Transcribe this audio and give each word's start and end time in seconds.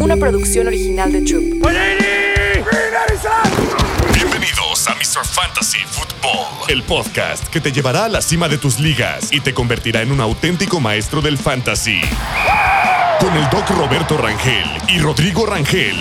una 0.00 0.16
producción 0.16 0.66
original 0.66 1.12
de 1.12 1.20
Troop. 1.20 1.44
Bienvenidos 4.14 4.88
a 4.88 4.94
Mr. 4.94 5.26
Fantasy 5.26 5.78
Football, 5.86 6.70
el 6.70 6.82
podcast 6.84 7.46
que 7.48 7.60
te 7.60 7.70
llevará 7.70 8.06
a 8.06 8.08
la 8.08 8.22
cima 8.22 8.48
de 8.48 8.56
tus 8.56 8.80
ligas 8.80 9.30
y 9.30 9.40
te 9.40 9.52
convertirá 9.52 10.00
en 10.00 10.10
un 10.10 10.20
auténtico 10.20 10.80
maestro 10.80 11.20
del 11.20 11.36
fantasy. 11.36 12.00
Con 13.20 13.36
el 13.36 13.44
doc 13.50 13.68
Roberto 13.70 14.16
Rangel 14.16 14.66
y 14.88 14.98
Rodrigo 15.00 15.44
Rangel. 15.44 15.96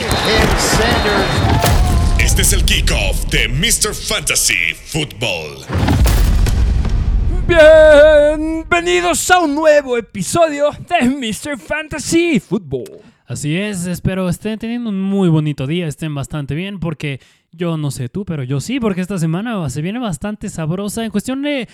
Este 2.18 2.42
es 2.44 2.54
el 2.54 2.64
kickoff 2.64 3.26
de 3.26 3.50
Mr. 3.50 3.94
Fantasy 3.94 4.74
Football. 4.86 5.66
Bienvenidos 7.46 9.30
a 9.32 9.40
un 9.40 9.56
nuevo 9.56 9.98
episodio 9.98 10.70
de 10.88 11.10
Mr. 11.10 11.58
Fantasy 11.60 12.40
Football. 12.40 13.09
Así 13.30 13.56
es, 13.56 13.86
espero 13.86 14.28
estén 14.28 14.58
teniendo 14.58 14.90
un 14.90 15.00
muy 15.00 15.30
bonito 15.30 15.68
día, 15.68 15.86
estén 15.86 16.16
bastante 16.16 16.56
bien, 16.56 16.80
porque 16.80 17.22
yo 17.52 17.78
no 17.78 17.92
sé 17.92 18.10
tú, 18.10 18.26
pero 18.26 18.42
yo 18.42 18.60
sí, 18.60 18.80
porque 18.80 19.02
esta 19.02 19.20
semana 19.20 19.70
se 19.70 19.84
viene 19.84 20.00
bastante 20.00 20.50
sabrosa 20.50 21.06
en 21.06 21.12
cuestión 21.12 21.44
de 21.44 21.70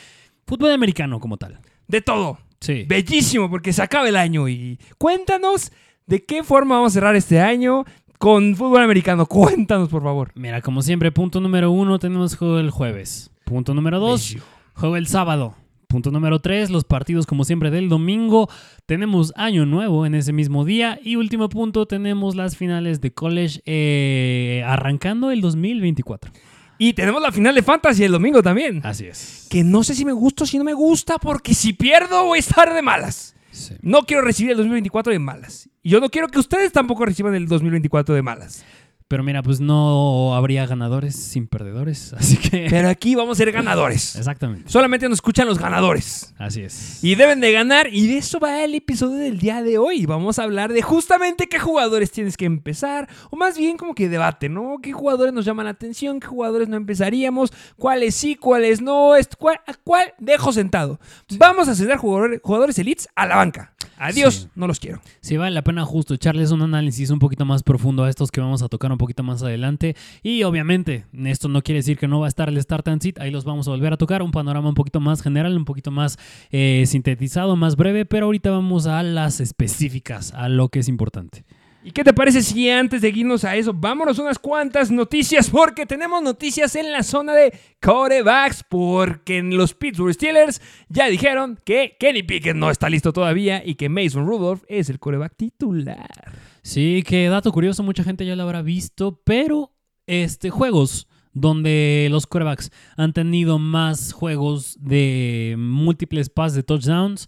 fútbol 0.45 0.73
americano 0.73 1.17
como 1.21 1.37
tal. 1.37 1.61
De 1.87 2.01
todo. 2.01 2.39
Sí. 2.59 2.83
Bellísimo, 2.89 3.49
porque 3.49 3.71
se 3.71 3.81
acaba 3.81 4.09
el 4.09 4.17
año 4.17 4.49
y 4.49 4.77
cuéntanos 4.97 5.71
de 6.05 6.25
qué 6.25 6.43
forma 6.43 6.75
vamos 6.75 6.91
a 6.91 6.95
cerrar 6.95 7.15
este 7.15 7.39
año 7.39 7.85
con 8.17 8.57
fútbol 8.57 8.83
americano. 8.83 9.25
Cuéntanos, 9.29 9.87
por 9.87 10.03
favor. 10.03 10.33
Mira, 10.35 10.59
como 10.59 10.81
siempre, 10.81 11.13
punto 11.13 11.39
número 11.39 11.71
uno, 11.71 11.99
tenemos 11.99 12.35
juego 12.35 12.59
el 12.59 12.69
jueves. 12.69 13.31
Punto 13.45 13.73
número 13.73 14.01
dos, 14.01 14.33
Bello. 14.33 14.43
juego 14.73 14.97
el 14.97 15.07
sábado. 15.07 15.55
Punto 15.87 16.11
número 16.11 16.39
tres, 16.39 16.69
los 16.69 16.83
partidos 16.83 17.25
como 17.25 17.43
siempre 17.43 17.71
del 17.71 17.89
domingo. 17.89 18.49
Tenemos 18.85 19.33
año 19.35 19.65
nuevo 19.65 20.05
en 20.05 20.15
ese 20.15 20.33
mismo 20.33 20.65
día. 20.65 20.99
Y 21.03 21.15
último 21.15 21.49
punto, 21.49 21.85
tenemos 21.85 22.35
las 22.35 22.57
finales 22.57 23.01
de 23.01 23.13
college 23.13 23.61
eh, 23.65 24.63
arrancando 24.65 25.31
el 25.31 25.41
2024. 25.41 26.31
Y 26.77 26.93
tenemos 26.93 27.21
la 27.21 27.31
final 27.31 27.55
de 27.55 27.63
Fantasy 27.63 28.03
el 28.03 28.11
domingo 28.11 28.41
también. 28.43 28.81
Así 28.83 29.05
es. 29.05 29.47
Que 29.49 29.63
no 29.63 29.83
sé 29.83 29.95
si 29.95 30.03
me 30.03 30.11
gusta 30.11 30.43
o 30.43 30.47
si 30.47 30.57
no 30.57 30.63
me 30.63 30.73
gusta, 30.73 31.17
porque 31.17 31.53
si 31.53 31.73
pierdo 31.73 32.25
voy 32.25 32.37
a 32.37 32.39
estar 32.39 32.73
de 32.73 32.81
malas. 32.81 33.35
Sí. 33.51 33.75
No 33.81 34.01
quiero 34.03 34.21
recibir 34.21 34.51
el 34.51 34.57
2024 34.57 35.13
de 35.13 35.19
malas. 35.19 35.69
Y 35.81 35.89
yo 35.89 36.01
no 36.01 36.09
quiero 36.09 36.27
que 36.27 36.39
ustedes 36.39 36.73
tampoco 36.73 37.05
reciban 37.05 37.35
el 37.35 37.47
2024 37.47 38.13
de 38.15 38.21
malas. 38.21 38.65
Pero 39.07 39.23
mira, 39.23 39.43
pues 39.43 39.59
no 39.59 40.33
habría 40.35 40.65
ganadores 40.65 41.15
sin 41.15 41.45
perdedores. 41.47 42.13
Así 42.17 42.37
que... 42.37 42.65
Pero 42.71 42.89
aquí 42.89 43.13
vamos 43.13 43.37
a 43.37 43.43
ser 43.43 43.51
ganadores. 43.51 44.15
Exactamente. 44.15 44.67
Solamente 44.71 45.07
nos 45.07 45.17
escuchan 45.17 45.47
los 45.47 45.59
ganadores. 45.59 46.33
Así 46.39 46.61
es. 46.61 47.03
Y 47.03 47.13
deben 47.13 47.39
de 47.39 47.51
ganar. 47.51 47.87
Y 47.93 48.07
de 48.07 48.17
eso 48.17 48.39
va 48.39 48.63
el 48.63 48.73
episodio 48.73 49.17
del 49.17 49.37
día 49.37 49.61
de 49.61 49.77
hoy. 49.77 50.07
Vamos 50.07 50.39
a 50.39 50.43
hablar 50.43 50.73
de 50.73 50.81
justamente 50.81 51.47
qué 51.47 51.59
jugadores 51.59 52.09
tienes 52.11 52.35
que 52.35 52.45
empezar. 52.45 53.07
O 53.29 53.35
más 53.35 53.57
bien 53.59 53.77
como 53.77 53.93
que 53.93 54.09
debate, 54.09 54.49
¿no? 54.49 54.77
¿Qué 54.81 54.91
jugadores 54.91 55.33
nos 55.33 55.45
llaman 55.45 55.65
la 55.65 55.71
atención? 55.71 56.19
¿Qué 56.19 56.25
jugadores 56.25 56.67
no 56.67 56.75
empezaríamos? 56.75 57.53
¿Cuáles 57.77 58.15
sí? 58.15 58.35
¿Cuáles 58.35 58.81
no? 58.81 59.15
Est- 59.15 59.35
¿Cuál, 59.37 59.59
¿A 59.67 59.75
cuál 59.83 60.13
dejo 60.17 60.51
sentado? 60.51 60.99
Vamos 61.37 61.67
a 61.67 61.75
ceder 61.75 61.97
jugadores, 61.97 62.39
jugadores 62.43 62.79
elites 62.79 63.07
a 63.15 63.27
la 63.27 63.35
banca. 63.35 63.71
Adiós, 63.97 64.33
Sí. 64.35 64.49
no 64.55 64.67
los 64.67 64.79
quiero. 64.79 64.99
Sí, 65.21 65.37
vale 65.37 65.51
la 65.51 65.63
pena 65.63 65.85
justo 65.85 66.13
echarles 66.15 66.51
un 66.51 66.61
análisis 66.63 67.11
un 67.11 67.19
poquito 67.19 67.45
más 67.45 67.63
profundo 67.63 68.03
a 68.03 68.09
estos 68.09 68.29
que 68.29 68.41
vamos 68.41 68.61
a 68.61 68.67
tocar 68.67 68.91
un 68.95 68.99
poquito 68.99 69.23
más 69.23 69.43
adelante. 69.43 69.95
Y 70.23 70.43
obviamente, 70.43 71.05
esto 71.25 71.47
no 71.47 71.61
quiere 71.61 71.79
decir 71.79 71.97
que 71.97 72.07
no 72.07 72.19
va 72.19 72.25
a 72.25 72.29
estar 72.29 72.49
el 72.49 72.61
Start 72.61 72.87
and 72.87 73.01
Sit. 73.01 73.19
Ahí 73.19 73.31
los 73.31 73.45
vamos 73.45 73.67
a 73.67 73.71
volver 73.71 73.93
a 73.93 73.97
tocar. 73.97 74.23
Un 74.23 74.31
panorama 74.31 74.69
un 74.69 74.75
poquito 74.75 74.99
más 74.99 75.21
general, 75.21 75.55
un 75.55 75.65
poquito 75.65 75.91
más 75.91 76.17
eh, 76.51 76.83
sintetizado, 76.87 77.55
más 77.55 77.75
breve. 77.75 78.05
Pero 78.05 78.25
ahorita 78.25 78.51
vamos 78.51 78.87
a 78.87 79.03
las 79.03 79.39
específicas, 79.39 80.33
a 80.33 80.49
lo 80.49 80.69
que 80.69 80.79
es 80.79 80.87
importante. 80.87 81.45
¿Y 81.85 81.91
qué 81.91 82.03
te 82.03 82.13
parece 82.13 82.41
si 82.41 82.67
antes 82.67 82.99
de 82.99 83.09
irnos 83.09 83.43
a 83.43 83.55
eso, 83.55 83.71
vámonos 83.71 84.17
unas 84.17 84.39
cuantas 84.39 84.89
noticias? 84.89 85.51
Porque 85.51 85.85
tenemos 85.85 86.23
noticias 86.23 86.75
en 86.75 86.91
la 86.91 87.03
zona 87.03 87.35
de 87.35 87.53
corebacks. 87.79 88.63
Porque 88.67 89.37
en 89.37 89.55
los 89.55 89.75
Pittsburgh 89.75 90.11
Steelers 90.11 90.63
ya 90.89 91.05
dijeron 91.05 91.59
que 91.63 91.95
Kenny 91.99 92.23
Pickett 92.23 92.55
no 92.55 92.71
está 92.71 92.89
listo 92.89 93.13
todavía 93.13 93.61
y 93.63 93.75
que 93.75 93.87
Mason 93.87 94.25
Rudolph 94.25 94.63
es 94.67 94.89
el 94.89 94.97
coreback 94.97 95.35
titular. 95.35 96.31
Sí, 96.65 97.03
que 97.05 97.29
dato 97.29 97.51
curioso, 97.51 97.83
mucha 97.83 98.03
gente 98.03 98.25
ya 98.25 98.35
lo 98.35 98.41
habrá 98.41 98.63
visto, 98.63 99.21
pero 99.23 99.75
este 100.07 100.49
juegos 100.49 101.07
donde 101.31 102.07
los 102.09 102.25
quarterbacks 102.25 102.71
han 102.97 103.13
tenido 103.13 103.59
más 103.59 104.13
juegos 104.13 104.75
de 104.81 105.53
múltiples 105.59 106.29
pases 106.29 106.55
de 106.55 106.63
touchdowns. 106.63 107.27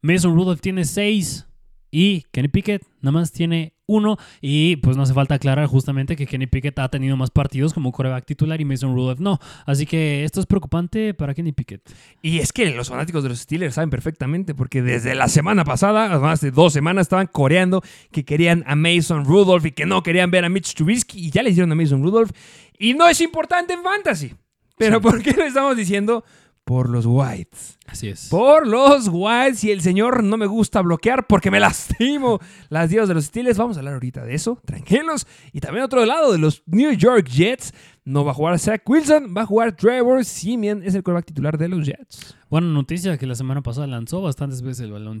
Mason 0.00 0.34
Rudolph 0.34 0.62
tiene 0.62 0.86
seis 0.86 1.46
y 1.90 2.22
Kenny 2.32 2.48
Pickett 2.48 2.82
nada 3.00 3.12
más 3.12 3.32
tiene 3.32 3.74
uno. 3.86 4.18
Y 4.40 4.76
pues 4.76 4.96
no 4.96 5.02
hace 5.02 5.14
falta 5.14 5.34
aclarar 5.34 5.66
justamente 5.66 6.14
que 6.14 6.26
Kenny 6.26 6.46
Pickett 6.46 6.78
ha 6.78 6.88
tenido 6.88 7.16
más 7.16 7.30
partidos 7.30 7.72
como 7.74 7.90
quarterback 7.90 8.24
titular 8.26 8.60
y 8.60 8.64
Mason 8.64 8.94
Rudolph 8.94 9.18
no. 9.18 9.38
Así 9.66 9.86
que 9.86 10.24
esto 10.24 10.40
es 10.40 10.46
preocupante 10.46 11.14
para 11.14 11.34
Kenny 11.34 11.52
Pickett. 11.52 11.82
Y 12.22 12.38
es 12.38 12.52
que 12.52 12.70
los 12.70 12.88
fanáticos 12.88 13.22
de 13.22 13.30
los 13.30 13.40
Steelers 13.40 13.74
saben 13.74 13.90
perfectamente, 13.90 14.54
porque 14.54 14.82
desde 14.82 15.14
la 15.14 15.28
semana 15.28 15.64
pasada, 15.64 16.18
más 16.18 16.40
de 16.40 16.50
dos 16.50 16.72
semanas, 16.72 17.02
estaban 17.02 17.26
coreando 17.26 17.82
que 18.12 18.24
querían 18.24 18.62
a 18.66 18.76
Mason 18.76 19.24
Rudolph 19.24 19.64
y 19.66 19.72
que 19.72 19.86
no 19.86 20.02
querían 20.02 20.30
ver 20.30 20.44
a 20.44 20.48
Mitch 20.48 20.74
Trubisky, 20.74 21.18
y 21.18 21.30
ya 21.30 21.42
le 21.42 21.50
hicieron 21.50 21.72
a 21.72 21.74
Mason 21.74 22.02
Rudolph. 22.02 22.30
Y 22.78 22.94
no 22.94 23.08
es 23.08 23.20
importante 23.20 23.72
en 23.72 23.82
fantasy. 23.82 24.34
Pero 24.76 25.00
¿por 25.00 25.22
qué 25.22 25.32
lo 25.32 25.44
estamos 25.44 25.76
diciendo? 25.76 26.24
Por 26.68 26.90
los 26.90 27.06
Whites. 27.06 27.78
Así 27.86 28.08
es. 28.10 28.28
Por 28.28 28.66
los 28.66 29.08
Whites. 29.10 29.64
Y 29.64 29.70
el 29.70 29.80
señor 29.80 30.22
no 30.22 30.36
me 30.36 30.44
gusta 30.44 30.82
bloquear 30.82 31.26
porque 31.26 31.50
me 31.50 31.60
lastimo 31.60 32.40
las 32.68 32.90
divas 32.90 33.08
de 33.08 33.14
los 33.14 33.24
Steelers. 33.24 33.56
Vamos 33.56 33.78
a 33.78 33.80
hablar 33.80 33.94
ahorita 33.94 34.22
de 34.26 34.34
eso. 34.34 34.60
Tranquilos. 34.66 35.26
Y 35.54 35.60
también 35.60 35.86
otro 35.86 36.04
lado 36.04 36.30
de 36.30 36.36
los 36.36 36.62
New 36.66 36.92
York 36.92 37.26
Jets. 37.26 37.72
No 38.04 38.22
va 38.22 38.32
a 38.32 38.34
jugar 38.34 38.58
Zach 38.58 38.82
Wilson, 38.86 39.34
va 39.34 39.42
a 39.42 39.46
jugar 39.46 39.76
Trevor 39.76 40.26
Simeon. 40.26 40.82
Es 40.82 40.94
el 40.94 41.02
quarterback 41.02 41.24
titular 41.24 41.56
de 41.56 41.68
los 41.68 41.86
Jets. 41.86 42.36
Buena 42.50 42.66
noticia 42.66 43.16
que 43.16 43.26
la 43.26 43.34
semana 43.34 43.62
pasada 43.62 43.86
lanzó 43.86 44.20
bastantes 44.20 44.60
veces 44.60 44.84
el 44.84 44.92
balón. 44.92 45.20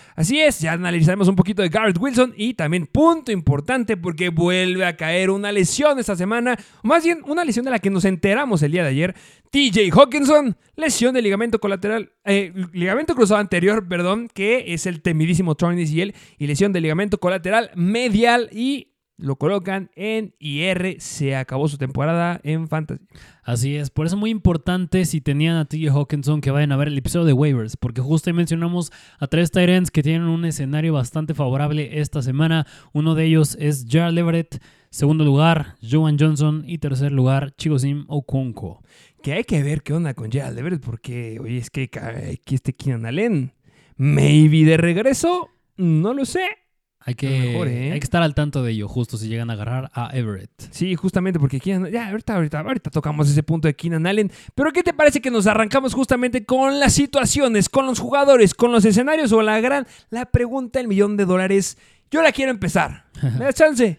Así 0.15 0.39
es, 0.39 0.59
ya 0.59 0.73
analizaremos 0.73 1.27
un 1.27 1.35
poquito 1.35 1.61
de 1.61 1.69
Garrett 1.69 1.97
Wilson 1.97 2.33
y 2.35 2.53
también 2.53 2.87
punto 2.87 3.31
importante 3.31 3.97
porque 3.97 4.29
vuelve 4.29 4.85
a 4.85 4.97
caer 4.97 5.29
una 5.29 5.51
lesión 5.51 5.99
esta 5.99 6.15
semana, 6.15 6.57
más 6.83 7.03
bien 7.03 7.21
una 7.25 7.45
lesión 7.45 7.65
de 7.65 7.71
la 7.71 7.79
que 7.79 7.89
nos 7.89 8.05
enteramos 8.05 8.61
el 8.63 8.71
día 8.71 8.83
de 8.83 8.89
ayer. 8.89 9.15
TJ 9.51 9.91
Hawkinson, 9.91 10.57
lesión 10.75 11.13
de 11.13 11.21
ligamento 11.21 11.59
colateral, 11.59 12.13
eh, 12.25 12.53
ligamento 12.73 13.15
cruzado 13.15 13.39
anterior, 13.39 13.87
perdón, 13.87 14.29
que 14.33 14.73
es 14.73 14.85
el 14.85 15.01
temidísimo 15.01 15.55
torn 15.55 15.77
ACL 15.77 16.13
y 16.37 16.47
lesión 16.47 16.71
de 16.71 16.81
ligamento 16.81 17.19
colateral 17.19 17.71
medial 17.75 18.49
y 18.51 18.91
lo 19.17 19.35
colocan 19.35 19.91
en 19.95 20.35
IR. 20.39 20.97
Se 20.99 21.35
acabó 21.35 21.67
su 21.67 21.77
temporada 21.77 22.39
en 22.43 22.67
Fantasy. 22.67 23.05
Así 23.43 23.75
es, 23.75 23.89
por 23.89 24.05
eso 24.05 24.17
muy 24.17 24.29
importante 24.29 25.03
si 25.05 25.19
tenían 25.19 25.55
a 25.57 25.65
TJ 25.65 25.89
Hawkinson 25.89 26.41
que 26.41 26.51
vayan 26.51 26.71
a 26.71 26.77
ver 26.77 26.89
el 26.89 26.97
episodio 26.97 27.25
de 27.25 27.33
waivers, 27.33 27.75
porque 27.75 27.99
justo 27.99 28.29
ahí 28.29 28.35
mencionamos 28.35 28.91
a 29.19 29.25
tres 29.25 29.49
Tyrants 29.49 29.89
que 29.89 30.03
tienen 30.03 30.27
un 30.27 30.45
escenario 30.45 30.93
bastante 30.93 31.33
favorable 31.33 31.99
esta 31.99 32.21
semana. 32.21 32.67
Uno 32.93 33.15
de 33.15 33.25
ellos 33.25 33.57
es 33.59 33.87
Gerald 33.89 34.17
Everett, 34.19 34.61
segundo 34.91 35.25
lugar, 35.25 35.75
Joan 35.81 36.17
Johnson 36.19 36.63
y 36.67 36.77
tercer 36.77 37.11
lugar, 37.11 37.55
Chigosim 37.57 38.05
Okonkwo. 38.09 38.83
Que 39.23 39.33
hay 39.33 39.43
que 39.43 39.63
ver 39.63 39.81
qué 39.81 39.93
onda 39.93 40.13
con 40.13 40.31
Gerald 40.31 40.59
Everett, 40.59 40.83
porque, 40.83 41.39
oye, 41.41 41.57
es 41.57 41.71
que 41.71 41.89
ca- 41.89 42.13
aquí 42.31 42.53
este 42.55 42.73
Keenan 42.73 43.07
Allen, 43.07 43.53
maybe 43.97 44.65
de 44.65 44.77
regreso, 44.77 45.49
no 45.77 46.13
lo 46.13 46.25
sé. 46.25 46.45
Hay 47.03 47.15
que, 47.15 47.29
mejor, 47.29 47.67
¿eh? 47.67 47.91
hay 47.91 47.99
que 47.99 48.03
estar 48.03 48.21
al 48.21 48.35
tanto 48.35 48.61
de 48.61 48.73
ello, 48.73 48.87
justo 48.87 49.17
si 49.17 49.27
llegan 49.27 49.49
a 49.49 49.53
agarrar 49.53 49.89
a 49.93 50.15
Everett. 50.15 50.51
Sí, 50.69 50.95
justamente 50.95 51.39
porque 51.39 51.59
Keenan, 51.59 51.91
ya, 51.91 52.09
ahorita, 52.09 52.35
ahorita, 52.35 52.59
ahorita 52.59 52.91
tocamos 52.91 53.27
ese 53.27 53.41
punto 53.41 53.67
de 53.67 53.75
Keenan 53.75 54.05
Allen. 54.05 54.31
Pero 54.53 54.71
¿qué 54.71 54.83
te 54.83 54.93
parece 54.93 55.19
que 55.19 55.31
nos 55.31 55.47
arrancamos 55.47 55.95
justamente 55.95 56.45
con 56.45 56.79
las 56.79 56.93
situaciones, 56.93 57.69
con 57.69 57.87
los 57.87 57.99
jugadores, 57.99 58.53
con 58.53 58.71
los 58.71 58.85
escenarios 58.85 59.31
o 59.31 59.41
la 59.41 59.59
gran, 59.59 59.87
la 60.11 60.25
pregunta 60.27 60.77
del 60.77 60.87
millón 60.87 61.17
de 61.17 61.25
dólares? 61.25 61.77
Yo 62.11 62.21
la 62.21 62.31
quiero 62.31 62.51
empezar. 62.51 63.05
¿Me 63.23 63.45
das 63.45 63.55
chance? 63.55 63.97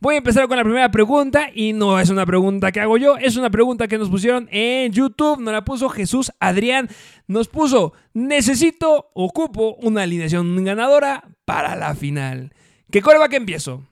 Voy 0.00 0.14
a 0.14 0.18
empezar 0.18 0.48
con 0.48 0.56
la 0.56 0.64
primera 0.64 0.90
pregunta 0.90 1.48
y 1.54 1.74
no 1.74 2.00
es 2.00 2.08
una 2.08 2.24
pregunta 2.24 2.72
que 2.72 2.80
hago 2.80 2.96
yo, 2.96 3.16
es 3.18 3.36
una 3.36 3.50
pregunta 3.50 3.88
que 3.88 3.98
nos 3.98 4.08
pusieron 4.08 4.48
en 4.50 4.92
YouTube, 4.92 5.40
nos 5.40 5.52
la 5.52 5.64
puso 5.64 5.88
Jesús 5.90 6.32
Adrián, 6.40 6.88
nos 7.26 7.48
puso, 7.48 7.92
necesito, 8.14 9.10
ocupo 9.14 9.74
una 9.82 10.02
alineación 10.02 10.64
ganadora 10.64 11.24
para 11.44 11.76
la 11.76 11.94
final. 11.94 12.52
¿Qué 12.90 13.02
coreback 13.02 13.34
empiezo? 13.34 13.82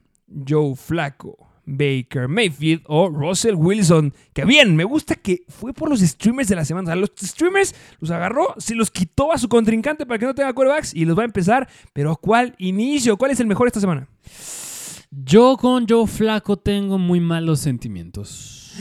Joe 0.49 0.75
Flaco, 0.75 1.37
Baker 1.67 2.29
Mayfield 2.29 2.83
o 2.87 3.11
Russell 3.11 3.55
Wilson. 3.55 4.15
Que 4.33 4.45
bien, 4.45 4.75
me 4.75 4.85
gusta 4.85 5.17
que 5.17 5.45
fue 5.49 5.75
por 5.75 5.91
los 5.91 6.01
streamers 6.01 6.49
de 6.49 6.57
la 6.57 6.65
semana. 6.65 6.85
O 6.85 6.87
sea, 6.87 6.97
los 6.97 7.13
streamers 7.21 7.75
los 8.01 8.11
agarró, 8.11 8.55
se 8.59 8.75
los 8.75 8.91
quitó 8.91 9.33
a 9.33 9.39
su 9.39 9.49
contrincante 9.49 10.07
para 10.07 10.19
que 10.19 10.27
no 10.27 10.35
tenga 10.35 10.53
corebacks 10.55 10.95
y 10.95 11.05
los 11.05 11.19
va 11.19 11.23
a 11.23 11.27
empezar. 11.27 11.69
Pero 11.93 12.17
¿cuál 12.17 12.55
inicio? 12.59 13.17
¿Cuál 13.17 13.33
es 13.33 13.41
el 13.41 13.47
mejor 13.47 13.67
esta 13.67 13.81
semana? 13.81 14.09
Yo 15.15 15.59
con 15.59 15.87
Joe 15.87 16.07
Flaco 16.07 16.57
tengo 16.57 16.97
muy 16.97 17.21
malos 17.21 17.61
sentimientos. 17.61 18.73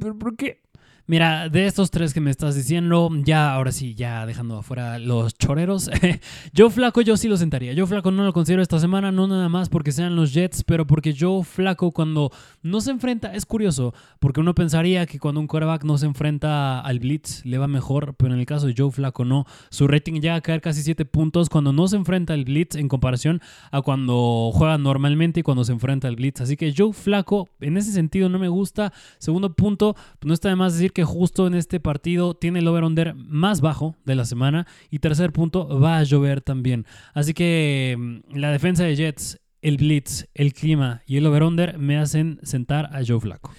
¿Pero 0.00 0.18
¿Por 0.18 0.36
qué? 0.36 0.63
Mira, 1.06 1.50
de 1.50 1.66
estos 1.66 1.90
tres 1.90 2.14
que 2.14 2.20
me 2.22 2.30
estás 2.30 2.54
diciendo, 2.54 3.10
ya 3.24 3.52
ahora 3.52 3.72
sí, 3.72 3.94
ya 3.94 4.24
dejando 4.24 4.56
afuera 4.56 4.98
los 4.98 5.36
choreros, 5.36 5.90
Joe 6.56 6.70
Flaco 6.70 7.02
yo 7.02 7.18
sí 7.18 7.28
lo 7.28 7.36
sentaría. 7.36 7.74
Joe 7.76 7.86
Flaco 7.86 8.10
no 8.10 8.24
lo 8.24 8.32
considero 8.32 8.62
esta 8.62 8.78
semana, 8.78 9.12
no 9.12 9.26
nada 9.26 9.50
más 9.50 9.68
porque 9.68 9.92
sean 9.92 10.16
los 10.16 10.32
Jets, 10.32 10.64
pero 10.64 10.86
porque 10.86 11.14
Joe 11.14 11.44
Flaco 11.44 11.90
cuando 11.90 12.32
no 12.62 12.80
se 12.80 12.90
enfrenta, 12.90 13.34
es 13.34 13.44
curioso, 13.44 13.92
porque 14.18 14.40
uno 14.40 14.54
pensaría 14.54 15.04
que 15.04 15.18
cuando 15.18 15.42
un 15.42 15.46
quarterback 15.46 15.84
no 15.84 15.98
se 15.98 16.06
enfrenta 16.06 16.80
al 16.80 17.00
blitz 17.00 17.44
le 17.44 17.58
va 17.58 17.68
mejor, 17.68 18.14
pero 18.16 18.32
en 18.32 18.40
el 18.40 18.46
caso 18.46 18.66
de 18.66 18.74
Joe 18.74 18.90
Flaco 18.90 19.26
no. 19.26 19.44
Su 19.68 19.86
rating 19.86 20.22
llega 20.22 20.36
a 20.36 20.40
caer 20.40 20.62
casi 20.62 20.82
7 20.82 21.04
puntos 21.04 21.50
cuando 21.50 21.74
no 21.74 21.86
se 21.86 21.96
enfrenta 21.96 22.32
al 22.32 22.46
blitz 22.46 22.76
en 22.76 22.88
comparación 22.88 23.42
a 23.70 23.82
cuando 23.82 24.52
juega 24.54 24.78
normalmente 24.78 25.40
y 25.40 25.42
cuando 25.42 25.64
se 25.64 25.72
enfrenta 25.72 26.08
al 26.08 26.16
blitz. 26.16 26.40
Así 26.40 26.56
que 26.56 26.72
Joe 26.74 26.94
Flaco 26.94 27.46
en 27.60 27.76
ese 27.76 27.92
sentido 27.92 28.30
no 28.30 28.38
me 28.38 28.48
gusta. 28.48 28.90
Segundo 29.18 29.52
punto, 29.52 29.96
no 30.22 30.32
está 30.32 30.48
de 30.48 30.56
más 30.56 30.72
decir 30.72 30.93
que 30.94 31.04
justo 31.04 31.46
en 31.46 31.54
este 31.54 31.80
partido 31.80 32.34
tiene 32.34 32.60
el 32.60 32.68
over-under 32.68 33.14
más 33.14 33.60
bajo 33.60 33.96
de 34.06 34.14
la 34.14 34.24
semana. 34.24 34.66
Y 34.90 35.00
tercer 35.00 35.32
punto, 35.32 35.80
va 35.80 35.98
a 35.98 36.04
llover 36.04 36.40
también. 36.40 36.86
Así 37.12 37.34
que 37.34 37.96
mm, 37.98 38.38
la 38.38 38.50
defensa 38.50 38.84
de 38.84 38.96
Jets, 38.96 39.40
el 39.60 39.76
blitz, 39.76 40.26
el 40.34 40.54
clima 40.54 41.02
y 41.06 41.18
el 41.18 41.26
over-under 41.26 41.78
me 41.78 41.98
hacen 41.98 42.38
sentar 42.42 42.90
a 42.94 43.02
Joe 43.06 43.20
Flaco. 43.20 43.50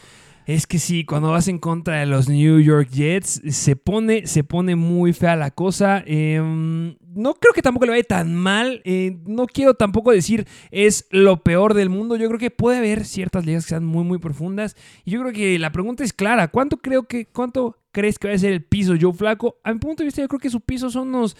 Es 0.45 0.67
que 0.67 0.77
sí, 0.77 1.05
cuando 1.05 1.31
vas 1.31 1.47
en 1.47 1.57
contra 1.57 1.99
de 1.99 2.05
los 2.05 2.29
New 2.29 2.59
York 2.59 2.89
Jets, 2.91 3.41
se 3.49 3.75
pone, 3.75 4.27
se 4.27 4.43
pone 4.43 4.75
muy 4.75 5.11
fea 5.11 5.35
la 5.35 5.49
cosa. 5.49 6.03
Eh, 6.05 6.39
no 6.39 7.33
creo 7.33 7.53
que 7.53 7.63
tampoco 7.63 7.85
le 7.87 7.93
vaya 7.93 8.03
tan 8.03 8.35
mal. 8.35 8.81
Eh, 8.83 9.17
no 9.25 9.47
quiero 9.47 9.73
tampoco 9.73 10.11
decir 10.11 10.45
es 10.69 11.07
lo 11.09 11.41
peor 11.41 11.73
del 11.73 11.89
mundo. 11.89 12.15
Yo 12.15 12.27
creo 12.27 12.39
que 12.39 12.51
puede 12.51 12.77
haber 12.77 13.05
ciertas 13.05 13.43
ligas 13.43 13.63
que 13.65 13.69
sean 13.69 13.85
muy, 13.85 14.03
muy 14.03 14.19
profundas. 14.19 14.75
Y 15.03 15.11
yo 15.11 15.21
creo 15.21 15.33
que 15.33 15.57
la 15.57 15.71
pregunta 15.71 16.03
es 16.03 16.13
clara. 16.13 16.49
¿Cuánto 16.49 16.77
creo 16.77 17.07
que, 17.07 17.25
cuánto 17.25 17.79
crees 17.91 18.19
que 18.19 18.27
va 18.27 18.35
a 18.35 18.37
ser 18.37 18.53
el 18.53 18.63
piso 18.63 18.93
Joe 18.99 19.13
Flaco? 19.13 19.57
A 19.63 19.73
mi 19.73 19.79
punto 19.79 20.03
de 20.03 20.05
vista, 20.05 20.21
yo 20.21 20.27
creo 20.27 20.39
que 20.39 20.51
su 20.51 20.61
piso 20.61 20.91
son 20.91 21.07
unos 21.07 21.35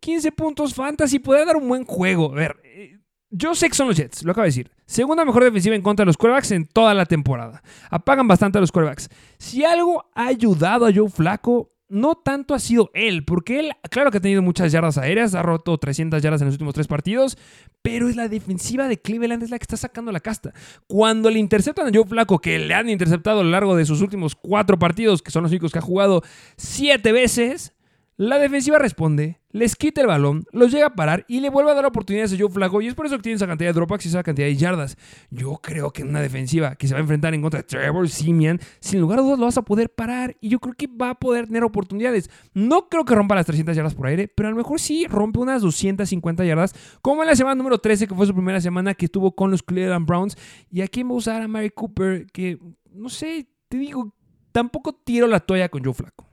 15 0.00 0.30
puntos 0.32 0.74
fantasy. 0.74 1.20
Puede 1.20 1.46
dar 1.46 1.56
un 1.56 1.68
buen 1.68 1.84
juego. 1.84 2.32
A 2.32 2.34
ver, 2.34 2.56
eh, 2.64 2.98
yo 3.32 3.54
sé 3.54 3.68
que 3.68 3.74
son 3.74 3.88
los 3.88 3.96
Jets, 3.96 4.22
lo 4.22 4.32
acabo 4.32 4.42
de 4.42 4.48
decir. 4.48 4.70
Segunda 4.84 5.24
mejor 5.24 5.42
defensiva 5.42 5.74
en 5.74 5.80
contra 5.80 6.04
de 6.04 6.06
los 6.06 6.18
quarterbacks 6.18 6.50
en 6.52 6.66
toda 6.66 6.92
la 6.92 7.06
temporada. 7.06 7.62
Apagan 7.90 8.28
bastante 8.28 8.58
a 8.58 8.60
los 8.60 8.70
quarterbacks. 8.70 9.08
Si 9.38 9.64
algo 9.64 10.04
ha 10.14 10.26
ayudado 10.26 10.84
a 10.84 10.92
Joe 10.94 11.08
Flaco, 11.08 11.72
no 11.88 12.14
tanto 12.14 12.54
ha 12.54 12.58
sido 12.58 12.90
él, 12.92 13.24
porque 13.24 13.58
él, 13.58 13.72
claro 13.90 14.10
que 14.10 14.18
ha 14.18 14.20
tenido 14.20 14.42
muchas 14.42 14.70
yardas 14.70 14.98
aéreas, 14.98 15.34
ha 15.34 15.42
roto 15.42 15.76
300 15.76 16.22
yardas 16.22 16.42
en 16.42 16.46
los 16.46 16.54
últimos 16.54 16.74
tres 16.74 16.86
partidos, 16.86 17.38
pero 17.80 18.08
es 18.08 18.16
la 18.16 18.28
defensiva 18.28 18.86
de 18.86 19.00
Cleveland 19.00 19.42
es 19.42 19.50
la 19.50 19.58
que 19.58 19.64
está 19.64 19.78
sacando 19.78 20.12
la 20.12 20.20
casta. 20.20 20.52
Cuando 20.86 21.30
le 21.30 21.38
interceptan 21.38 21.86
a 21.86 21.90
Joe 21.92 22.06
Flaco, 22.06 22.38
que 22.38 22.58
le 22.58 22.74
han 22.74 22.90
interceptado 22.90 23.40
a 23.40 23.44
lo 23.44 23.50
largo 23.50 23.76
de 23.76 23.86
sus 23.86 24.02
últimos 24.02 24.34
cuatro 24.34 24.78
partidos, 24.78 25.22
que 25.22 25.30
son 25.30 25.42
los 25.42 25.52
únicos 25.52 25.72
que 25.72 25.78
ha 25.78 25.82
jugado 25.82 26.22
siete 26.56 27.12
veces, 27.12 27.74
la 28.16 28.38
defensiva 28.38 28.78
responde, 28.78 29.40
les 29.52 29.74
quita 29.74 30.02
el 30.02 30.06
balón, 30.06 30.44
los 30.52 30.70
llega 30.70 30.88
a 30.88 30.94
parar 30.94 31.24
y 31.28 31.40
le 31.40 31.48
vuelve 31.48 31.70
a 31.70 31.74
dar 31.74 31.86
oportunidades 31.86 32.32
a 32.32 32.36
Joe 32.38 32.50
Flaco. 32.50 32.80
Y 32.82 32.86
es 32.86 32.94
por 32.94 33.06
eso 33.06 33.16
que 33.16 33.22
tiene 33.22 33.36
esa 33.36 33.46
cantidad 33.46 33.70
de 33.70 33.74
dropbacks 33.74 34.04
y 34.04 34.08
esa 34.08 34.22
cantidad 34.22 34.46
de 34.46 34.56
yardas. 34.56 34.96
Yo 35.30 35.58
creo 35.62 35.92
que 35.92 36.02
en 36.02 36.08
una 36.08 36.20
defensiva 36.20 36.74
que 36.74 36.86
se 36.86 36.94
va 36.94 36.98
a 36.98 37.02
enfrentar 37.02 37.32
en 37.32 37.40
contra 37.40 37.60
de 37.60 37.64
Trevor 37.64 38.08
Simeon, 38.08 38.60
sin 38.80 39.00
lugar 39.00 39.18
a 39.18 39.22
dudas 39.22 39.38
lo 39.38 39.46
vas 39.46 39.56
a 39.56 39.62
poder 39.62 39.90
parar. 39.90 40.36
Y 40.40 40.50
yo 40.50 40.60
creo 40.60 40.74
que 40.74 40.86
va 40.86 41.10
a 41.10 41.14
poder 41.14 41.46
tener 41.46 41.64
oportunidades. 41.64 42.30
No 42.52 42.88
creo 42.88 43.04
que 43.04 43.14
rompa 43.14 43.34
las 43.34 43.46
300 43.46 43.74
yardas 43.74 43.94
por 43.94 44.06
aire, 44.06 44.28
pero 44.28 44.48
a 44.48 44.52
lo 44.52 44.58
mejor 44.58 44.78
sí 44.78 45.06
rompe 45.06 45.38
unas 45.38 45.62
250 45.62 46.44
yardas, 46.44 46.74
como 47.00 47.22
en 47.22 47.28
la 47.28 47.36
semana 47.36 47.54
número 47.54 47.78
13, 47.78 48.06
que 48.06 48.14
fue 48.14 48.26
su 48.26 48.34
primera 48.34 48.60
semana 48.60 48.94
que 48.94 49.06
estuvo 49.06 49.34
con 49.34 49.50
los 49.50 49.62
Cleveland 49.62 50.06
Browns. 50.06 50.36
Y 50.70 50.82
aquí 50.82 51.02
va 51.02 51.10
a 51.10 51.14
usar 51.14 51.42
a 51.42 51.48
Mary 51.48 51.70
Cooper, 51.70 52.26
que 52.32 52.58
no 52.92 53.08
sé, 53.08 53.48
te 53.68 53.78
digo, 53.78 54.14
tampoco 54.52 54.92
tiro 54.92 55.26
la 55.26 55.40
toalla 55.40 55.68
con 55.68 55.82
Joe 55.82 55.94
Flaco. 55.94 56.26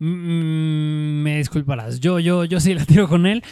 Mm, 0.00 1.22
me 1.22 1.36
disculparás, 1.36 2.00
yo, 2.00 2.18
yo, 2.18 2.44
yo 2.44 2.58
sí 2.58 2.74
la 2.74 2.86
tiro 2.86 3.06
con 3.06 3.26
él. 3.26 3.42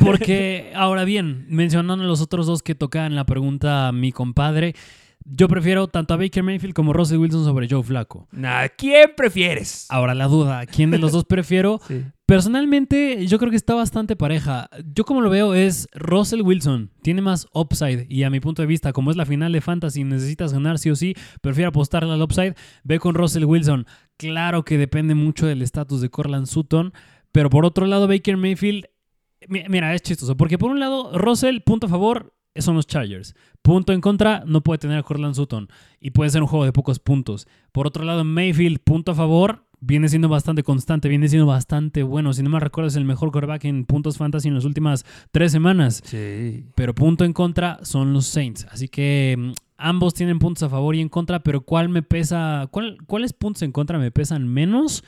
Porque, 0.00 0.72
ahora 0.74 1.04
bien, 1.04 1.44
mencionando 1.48 2.02
los 2.04 2.20
otros 2.22 2.46
dos 2.46 2.62
que 2.62 2.74
tocaban 2.74 3.14
la 3.14 3.24
pregunta 3.24 3.92
mi 3.92 4.10
compadre, 4.10 4.74
yo 5.24 5.48
prefiero 5.48 5.88
tanto 5.88 6.14
a 6.14 6.16
Baker 6.16 6.42
Mayfield 6.42 6.74
como 6.74 6.92
Russell 6.92 7.18
Wilson 7.18 7.44
sobre 7.44 7.68
Joe 7.68 7.82
Flaco. 7.82 8.28
Nah, 8.32 8.68
¿quién 8.76 9.10
prefieres? 9.16 9.86
Ahora 9.90 10.14
la 10.14 10.26
duda, 10.26 10.66
¿quién 10.66 10.90
de 10.90 10.98
los 10.98 11.12
dos 11.12 11.24
prefiero? 11.24 11.80
Sí. 11.88 12.02
Personalmente, 12.26 13.26
yo 13.26 13.38
creo 13.38 13.50
que 13.50 13.56
está 13.56 13.74
bastante 13.74 14.16
pareja. 14.16 14.68
Yo 14.94 15.04
como 15.04 15.22
lo 15.22 15.30
veo 15.30 15.54
es 15.54 15.88
Russell 15.94 16.42
Wilson, 16.42 16.90
tiene 17.00 17.22
más 17.22 17.46
upside 17.54 18.06
y 18.10 18.22
a 18.24 18.28
mi 18.30 18.38
punto 18.40 18.60
de 18.60 18.66
vista, 18.66 18.92
como 18.92 19.10
es 19.10 19.16
la 19.16 19.24
final 19.24 19.50
de 19.52 19.62
Fantasy 19.62 20.04
necesitas 20.04 20.52
ganar 20.52 20.78
sí 20.78 20.90
o 20.90 20.96
sí, 20.96 21.14
prefiero 21.40 21.70
apostarle 21.70 22.12
al 22.12 22.20
upside, 22.20 22.54
ve 22.82 22.98
con 22.98 23.14
Russell 23.14 23.44
Wilson. 23.44 23.86
Claro 24.18 24.62
que 24.64 24.76
depende 24.76 25.14
mucho 25.14 25.46
del 25.46 25.62
estatus 25.62 26.02
de 26.02 26.10
Corland 26.10 26.46
Sutton, 26.46 26.92
pero 27.32 27.48
por 27.48 27.64
otro 27.64 27.86
lado 27.86 28.08
Baker 28.08 28.36
Mayfield, 28.36 28.86
mi- 29.48 29.64
mira, 29.70 29.94
es 29.94 30.02
chistoso, 30.02 30.36
porque 30.36 30.58
por 30.58 30.70
un 30.70 30.80
lado 30.80 31.16
Russell, 31.16 31.60
punto 31.60 31.86
a 31.86 31.90
favor, 31.90 32.33
son 32.62 32.76
los 32.76 32.86
Chargers. 32.86 33.34
Punto 33.62 33.92
en 33.92 34.00
contra, 34.00 34.42
no 34.46 34.62
puede 34.62 34.78
tener 34.78 34.98
a 34.98 35.02
Corland 35.02 35.34
Sutton 35.34 35.68
y 36.00 36.10
puede 36.10 36.30
ser 36.30 36.42
un 36.42 36.48
juego 36.48 36.64
de 36.64 36.72
pocos 36.72 36.98
puntos. 36.98 37.46
Por 37.72 37.86
otro 37.86 38.04
lado, 38.04 38.24
Mayfield, 38.24 38.78
punto 38.80 39.12
a 39.12 39.14
favor, 39.14 39.64
viene 39.80 40.08
siendo 40.08 40.28
bastante 40.28 40.62
constante, 40.62 41.08
viene 41.08 41.28
siendo 41.28 41.46
bastante 41.46 42.02
bueno. 42.02 42.32
Si 42.32 42.42
no 42.42 42.50
me 42.50 42.60
recuerdo, 42.60 42.88
es 42.88 42.96
el 42.96 43.04
mejor 43.04 43.30
quarterback 43.32 43.64
en 43.64 43.84
puntos 43.84 44.16
fantasy 44.18 44.48
en 44.48 44.54
las 44.54 44.64
últimas 44.64 45.04
tres 45.32 45.52
semanas. 45.52 46.02
Sí. 46.04 46.66
Pero 46.74 46.94
punto 46.94 47.24
en 47.24 47.32
contra 47.32 47.78
son 47.82 48.12
los 48.12 48.26
Saints. 48.26 48.66
Así 48.70 48.88
que 48.88 49.34
mm, 49.38 49.52
ambos 49.76 50.14
tienen 50.14 50.38
puntos 50.38 50.62
a 50.62 50.68
favor 50.68 50.94
y 50.94 51.00
en 51.00 51.08
contra, 51.08 51.42
pero 51.42 51.62
¿cuál 51.62 51.88
me 51.88 52.02
pesa? 52.02 52.68
¿cuál- 52.70 52.98
¿Cuáles 53.06 53.32
puntos 53.32 53.62
en 53.62 53.72
contra 53.72 53.98
me 53.98 54.10
pesan 54.10 54.46
menos? 54.48 55.04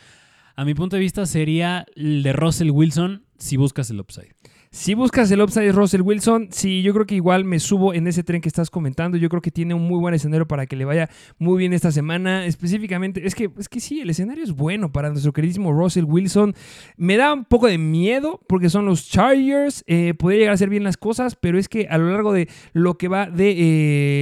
A 0.56 0.64
mi 0.64 0.74
punto 0.74 0.96
de 0.96 1.00
vista 1.00 1.26
sería 1.26 1.84
el 1.96 2.22
de 2.22 2.32
Russell 2.32 2.70
Wilson 2.70 3.22
si 3.38 3.56
buscas 3.58 3.90
el 3.90 4.00
upside. 4.00 4.34
Si 4.70 4.94
buscas 4.94 5.30
el 5.30 5.40
upside 5.40 5.66
de 5.66 5.72
Russell 5.72 6.02
Wilson, 6.02 6.48
sí, 6.50 6.82
yo 6.82 6.92
creo 6.92 7.06
que 7.06 7.14
igual 7.14 7.44
me 7.44 7.60
subo 7.60 7.94
en 7.94 8.06
ese 8.06 8.22
tren 8.22 8.40
que 8.40 8.48
estás 8.48 8.70
comentando. 8.70 9.16
Yo 9.16 9.28
creo 9.28 9.40
que 9.40 9.50
tiene 9.50 9.74
un 9.74 9.82
muy 9.82 9.98
buen 9.98 10.14
escenario 10.14 10.46
para 10.46 10.66
que 10.66 10.76
le 10.76 10.84
vaya 10.84 11.08
muy 11.38 11.58
bien 11.58 11.72
esta 11.72 11.92
semana. 11.92 12.46
Específicamente, 12.46 13.26
es 13.26 13.34
que, 13.34 13.50
es 13.58 13.68
que 13.68 13.80
sí, 13.80 14.00
el 14.00 14.10
escenario 14.10 14.44
es 14.44 14.52
bueno 14.52 14.92
para 14.92 15.10
nuestro 15.10 15.32
queridísimo 15.32 15.72
Russell 15.72 16.04
Wilson. 16.04 16.54
Me 16.96 17.16
da 17.16 17.32
un 17.32 17.44
poco 17.44 17.68
de 17.68 17.78
miedo 17.78 18.40
porque 18.48 18.68
son 18.68 18.86
los 18.86 19.08
Chargers. 19.08 19.84
Eh, 19.86 20.14
podría 20.14 20.40
llegar 20.40 20.52
a 20.52 20.54
hacer 20.54 20.68
bien 20.68 20.84
las 20.84 20.96
cosas, 20.96 21.36
pero 21.36 21.58
es 21.58 21.68
que 21.68 21.86
a 21.88 21.96
lo 21.98 22.10
largo 22.10 22.32
de 22.32 22.48
lo 22.72 22.98
que 22.98 23.08
va 23.08 23.30
de 23.30 23.54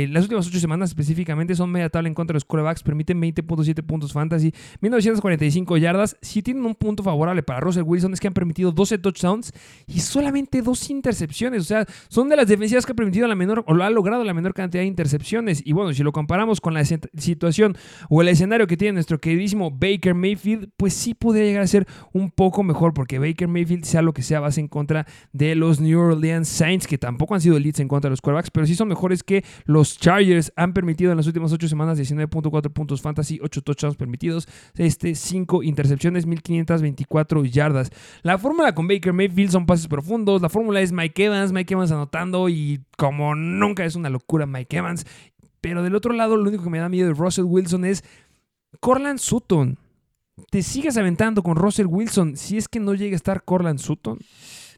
eh, 0.04 0.08
las 0.10 0.24
últimas 0.24 0.46
ocho 0.46 0.60
semanas 0.60 0.90
específicamente 0.90 1.54
son 1.54 1.70
media 1.70 1.88
tabla 1.88 2.08
en 2.08 2.14
contra 2.14 2.34
de 2.34 2.36
los 2.36 2.44
quarterbacks. 2.44 2.82
Permiten 2.82 3.20
20.7 3.20 3.82
puntos 3.84 4.12
fantasy, 4.12 4.52
1945 4.80 5.76
yardas. 5.78 6.16
Si 6.20 6.42
tienen 6.42 6.64
un 6.64 6.74
punto 6.74 7.02
favorable 7.02 7.42
para 7.42 7.60
Russell 7.60 7.84
Wilson 7.84 8.12
es 8.12 8.20
que 8.20 8.28
han 8.28 8.34
permitido 8.34 8.72
12 8.72 8.98
touchdowns 8.98 9.52
y 9.86 10.00
solamente 10.00 10.33
dos 10.62 10.90
intercepciones. 10.90 11.62
O 11.62 11.64
sea, 11.64 11.86
son 12.08 12.28
de 12.28 12.36
las 12.36 12.48
defensivas 12.48 12.86
que 12.86 12.92
ha 12.92 12.94
permitido 12.94 13.28
la 13.28 13.34
menor 13.34 13.64
o 13.66 13.74
lo 13.74 13.84
ha 13.84 13.90
logrado 13.90 14.24
la 14.24 14.34
menor 14.34 14.54
cantidad 14.54 14.82
de 14.82 14.86
intercepciones. 14.86 15.62
Y 15.64 15.72
bueno, 15.72 15.92
si 15.92 16.02
lo 16.02 16.12
comparamos 16.12 16.60
con 16.60 16.74
la 16.74 16.84
situación 16.84 17.76
o 18.08 18.22
el 18.22 18.28
escenario 18.28 18.66
que 18.66 18.76
tiene 18.76 18.94
nuestro 18.94 19.20
queridísimo 19.20 19.70
Baker 19.70 20.14
Mayfield, 20.14 20.70
pues 20.76 20.94
sí 20.94 21.14
podría 21.14 21.44
llegar 21.44 21.62
a 21.62 21.66
ser 21.66 21.86
un 22.12 22.30
poco 22.30 22.62
mejor 22.62 22.94
porque 22.94 23.18
Baker 23.18 23.48
Mayfield, 23.48 23.84
sea 23.84 24.02
lo 24.02 24.12
que 24.12 24.22
sea, 24.22 24.40
va 24.40 24.50
en 24.56 24.68
contra 24.68 25.06
de 25.32 25.54
los 25.54 25.80
New 25.80 25.98
Orleans 25.98 26.48
Saints, 26.48 26.86
que 26.86 26.98
tampoco 26.98 27.34
han 27.34 27.40
sido 27.40 27.56
elites 27.56 27.80
en 27.80 27.88
contra 27.88 28.08
de 28.08 28.12
los 28.12 28.20
quarterbacks, 28.20 28.50
pero 28.50 28.66
sí 28.66 28.74
son 28.74 28.88
mejores 28.88 29.22
que 29.22 29.44
los 29.64 29.98
Chargers. 29.98 30.52
Han 30.56 30.72
permitido 30.72 31.10
en 31.10 31.16
las 31.16 31.26
últimas 31.26 31.52
8 31.52 31.68
semanas 31.68 31.98
19.4 31.98 32.72
puntos 32.72 33.00
fantasy, 33.00 33.40
8 33.42 33.62
touchdowns 33.62 33.96
permitidos, 33.96 34.48
este, 34.76 35.14
5 35.14 35.62
intercepciones, 35.62 36.26
1524 36.26 37.44
yardas. 37.44 37.90
La 38.22 38.38
fórmula 38.38 38.74
con 38.74 38.86
Baker 38.86 39.12
Mayfield 39.12 39.50
son 39.50 39.66
pases 39.66 39.88
profundos. 39.88 40.23
La 40.24 40.48
fórmula 40.48 40.80
es 40.80 40.92
Mike 40.92 41.24
Evans, 41.24 41.52
Mike 41.52 41.74
Evans 41.74 41.92
anotando 41.92 42.48
y 42.48 42.80
como 42.96 43.34
nunca 43.34 43.84
es 43.84 43.94
una 43.94 44.08
locura 44.10 44.46
Mike 44.46 44.76
Evans. 44.76 45.06
Pero 45.60 45.82
del 45.82 45.94
otro 45.94 46.12
lado, 46.12 46.36
lo 46.36 46.48
único 46.48 46.64
que 46.64 46.70
me 46.70 46.78
da 46.78 46.88
miedo 46.88 47.08
de 47.08 47.14
Russell 47.14 47.44
Wilson 47.44 47.84
es 47.84 48.04
Corland 48.80 49.18
Sutton. 49.18 49.78
Te 50.50 50.62
sigues 50.62 50.96
aventando 50.96 51.42
con 51.42 51.56
Russell 51.56 51.86
Wilson 51.86 52.36
si 52.36 52.56
es 52.56 52.68
que 52.68 52.80
no 52.80 52.94
llega 52.94 53.14
a 53.14 53.16
estar 53.16 53.44
Corland 53.44 53.78
Sutton. 53.78 54.18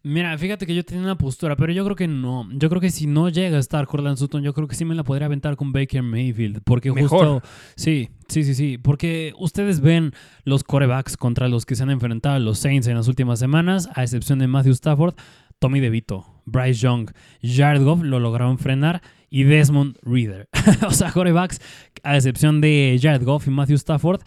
Mira, 0.09 0.39
fíjate 0.39 0.67
que 0.67 0.75
yo 0.77 0.85
tenía 0.85 1.03
una 1.03 1.19
postura, 1.19 1.57
pero 1.57 1.73
yo 1.73 1.85
creo 1.85 1.97
que 1.97 2.07
no. 2.07 2.49
Yo 2.53 2.69
creo 2.69 2.81
que 2.81 2.91
si 2.91 3.09
no 3.09 3.29
llega 3.29 3.57
a 3.57 3.61
estar 3.61 3.89
Corland 3.89 4.17
Sutton, 4.17 4.41
yo 4.45 4.55
creo 4.55 4.69
que 4.69 4.77
sí 4.77 4.85
me 4.85 4.95
la 4.95 5.03
podría 5.03 5.27
aventar 5.27 5.57
con 5.57 5.73
Baker 5.73 6.01
Mayfield. 6.01 6.61
Porque 6.63 6.93
Mejor. 6.93 7.09
justo. 7.09 7.49
Sí, 7.75 8.11
sí, 8.29 8.45
sí, 8.45 8.55
sí. 8.55 8.79
Porque 8.79 9.33
ustedes 9.37 9.81
ven 9.81 10.13
los 10.45 10.63
corebacks 10.63 11.17
contra 11.17 11.49
los 11.49 11.67
que 11.67 11.75
se 11.75 11.83
han 11.83 11.91
enfrentado 11.91 12.39
los 12.39 12.61
Saints 12.61 12.87
en 12.87 12.95
las 12.95 13.09
últimas 13.09 13.41
semanas, 13.41 13.89
a 13.97 14.05
excepción 14.05 14.39
de 14.39 14.47
Matthew 14.47 14.75
Stafford. 14.75 15.17
Tommy 15.59 15.81
DeVito, 15.81 16.25
Bryce 16.45 16.81
Young, 16.81 17.11
Jared 17.43 17.83
Goff 17.83 18.03
lo 18.03 18.21
lograron 18.21 18.59
frenar 18.59 19.03
y 19.29 19.43
Desmond 19.43 19.99
Reader. 20.03 20.49
o 20.87 20.93
sea, 20.93 21.11
corebacks, 21.11 21.61
a 22.05 22.15
excepción 22.15 22.61
de 22.61 22.97
Jared 23.03 23.25
Goff 23.25 23.49
y 23.49 23.51
Matthew 23.51 23.77
Stafford, 23.77 24.21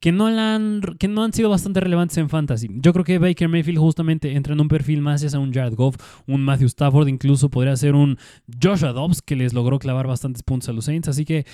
que 0.00 0.12
no, 0.12 0.30
la 0.30 0.54
han, 0.54 0.80
que 0.98 1.08
no 1.08 1.24
han 1.24 1.32
sido 1.32 1.48
bastante 1.50 1.80
relevantes 1.80 2.18
en 2.18 2.28
fantasy. 2.28 2.68
Yo 2.70 2.92
creo 2.92 3.04
que 3.04 3.18
Baker 3.18 3.48
Mayfield 3.48 3.78
justamente 3.78 4.32
entra 4.34 4.52
en 4.52 4.60
un 4.60 4.68
perfil 4.68 5.00
más 5.00 5.24
hacia 5.24 5.38
un 5.38 5.52
Jared 5.52 5.74
Goff, 5.74 5.96
un 6.26 6.42
Matthew 6.42 6.66
Stafford, 6.66 7.08
incluso 7.08 7.48
podría 7.48 7.76
ser 7.76 7.94
un 7.94 8.18
Joshua 8.62 8.92
Dobbs 8.92 9.22
que 9.22 9.36
les 9.36 9.52
logró 9.52 9.78
clavar 9.78 10.06
bastantes 10.06 10.42
puntos 10.42 10.68
a 10.68 10.72
los 10.72 10.84
Saints. 10.84 11.08
Así 11.08 11.24
que 11.24 11.46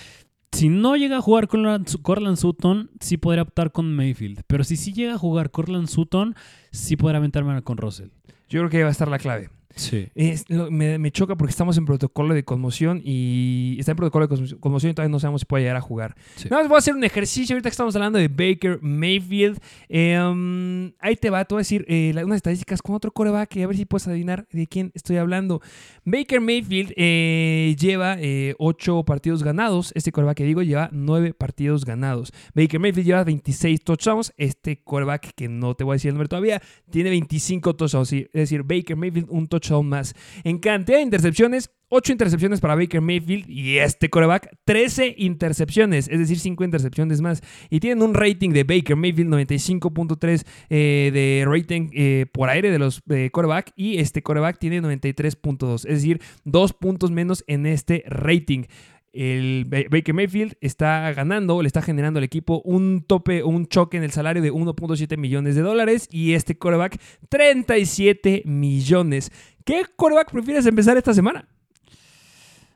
si 0.52 0.68
no 0.68 0.96
llega 0.96 1.16
a 1.16 1.20
jugar 1.22 1.48
con 1.48 1.64
Corland 2.02 2.36
Sutton, 2.36 2.90
sí 3.00 3.16
podría 3.16 3.42
optar 3.42 3.72
con 3.72 3.94
Mayfield. 3.94 4.42
Pero 4.46 4.64
si 4.64 4.76
sí 4.76 4.92
llega 4.92 5.14
a 5.14 5.18
jugar 5.18 5.50
Corland 5.50 5.88
Sutton, 5.88 6.34
sí 6.70 6.96
podrá 6.96 7.18
aventarme 7.18 7.60
con 7.62 7.78
Russell. 7.78 8.10
Yo 8.48 8.60
creo 8.60 8.68
que 8.68 8.76
ahí 8.76 8.82
va 8.82 8.90
a 8.90 8.92
estar 8.92 9.08
la 9.08 9.18
clave. 9.18 9.48
Sí. 9.76 10.08
Es- 10.14 10.44
lo- 10.48 10.70
me, 10.70 10.98
me 10.98 11.10
choca 11.10 11.36
porque 11.36 11.50
estamos 11.50 11.76
en 11.78 11.84
protocolo 11.84 12.34
de 12.34 12.44
conmoción 12.44 13.00
y 13.04 13.76
está 13.78 13.92
en 13.92 13.96
protocolo 13.96 14.26
de 14.26 14.56
conmoción 14.58 14.90
y 14.90 14.94
todavía 14.94 15.10
no 15.12 15.20
sabemos 15.20 15.40
si 15.42 15.46
puede 15.46 15.62
llegar 15.64 15.76
a 15.76 15.80
jugar. 15.80 16.14
Sí. 16.36 16.48
Nada 16.50 16.62
más 16.62 16.68
voy 16.68 16.76
a 16.76 16.78
hacer 16.78 16.94
un 16.94 17.04
ejercicio 17.04 17.54
ahorita 17.54 17.68
que 17.68 17.72
estamos 17.72 17.94
hablando 17.96 18.18
de 18.18 18.28
Baker 18.28 18.78
Mayfield. 18.82 19.58
Em, 19.88 20.92
ahí 20.98 21.16
te 21.16 21.30
va, 21.30 21.44
te 21.44 21.54
voy 21.54 21.60
a 21.60 21.62
decir 21.62 21.84
eh, 21.88 22.12
unas 22.24 22.36
estadísticas 22.36 22.82
con 22.82 22.94
otro 22.94 23.10
coreback 23.12 23.56
y 23.56 23.62
a 23.62 23.66
ver 23.66 23.76
si 23.76 23.84
puedes 23.84 24.06
adivinar 24.08 24.46
de 24.52 24.66
quién 24.66 24.90
estoy 24.94 25.16
hablando. 25.16 25.60
Baker 26.04 26.40
Mayfield 26.40 26.92
eh, 26.96 27.76
lleva 27.78 28.16
eh, 28.18 28.54
8 28.58 29.04
partidos 29.04 29.42
ganados. 29.42 29.92
Este 29.94 30.12
coreback 30.12 30.38
que 30.38 30.44
digo 30.44 30.62
lleva 30.62 30.88
9 30.92 31.34
partidos 31.34 31.84
ganados. 31.84 32.32
Baker 32.54 32.80
Mayfield 32.80 33.06
lleva 33.06 33.24
26 33.24 33.82
touchdowns. 33.84 34.32
Este 34.36 34.80
coreback 34.82 35.32
que 35.34 35.48
no 35.48 35.74
te 35.74 35.84
voy 35.84 35.92
a 35.92 35.96
decir 35.96 36.08
el 36.08 36.14
número 36.14 36.28
todavía 36.28 36.60
tiene 36.90 37.10
25 37.10 37.76
touchdowns. 37.76 38.12
Es 38.12 38.30
decir, 38.32 38.62
Baker 38.62 38.96
Mayfield 38.96 39.28
un 39.30 39.46
touchdown 39.46 39.61
más. 39.82 40.14
En 40.44 40.58
cantidad 40.58 40.98
de 40.98 41.02
intercepciones, 41.02 41.70
8 41.94 42.12
intercepciones 42.12 42.60
para 42.60 42.74
Baker 42.74 43.02
Mayfield 43.02 43.50
y 43.50 43.76
este 43.76 44.08
coreback 44.08 44.56
13 44.64 45.14
intercepciones, 45.18 46.08
es 46.08 46.18
decir, 46.18 46.38
5 46.38 46.64
intercepciones 46.64 47.20
más. 47.20 47.42
Y 47.68 47.80
tienen 47.80 48.02
un 48.02 48.14
rating 48.14 48.50
de 48.50 48.64
Baker 48.64 48.96
Mayfield 48.96 49.30
95.3 49.30 50.46
eh, 50.70 51.10
de 51.12 51.44
rating 51.46 51.90
eh, 51.92 52.24
por 52.32 52.48
aire 52.48 52.70
de 52.70 52.78
los 52.78 53.02
eh, 53.10 53.30
y 53.76 53.98
este 53.98 54.22
coreback 54.22 54.58
tiene 54.58 54.80
93.2, 54.80 55.74
es 55.74 55.82
decir, 55.82 56.22
2 56.44 56.72
puntos 56.72 57.10
menos 57.10 57.44
en 57.46 57.66
este 57.66 58.04
rating. 58.06 58.64
El 59.12 59.66
Ba- 59.66 59.84
Baker 59.90 60.14
Mayfield 60.14 60.56
está 60.60 61.12
ganando, 61.12 61.60
le 61.62 61.66
está 61.66 61.82
generando 61.82 62.18
al 62.18 62.24
equipo 62.24 62.62
un 62.64 63.04
tope, 63.06 63.42
un 63.42 63.66
choque 63.66 63.96
en 63.98 64.04
el 64.04 64.10
salario 64.12 64.40
de 64.42 64.50
1.7 64.52 65.16
millones 65.18 65.54
de 65.54 65.60
dólares 65.62 66.08
y 66.10 66.32
este 66.32 66.56
coreback 66.56 66.98
37 67.28 68.42
millones. 68.46 69.30
¿Qué 69.64 69.82
coreback 69.96 70.30
prefieres 70.32 70.64
empezar 70.66 70.96
esta 70.96 71.12
semana? 71.14 71.46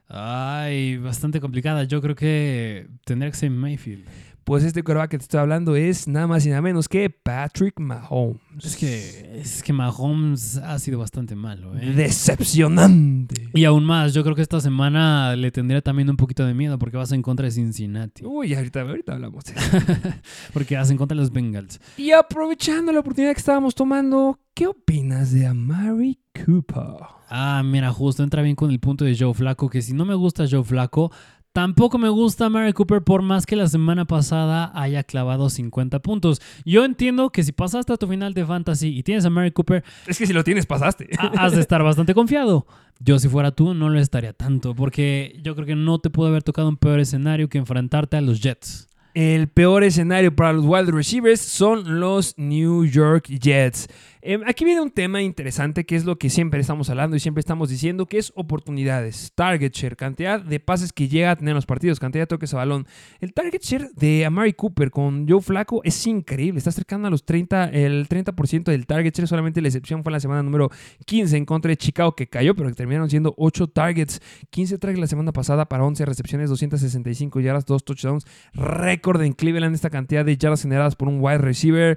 Ay, 0.09 0.99
bastante 0.99 1.41
complicada. 1.41 1.85
Yo 1.85 2.01
creo 2.01 2.15
que 2.15 2.87
tendría 3.05 3.31
que 3.31 3.37
ser 3.37 3.51
Mayfield. 3.51 4.05
Pues 4.47 4.63
este 4.63 4.85
coreback 4.85 5.11
que 5.11 5.19
te 5.19 5.25
estoy 5.25 5.41
hablando 5.41 5.75
es 5.75 6.07
nada 6.07 6.29
más 6.29 6.47
y 6.47 6.51
nada 6.51 6.63
menos 6.63 6.89
que 6.89 7.11
Patrick 7.11 7.81
Mahomes. 7.81 8.39
Es 8.63 8.77
que, 8.77 9.41
es 9.41 9.61
que 9.61 9.73
Mahomes 9.73 10.59
ha 10.59 10.79
sido 10.79 11.01
bastante 11.01 11.35
malo, 11.35 11.77
¿eh? 11.77 11.93
Decepcionante. 11.93 13.49
Y 13.55 13.65
aún 13.65 13.85
más, 13.85 14.15
yo 14.15 14.23
creo 14.23 14.37
que 14.37 14.43
esta 14.43 14.61
semana 14.61 15.35
le 15.35 15.51
tendría 15.51 15.83
también 15.83 16.09
un 16.11 16.17
poquito 16.17 16.47
de 16.47 16.55
miedo 16.55 16.79
porque 16.79 16.97
vas 16.97 17.11
en 17.11 17.23
contra 17.23 17.47
de 17.47 17.51
Cincinnati. 17.51 18.25
Uy, 18.25 18.55
ahorita, 18.55 18.83
ahorita 18.83 19.15
hablamos 19.15 19.43
de 19.47 19.55
eso. 19.57 19.85
Porque 20.53 20.77
vas 20.77 20.93
en 20.93 20.97
contra 20.97 21.17
de 21.17 21.23
los 21.23 21.33
Bengals. 21.33 21.81
Y 21.97 22.13
aprovechando 22.13 22.93
la 22.93 23.01
oportunidad 23.01 23.33
que 23.33 23.41
estábamos 23.41 23.75
tomando, 23.75 24.39
¿qué 24.55 24.69
opinas 24.69 25.33
de 25.33 25.45
Amari 25.45 26.21
Cooper? 26.33 27.17
Ah, 27.29 27.63
mira, 27.65 27.93
justo 27.93 28.23
entra 28.23 28.43
bien 28.43 28.55
con 28.55 28.71
el 28.71 28.79
punto 28.79 29.05
de 29.05 29.17
Joe 29.19 29.35
Flaco, 29.35 29.69
que 29.69 29.83
si 29.83 29.93
no 29.93 30.05
me 30.05 30.15
gusta 30.15 30.45
Joe 30.49 30.63
Flaco, 30.63 31.11
tampoco 31.57 31.97
me 31.97 32.11
gusta 32.11 32.51
Mary 32.51 32.75
Cooper 32.75 33.01
por 33.01 33.23
más 33.23 33.47
que 33.47 33.57
la 33.57 33.67
semana 33.67 34.05
pasada 34.05 34.71
haya 34.75 35.03
clavado 35.05 35.49
50 35.49 36.01
puntos. 36.01 36.43
Yo 36.67 36.85
entiendo 36.85 37.31
que 37.31 37.43
si 37.43 37.53
pasaste 37.53 37.95
a 37.95 37.97
tu 37.97 38.07
final 38.07 38.35
de 38.35 38.45
fantasy 38.45 38.89
y 38.89 39.03
tienes 39.03 39.25
a 39.25 39.31
Mary 39.31 39.53
Cooper, 39.53 39.83
Es 40.07 40.19
que 40.19 40.27
si 40.27 40.35
lo 40.35 40.45
tienes, 40.45 40.67
pasaste. 40.67 41.09
ha- 41.19 41.33
has 41.47 41.55
de 41.55 41.63
estar 41.63 41.83
bastante 41.83 42.13
confiado. 42.21 42.67
Yo 43.01 43.19
si 43.19 43.31
fuera 43.31 43.53
tú 43.53 43.73
no 43.73 43.89
lo 43.89 43.99
estaría 43.99 44.35
tanto, 44.35 44.75
porque 44.75 45.41
yo 45.43 45.55
creo 45.55 45.67
que 45.67 45.77
no 45.77 45.99
te 45.99 46.11
pudo 46.11 46.27
haber 46.29 46.43
tocado 46.43 46.69
un 46.69 46.77
peor 46.77 47.01
escenario 47.01 47.49
que 47.49 47.57
enfrentarte 47.57 48.19
a 48.19 48.21
los 48.21 48.43
Jets. 48.43 48.89
El 49.15 49.49
peor 49.49 49.83
escenario 49.83 50.37
para 50.37 50.53
los 50.53 50.67
wide 50.67 50.93
receivers 50.93 51.41
son 51.41 52.01
los 52.01 52.35
New 52.37 52.85
York 52.85 53.29
Jets. 53.29 53.89
Eh, 54.29 54.41
aquí 54.45 54.65
viene 54.65 54.81
un 54.81 54.91
tema 54.91 55.23
interesante 55.23 55.87
que 55.87 55.95
es 55.95 56.05
lo 56.05 56.19
que 56.19 56.31
siempre 56.31 56.61
estamos 56.61 56.91
hablando 56.91 57.15
y 57.15 57.21
siempre 57.21 57.39
estamos 57.39 57.69
diciendo, 57.69 58.07
que 58.07 58.19
es 58.19 58.33
oportunidades, 58.35 59.31
target 59.37 59.71
share, 59.73 59.97
cantidad 59.97 60.41
de 60.41 60.59
pases 60.59 60.93
que 60.93 61.07
llega 61.07 61.31
a 61.31 61.37
tener 61.37 61.51
en 61.51 61.55
los 61.55 61.65
partidos, 61.65 62.01
cantidad 62.01 62.23
de 62.23 62.27
toques 62.27 62.53
a 62.53 62.57
balón. 62.57 62.89
El 63.21 63.33
target 63.33 63.63
share 63.63 63.89
de 63.95 64.27
Amari 64.27 64.53
Cooper 64.55 64.91
con 64.91 65.29
Joe 65.29 65.41
Flaco 65.41 65.81
es 65.85 66.05
increíble, 66.09 66.59
está 66.59 66.73
cercano 66.73 67.07
a 67.07 67.11
los 67.11 67.25
30, 67.25 67.67
el 67.67 68.09
30% 68.09 68.65
del 68.65 68.85
target 68.89 69.15
share, 69.15 69.29
solamente 69.29 69.63
la 69.63 69.69
excepción 69.69 70.03
fue 70.03 70.11
en 70.11 70.15
la 70.15 70.21
semana 70.21 70.43
número 70.43 70.73
15 71.05 71.37
en 71.37 71.45
contra 71.45 71.69
de 71.69 71.77
Chicago 71.77 72.17
que 72.17 72.27
cayó, 72.27 72.57
pero 72.57 72.69
que 72.69 72.75
terminaron 72.75 73.09
siendo 73.09 73.33
8 73.39 73.69
targets, 73.69 74.21
15 74.51 74.79
targets 74.79 75.01
la 75.01 75.07
semana 75.07 75.33
pasada 75.33 75.69
para 75.69 75.85
11 75.85 76.05
recepciones, 76.05 76.51
265 76.51 77.39
yardas, 77.39 77.65
2 77.65 77.85
touchdowns, 77.85 78.27
récord 78.55 79.23
en 79.23 79.35
Cleveland 79.35 79.77
esta 79.77 79.89
cantidad 79.89 80.25
de 80.25 80.37
yardas 80.37 80.63
generadas 80.63 80.97
por 80.97 81.07
un 81.07 81.21
wide 81.21 81.39
receiver. 81.39 81.97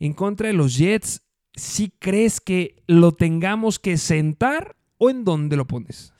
En 0.00 0.12
contra 0.12 0.48
de 0.48 0.54
los 0.54 0.76
Jets, 0.76 1.23
¿sí 1.56 1.92
crees 1.98 2.40
que 2.40 2.82
lo 2.86 3.12
tengamos 3.12 3.78
que 3.78 3.96
sentar 3.96 4.76
o 4.98 5.10
en 5.10 5.24
dónde 5.24 5.56
lo 5.56 5.66
pones? 5.66 6.12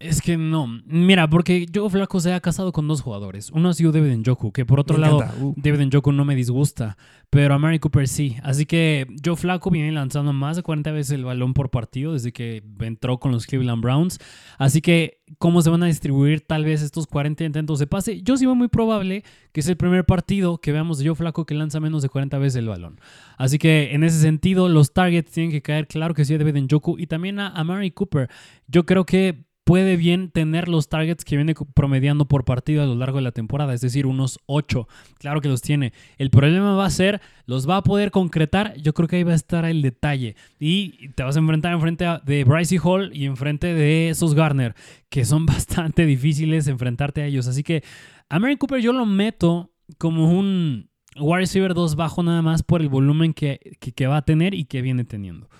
Es 0.00 0.22
que 0.22 0.36
no. 0.36 0.68
Mira, 0.86 1.28
porque 1.28 1.66
Joe 1.74 1.90
Flaco 1.90 2.20
se 2.20 2.32
ha 2.32 2.38
casado 2.38 2.70
con 2.70 2.86
dos 2.86 3.00
jugadores. 3.00 3.50
Uno 3.50 3.70
ha 3.70 3.74
sido 3.74 3.90
David 3.90 4.18
Njoku, 4.18 4.52
que 4.52 4.64
por 4.64 4.78
otro 4.78 4.96
Me 4.96 5.00
lado. 5.00 5.24
Uh. 5.40 5.54
David 5.56 5.86
Njoku 5.86 6.12
no 6.12 6.24
me 6.24 6.36
disgusta, 6.36 6.96
pero 7.30 7.54
a 7.54 7.58
Mary 7.58 7.80
Cooper 7.80 8.06
sí. 8.06 8.36
Así 8.44 8.64
que 8.64 9.08
Joe 9.24 9.34
Flaco 9.34 9.70
viene 9.70 9.90
lanzando 9.90 10.32
más 10.32 10.54
de 10.54 10.62
40 10.62 10.92
veces 10.92 11.12
el 11.12 11.24
balón 11.24 11.52
por 11.52 11.70
partido 11.70 12.12
desde 12.12 12.32
que 12.32 12.62
entró 12.78 13.18
con 13.18 13.32
los 13.32 13.46
Cleveland 13.46 13.82
Browns. 13.82 14.20
Así 14.56 14.80
que, 14.80 15.20
¿cómo 15.38 15.62
se 15.62 15.70
van 15.70 15.82
a 15.82 15.86
distribuir 15.86 16.42
tal 16.42 16.64
vez 16.64 16.82
estos 16.82 17.08
40 17.08 17.42
intentos 17.42 17.80
de 17.80 17.88
pase? 17.88 18.22
Yo 18.22 18.36
sí 18.36 18.46
veo 18.46 18.54
muy 18.54 18.68
probable 18.68 19.24
que 19.50 19.58
es 19.58 19.68
el 19.68 19.76
primer 19.76 20.06
partido 20.06 20.58
que 20.58 20.70
veamos 20.70 20.98
de 20.98 21.06
Joe 21.06 21.16
Flaco 21.16 21.44
que 21.44 21.56
lanza 21.56 21.80
menos 21.80 22.02
de 22.02 22.08
40 22.08 22.38
veces 22.38 22.60
el 22.60 22.68
balón. 22.68 23.00
Así 23.36 23.58
que, 23.58 23.94
en 23.94 24.04
ese 24.04 24.20
sentido, 24.20 24.68
los 24.68 24.92
targets 24.92 25.32
tienen 25.32 25.50
que 25.50 25.60
caer, 25.60 25.88
claro 25.88 26.14
que 26.14 26.24
sí, 26.24 26.34
a 26.34 26.38
David 26.38 26.62
Njoku 26.62 27.00
y 27.00 27.08
también 27.08 27.40
a, 27.40 27.48
a 27.48 27.64
Mary 27.64 27.90
Cooper. 27.90 28.30
Yo 28.68 28.86
creo 28.86 29.04
que 29.04 29.47
puede 29.68 29.98
bien 29.98 30.30
tener 30.30 30.66
los 30.66 30.88
targets 30.88 31.26
que 31.26 31.36
viene 31.36 31.54
promediando 31.74 32.24
por 32.24 32.46
partido 32.46 32.82
a 32.82 32.86
lo 32.86 32.94
largo 32.94 33.18
de 33.18 33.22
la 33.22 33.32
temporada, 33.32 33.74
es 33.74 33.82
decir, 33.82 34.06
unos 34.06 34.38
8. 34.46 34.88
Claro 35.18 35.42
que 35.42 35.48
los 35.48 35.60
tiene. 35.60 35.92
El 36.16 36.30
problema 36.30 36.74
va 36.74 36.86
a 36.86 36.90
ser, 36.90 37.20
¿los 37.44 37.68
va 37.68 37.76
a 37.76 37.82
poder 37.82 38.10
concretar? 38.10 38.74
Yo 38.80 38.94
creo 38.94 39.08
que 39.08 39.16
ahí 39.16 39.24
va 39.24 39.32
a 39.32 39.34
estar 39.34 39.66
el 39.66 39.82
detalle. 39.82 40.36
Y 40.58 41.08
te 41.10 41.22
vas 41.22 41.36
a 41.36 41.40
enfrentar 41.40 41.74
enfrente 41.74 42.06
de 42.24 42.44
Bryce 42.44 42.78
Hall 42.82 43.10
y 43.12 43.26
enfrente 43.26 43.74
de 43.74 44.08
esos 44.08 44.32
Garner, 44.34 44.74
que 45.10 45.26
son 45.26 45.44
bastante 45.46 46.06
difíciles 46.06 46.66
enfrentarte 46.66 47.20
a 47.20 47.26
ellos. 47.26 47.46
Así 47.46 47.62
que 47.62 47.84
a 48.30 48.38
Mary 48.38 48.56
Cooper 48.56 48.80
yo 48.80 48.94
lo 48.94 49.04
meto 49.04 49.70
como 49.98 50.32
un 50.32 50.88
wide 51.20 51.40
receiver 51.40 51.74
2 51.74 51.94
bajo 51.94 52.22
nada 52.22 52.40
más 52.40 52.62
por 52.62 52.80
el 52.80 52.88
volumen 52.88 53.34
que- 53.34 53.76
que 53.94 54.06
va 54.06 54.16
a 54.16 54.22
tener 54.22 54.54
y 54.54 54.64
que 54.64 54.80
viene 54.80 55.04
teniendo. 55.04 55.50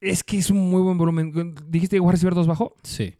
Es 0.00 0.22
que 0.22 0.38
es 0.38 0.50
un 0.50 0.70
muy 0.70 0.82
buen 0.82 0.96
volumen. 0.96 1.54
¿Dijiste 1.68 1.98
wide 1.98 2.12
receiver 2.12 2.34
2 2.34 2.46
bajo? 2.46 2.74
Sí. 2.82 3.14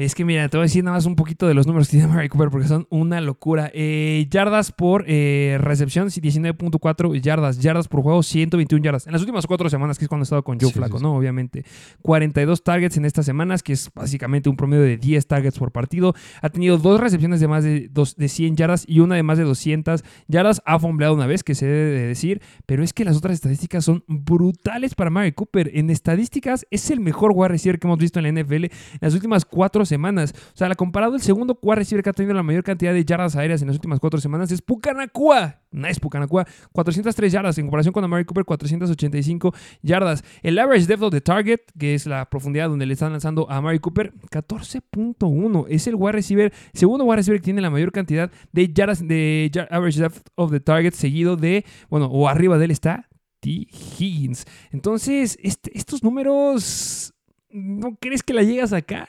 Es 0.00 0.14
que 0.14 0.24
mira, 0.24 0.48
te 0.48 0.56
voy 0.56 0.62
a 0.62 0.64
decir 0.64 0.82
nada 0.82 0.96
más 0.96 1.04
un 1.04 1.14
poquito 1.14 1.46
de 1.46 1.52
los 1.52 1.66
números 1.66 1.88
que 1.88 1.98
tiene 1.98 2.10
Mary 2.10 2.30
Cooper 2.30 2.48
porque 2.48 2.66
son 2.66 2.86
una 2.88 3.20
locura. 3.20 3.70
Eh, 3.74 4.26
yardas 4.30 4.72
por 4.72 5.04
eh, 5.06 5.58
recepción, 5.60 6.10
sí, 6.10 6.22
19.4 6.22 7.20
yardas. 7.20 7.58
Yardas 7.58 7.86
por 7.86 8.00
juego, 8.00 8.22
121 8.22 8.82
yardas. 8.82 9.06
En 9.06 9.12
las 9.12 9.20
últimas 9.20 9.46
cuatro 9.46 9.68
semanas, 9.68 9.98
que 9.98 10.06
es 10.06 10.08
cuando 10.08 10.22
he 10.22 10.24
estado 10.24 10.42
con 10.42 10.58
Joe 10.58 10.70
Sí, 10.70 10.74
Flaco, 10.78 10.96
sí, 10.96 11.00
sí. 11.00 11.02
¿no? 11.02 11.14
Obviamente. 11.14 11.66
42 12.00 12.64
targets 12.64 12.96
en 12.96 13.04
estas 13.04 13.26
semanas, 13.26 13.62
que 13.62 13.74
es 13.74 13.90
básicamente 13.94 14.48
un 14.48 14.56
promedio 14.56 14.84
de 14.84 14.96
10 14.96 15.26
targets 15.26 15.58
por 15.58 15.70
partido. 15.70 16.14
Ha 16.40 16.48
tenido 16.48 16.78
dos 16.78 16.98
recepciones 16.98 17.38
de 17.40 17.48
más 17.48 17.62
de, 17.62 17.90
dos, 17.92 18.16
de 18.16 18.30
100 18.30 18.56
yardas 18.56 18.84
y 18.88 19.00
una 19.00 19.16
de 19.16 19.22
más 19.22 19.36
de 19.36 19.44
200 19.44 20.02
yardas. 20.28 20.62
Ha 20.64 20.78
fombleado 20.78 21.12
una 21.12 21.26
vez, 21.26 21.44
que 21.44 21.54
se 21.54 21.66
debe 21.66 21.90
de 22.00 22.06
decir. 22.06 22.40
Pero 22.64 22.82
es 22.82 22.94
que 22.94 23.04
las 23.04 23.18
otras 23.18 23.34
estadísticas 23.34 23.84
son 23.84 24.02
brutales 24.08 24.94
para 24.94 25.10
Mary 25.10 25.32
Cooper. 25.32 25.70
En 25.74 25.90
estadísticas, 25.90 26.64
es 26.70 26.90
el 26.90 27.00
mejor 27.00 27.32
wide 27.34 27.48
receiver 27.48 27.78
que 27.78 27.86
hemos 27.86 27.98
visto 27.98 28.18
en 28.18 28.34
la 28.34 28.40
NFL 28.40 28.64
en 28.64 28.70
las 29.02 29.12
últimas 29.12 29.44
cuatro 29.44 29.84
semanas. 29.90 30.32
O 30.54 30.56
sea, 30.56 30.68
la 30.68 30.74
comparado, 30.74 31.14
el 31.16 31.20
segundo 31.20 31.58
wide 31.60 31.76
receiver 31.76 32.02
que 32.02 32.08
ha 32.08 32.12
tenido 32.14 32.32
la 32.34 32.42
mayor 32.42 32.62
cantidad 32.64 32.94
de 32.94 33.04
yardas 33.04 33.36
aéreas 33.36 33.60
en 33.60 33.68
las 33.68 33.76
últimas 33.76 34.00
cuatro 34.00 34.18
semanas 34.20 34.50
es 34.50 34.62
Pucanacua. 34.62 35.60
Nice 35.72 36.00
Pucanacua. 36.00 36.46
403 36.72 37.30
yardas 37.32 37.58
en 37.58 37.66
comparación 37.66 37.92
con 37.92 38.02
Amari 38.02 38.24
Cooper, 38.24 38.44
485 38.44 39.54
yardas. 39.82 40.24
El 40.42 40.58
average 40.58 40.86
depth 40.86 41.02
of 41.02 41.10
the 41.12 41.20
target, 41.20 41.60
que 41.78 41.94
es 41.94 42.06
la 42.06 42.28
profundidad 42.30 42.68
donde 42.68 42.86
le 42.86 42.94
están 42.94 43.12
lanzando 43.12 43.48
a 43.50 43.56
Amari 43.58 43.78
Cooper, 43.78 44.12
14.1. 44.30 45.66
Es 45.68 45.86
el 45.86 45.94
wide 45.94 46.12
receiver, 46.12 46.52
segundo 46.72 47.04
wide 47.04 47.16
receiver 47.16 47.40
que 47.40 47.44
tiene 47.44 47.60
la 47.60 47.70
mayor 47.70 47.92
cantidad 47.92 48.30
de 48.52 48.72
yardas 48.72 49.06
de 49.06 49.50
average 49.70 50.00
depth 50.00 50.26
of 50.34 50.50
the 50.50 50.60
target, 50.60 50.92
seguido 50.94 51.36
de, 51.36 51.64
bueno, 51.88 52.06
o 52.06 52.28
arriba 52.28 52.58
de 52.58 52.64
él 52.66 52.70
está 52.70 53.08
T. 53.40 53.50
Higgins. 53.98 54.44
Entonces, 54.70 55.38
este- 55.42 55.70
estos 55.76 56.02
números, 56.02 57.14
¿no 57.52 57.96
crees 58.00 58.22
que 58.22 58.34
la 58.34 58.42
llega 58.42 58.64
a 58.64 58.68
sacar? 58.68 59.08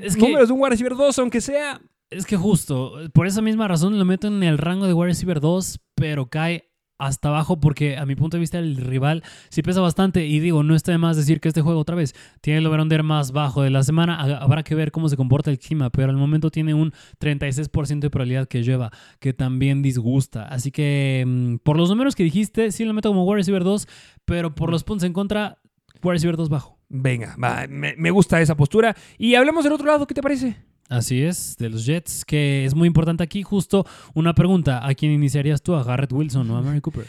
Es 0.00 0.14
que- 0.16 0.22
números 0.22 0.48
de 0.48 0.54
un 0.54 0.60
wide 0.60 0.70
receiver 0.70 0.96
2, 0.96 1.18
aunque 1.18 1.40
sea. 1.40 1.80
Es 2.10 2.26
que 2.26 2.36
justo, 2.36 2.94
por 3.12 3.26
esa 3.26 3.40
misma 3.40 3.68
razón 3.68 3.98
lo 3.98 4.04
meto 4.04 4.26
en 4.26 4.42
el 4.42 4.58
rango 4.58 4.86
de 4.86 4.94
wide 4.94 5.08
receiver 5.10 5.40
2, 5.40 5.78
pero 5.94 6.26
cae 6.28 6.66
hasta 6.98 7.28
abajo 7.28 7.58
porque 7.60 7.96
a 7.96 8.04
mi 8.04 8.14
punto 8.14 8.36
de 8.36 8.40
vista 8.40 8.58
el 8.58 8.76
rival 8.76 9.22
sí 9.48 9.62
pesa 9.62 9.80
bastante 9.80 10.26
y 10.26 10.38
digo, 10.38 10.62
no 10.62 10.74
está 10.74 10.92
de 10.92 10.98
más 10.98 11.16
decir 11.16 11.40
que 11.40 11.48
este 11.48 11.62
juego 11.62 11.80
otra 11.80 11.94
vez 11.96 12.14
tiene 12.42 12.58
el 12.58 12.66
over-under 12.66 13.02
más 13.04 13.32
bajo 13.32 13.62
de 13.62 13.70
la 13.70 13.82
semana, 13.84 14.16
Ha- 14.20 14.36
habrá 14.36 14.62
que 14.64 14.74
ver 14.74 14.90
cómo 14.92 15.08
se 15.08 15.16
comporta 15.16 15.50
el 15.50 15.58
clima, 15.58 15.88
pero 15.88 16.10
al 16.10 16.16
momento 16.18 16.50
tiene 16.50 16.74
un 16.74 16.92
36% 17.18 18.00
de 18.00 18.10
probabilidad 18.10 18.48
que 18.48 18.60
llueva, 18.62 18.90
que 19.18 19.32
también 19.32 19.80
disgusta, 19.80 20.42
así 20.48 20.70
que 20.72 21.24
mm, 21.26 21.56
por 21.62 21.78
los 21.78 21.88
números 21.88 22.14
que 22.14 22.22
dijiste, 22.24 22.70
sí 22.70 22.84
lo 22.84 22.92
meto 22.92 23.08
como 23.08 23.24
wide 23.24 23.36
receiver 23.38 23.64
2, 23.64 23.88
pero 24.26 24.54
por 24.54 24.70
los 24.70 24.84
puntos 24.84 25.06
en 25.06 25.14
contra, 25.14 25.56
wide 26.02 26.12
receiver 26.14 26.36
2 26.36 26.50
bajo. 26.50 26.79
Venga, 26.92 27.36
va, 27.42 27.66
me, 27.68 27.94
me 27.96 28.10
gusta 28.10 28.40
esa 28.40 28.56
postura. 28.56 28.96
Y 29.16 29.36
hablemos 29.36 29.62
del 29.62 29.72
otro 29.72 29.86
lado, 29.86 30.06
¿qué 30.06 30.14
te 30.14 30.22
parece? 30.22 30.56
Así 30.88 31.22
es, 31.22 31.56
de 31.56 31.70
los 31.70 31.86
Jets, 31.86 32.24
que 32.24 32.64
es 32.64 32.74
muy 32.74 32.88
importante 32.88 33.22
aquí. 33.22 33.44
Justo 33.44 33.86
una 34.12 34.34
pregunta: 34.34 34.84
¿a 34.84 34.92
quién 34.94 35.12
iniciarías 35.12 35.62
tú? 35.62 35.76
¿A 35.76 35.84
Garrett 35.84 36.12
Wilson 36.12 36.50
o 36.50 36.56
a 36.56 36.62
Mary 36.62 36.80
Cooper? 36.80 37.06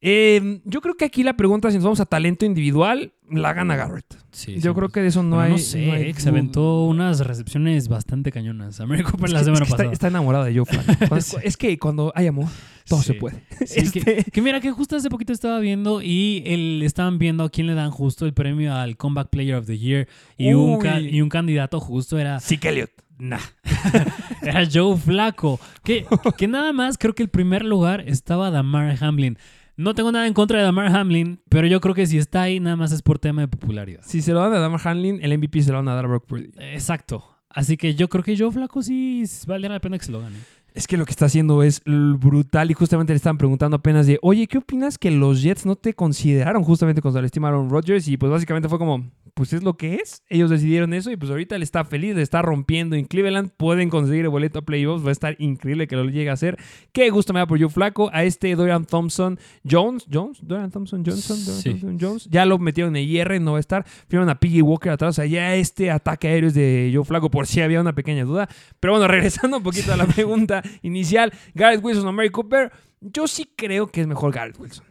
Eh, 0.00 0.60
yo 0.64 0.80
creo 0.80 0.94
que 0.96 1.04
aquí 1.04 1.24
la 1.24 1.36
pregunta, 1.36 1.70
si 1.70 1.76
nos 1.76 1.84
vamos 1.84 2.00
a 2.00 2.06
talento 2.06 2.44
individual, 2.46 3.12
la 3.30 3.52
gana 3.52 3.74
Garrett. 3.76 4.06
Sí, 4.30 4.60
Yo 4.60 4.72
creo 4.74 4.90
que 4.90 5.00
de 5.00 5.08
eso 5.08 5.22
no 5.24 5.40
hay. 5.40 5.50
no 5.52 5.58
sé, 5.58 5.86
no 5.86 5.92
hay 5.92 6.14
se 6.14 6.28
aventó 6.28 6.84
unas 6.84 7.20
recepciones 7.20 7.88
bastante 7.88 8.30
cañonas. 8.30 8.80
A 8.80 8.86
Mary 8.86 9.02
Cooper 9.02 9.30
la 9.30 9.42
semana 9.42 9.64
es 9.64 9.68
que 9.68 9.72
está, 9.72 9.76
pasada. 9.78 9.92
está 9.92 10.08
enamorado 10.08 10.44
de 10.44 10.54
Joe 10.56 10.64
Flacco. 10.66 11.16
Es 11.42 11.56
que 11.56 11.76
cuando 11.78 12.12
hay 12.14 12.28
amor, 12.28 12.46
todo 12.86 13.02
se 13.02 13.14
puede. 13.14 13.42
Este- 13.60 14.00
que, 14.00 14.24
que 14.30 14.40
mira, 14.42 14.60
que 14.60 14.70
justo 14.70 14.94
hace 14.94 15.10
poquito 15.10 15.32
estaba 15.32 15.58
viendo 15.58 16.00
y 16.00 16.42
el, 16.46 16.82
estaban 16.84 17.18
viendo 17.18 17.42
a 17.44 17.50
quién 17.50 17.66
le 17.66 17.74
dan 17.74 17.90
justo 17.90 18.24
el 18.24 18.34
premio 18.34 18.74
al 18.74 18.96
Comeback 18.96 19.30
Player 19.30 19.56
of 19.56 19.66
the 19.66 19.78
Year. 19.78 20.06
Y, 20.36 20.52
un, 20.52 20.78
y 21.10 21.20
un 21.20 21.28
candidato 21.28 21.80
justo 21.80 22.18
era 22.18 22.38
Sí, 22.38 22.58
que 22.58 22.68
Elliot. 22.68 22.90
Nah. 23.18 23.40
Era 24.42 24.64
Joe 24.72 24.96
Flaco. 24.96 25.58
Que, 25.82 26.06
que 26.36 26.46
nada 26.46 26.72
más 26.72 26.96
creo 26.98 27.16
que 27.16 27.24
el 27.24 27.28
primer 27.28 27.64
lugar 27.64 28.04
estaba 28.06 28.50
Damar 28.52 28.96
Hamlin. 29.02 29.38
No 29.78 29.94
tengo 29.94 30.10
nada 30.10 30.26
en 30.26 30.34
contra 30.34 30.58
de 30.58 30.64
Damar 30.64 30.88
Hamlin, 30.88 31.40
pero 31.48 31.68
yo 31.68 31.80
creo 31.80 31.94
que 31.94 32.04
si 32.04 32.18
está 32.18 32.42
ahí 32.42 32.58
nada 32.58 32.74
más 32.74 32.90
es 32.90 33.00
por 33.00 33.20
tema 33.20 33.42
de 33.42 33.46
popularidad. 33.46 34.00
Si 34.04 34.22
se 34.22 34.32
lo 34.32 34.40
dan 34.40 34.52
a 34.52 34.58
Damar 34.58 34.80
Hanlin, 34.82 35.20
el 35.22 35.38
MVP 35.38 35.62
se 35.62 35.70
lo 35.70 35.76
van 35.76 35.86
a 35.86 35.94
dar 35.94 36.04
a 36.04 36.08
Brock 36.08 36.26
Purdy. 36.26 36.50
Exacto. 36.58 37.24
Así 37.48 37.76
que 37.76 37.94
yo 37.94 38.08
creo 38.08 38.24
que 38.24 38.36
Joe 38.36 38.50
Flaco 38.50 38.82
sí 38.82 39.22
valdría 39.46 39.70
la 39.70 39.80
pena 39.80 39.96
que 39.96 40.04
se 40.04 40.10
lo 40.10 40.20
gane. 40.20 40.36
Es 40.74 40.86
que 40.86 40.96
lo 40.96 41.04
que 41.04 41.10
está 41.10 41.24
haciendo 41.26 41.62
es 41.62 41.82
brutal 41.84 42.70
y 42.70 42.74
justamente 42.74 43.12
le 43.12 43.16
estaban 43.16 43.38
preguntando 43.38 43.76
apenas 43.76 44.06
de, 44.06 44.18
oye, 44.22 44.46
¿qué 44.46 44.58
opinas 44.58 44.96
que 44.98 45.10
los 45.10 45.42
Jets 45.42 45.66
no 45.66 45.74
te 45.76 45.94
consideraron 45.94 46.62
justamente 46.62 47.02
cuando 47.02 47.20
le 47.20 47.26
estimaron 47.26 47.68
Rodgers? 47.68 48.06
Y 48.06 48.16
pues 48.16 48.30
básicamente 48.30 48.68
fue 48.68 48.78
como, 48.78 49.10
pues 49.34 49.52
es 49.52 49.62
lo 49.62 49.76
que 49.76 49.96
es. 49.96 50.22
Ellos 50.28 50.50
decidieron 50.50 50.92
eso 50.94 51.10
y 51.10 51.16
pues 51.16 51.30
ahorita 51.30 51.58
le 51.58 51.64
está 51.64 51.84
feliz, 51.84 52.14
le 52.14 52.22
está 52.22 52.42
rompiendo 52.42 52.94
en 52.96 53.06
Cleveland. 53.06 53.50
Pueden 53.56 53.88
conseguir 53.88 54.24
el 54.24 54.28
boleto 54.28 54.60
a 54.60 54.62
playoffs, 54.62 55.04
va 55.04 55.08
a 55.08 55.12
estar 55.12 55.36
increíble 55.40 55.88
que 55.88 55.96
lo 55.96 56.04
llegue 56.04 56.30
a 56.30 56.34
hacer. 56.34 56.58
Qué 56.92 57.10
gusto 57.10 57.32
me 57.32 57.40
da 57.40 57.46
por 57.46 57.58
Joe 57.58 57.70
Flaco. 57.70 58.10
A 58.12 58.24
este 58.24 58.54
Dorian 58.54 58.84
Thompson 58.84 59.38
Jones, 59.68 60.06
Jones, 60.12 60.38
Dorian 60.42 60.70
Thompson 60.70 61.02
Johnson, 61.04 61.38
Dorian 61.44 61.62
Sí. 61.62 61.70
Thompson 61.70 61.98
Jones, 62.00 62.28
ya 62.30 62.46
lo 62.46 62.58
metieron 62.58 62.94
en 62.94 63.08
IR, 63.08 63.40
no 63.40 63.52
va 63.52 63.56
a 63.58 63.60
estar. 63.60 63.84
Firman 64.08 64.28
a 64.28 64.38
Piggy 64.38 64.62
Walker 64.62 64.92
atrás, 64.92 65.10
o 65.10 65.12
sea, 65.14 65.26
ya 65.26 65.54
este 65.56 65.90
ataque 65.90 66.28
aéreo 66.28 66.48
es 66.48 66.54
de 66.54 66.90
Joe 66.94 67.04
Flaco 67.04 67.30
por 67.30 67.46
si 67.46 67.60
había 67.60 67.80
una 67.80 67.94
pequeña 67.94 68.24
duda. 68.24 68.48
Pero 68.80 68.92
bueno, 68.92 69.08
regresando 69.08 69.56
un 69.56 69.62
poquito 69.62 69.92
a 69.92 69.96
la 69.96 70.06
pregunta 70.18 70.57
inicial, 70.82 71.32
Garrett 71.54 71.82
Wilson 71.82 72.06
o 72.06 72.12
Mary 72.12 72.30
Cooper, 72.30 72.72
yo 73.00 73.26
sí 73.28 73.52
creo 73.56 73.86
que 73.86 74.00
es 74.00 74.06
mejor 74.06 74.32
Garrett 74.32 74.58
Wilson. 74.58 74.84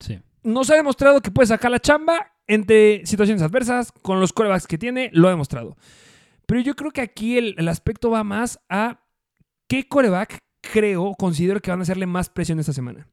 Sí. 0.00 0.20
Nos 0.42 0.70
ha 0.70 0.74
demostrado 0.74 1.20
que 1.20 1.30
puede 1.30 1.46
sacar 1.46 1.70
la 1.70 1.80
chamba 1.80 2.32
entre 2.46 3.06
situaciones 3.06 3.42
adversas, 3.42 3.92
con 3.92 4.20
los 4.20 4.32
corebacks 4.32 4.66
que 4.66 4.78
tiene, 4.78 5.10
lo 5.12 5.28
ha 5.28 5.30
demostrado. 5.30 5.76
Pero 6.46 6.60
yo 6.60 6.74
creo 6.74 6.90
que 6.90 7.00
aquí 7.00 7.38
el, 7.38 7.54
el 7.56 7.68
aspecto 7.68 8.10
va 8.10 8.24
más 8.24 8.60
a 8.68 9.00
qué 9.68 9.86
coreback 9.88 10.38
creo, 10.60 11.14
considero 11.18 11.60
que 11.60 11.70
van 11.70 11.80
a 11.80 11.82
hacerle 11.82 12.06
más 12.06 12.28
presión 12.28 12.58
esta 12.58 12.72
semana. 12.72 13.08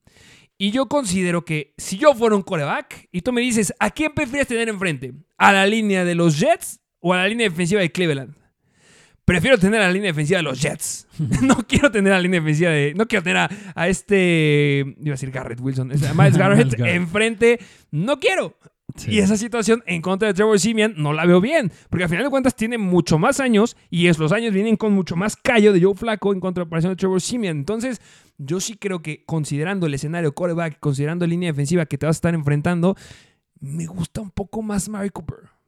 Y 0.57 0.71
yo 0.71 0.87
considero 0.87 1.45
que 1.45 1.73
si 1.77 1.97
yo 1.97 2.13
fuera 2.13 2.35
un 2.35 2.41
coreback 2.41 3.07
y 3.11 3.21
tú 3.21 3.31
me 3.31 3.41
dices, 3.41 3.73
¿a 3.79 3.91
quién 3.91 4.13
prefieres 4.13 4.47
tener 4.47 4.67
enfrente? 4.67 5.13
¿A 5.37 5.53
la 5.53 5.65
línea 5.65 6.03
de 6.03 6.15
los 6.15 6.37
Jets 6.37 6.81
o 6.99 7.13
a 7.13 7.17
la 7.17 7.27
línea 7.27 7.49
defensiva 7.49 7.79
de 7.79 7.91
Cleveland? 7.91 8.35
Prefiero 9.29 9.59
tener 9.59 9.79
a 9.79 9.85
la 9.85 9.93
línea 9.93 10.07
defensiva 10.07 10.37
de 10.37 10.43
los 10.43 10.59
Jets. 10.59 11.07
no 11.43 11.57
quiero 11.67 11.91
tener 11.91 12.13
a 12.13 12.15
la 12.15 12.21
línea 12.23 12.39
defensiva 12.39 12.71
de. 12.71 12.95
No 12.95 13.07
quiero 13.07 13.21
tener 13.21 13.37
a, 13.37 13.49
a 13.75 13.87
este. 13.87 14.95
Iba 14.99 15.11
a 15.11 15.11
decir 15.11 15.29
Garrett 15.29 15.59
Wilson. 15.61 15.91
a 15.91 16.13
Miles 16.15 16.35
Garrett 16.37 16.79
enfrente. 16.79 17.59
No 17.91 18.19
quiero. 18.19 18.57
Sí. 18.95 19.11
Y 19.11 19.19
esa 19.19 19.37
situación 19.37 19.83
en 19.85 20.01
contra 20.01 20.29
de 20.29 20.33
Trevor 20.33 20.59
Simeon 20.59 20.95
no 20.97 21.13
la 21.13 21.27
veo 21.27 21.39
bien. 21.39 21.71
Porque 21.91 22.05
al 22.05 22.09
final 22.09 22.23
de 22.23 22.31
cuentas 22.31 22.55
tiene 22.55 22.79
mucho 22.79 23.19
más 23.19 23.39
años. 23.39 23.77
Y 23.91 24.07
es, 24.07 24.17
los 24.17 24.31
años 24.31 24.51
vienen 24.51 24.77
con 24.77 24.93
mucho 24.93 25.15
más 25.15 25.35
callo 25.35 25.73
de 25.73 25.81
Joe 25.83 25.93
Flaco 25.93 26.33
en 26.33 26.39
contra 26.39 26.65
de 26.65 26.95
Trevor 26.95 27.21
Simeon. 27.21 27.55
Entonces, 27.55 28.01
yo 28.39 28.59
sí 28.59 28.77
creo 28.77 29.03
que 29.03 29.25
considerando 29.25 29.85
el 29.85 29.93
escenario 29.93 30.33
coreback, 30.33 30.79
considerando 30.79 31.27
la 31.27 31.29
línea 31.29 31.51
defensiva 31.51 31.85
que 31.85 31.99
te 31.99 32.07
vas 32.07 32.15
a 32.15 32.17
estar 32.17 32.33
enfrentando, 32.33 32.95
me 33.59 33.85
gusta 33.85 34.21
un 34.21 34.31
poco 34.31 34.63
más 34.63 34.89
Mary 34.89 35.11
Cooper. 35.11 35.58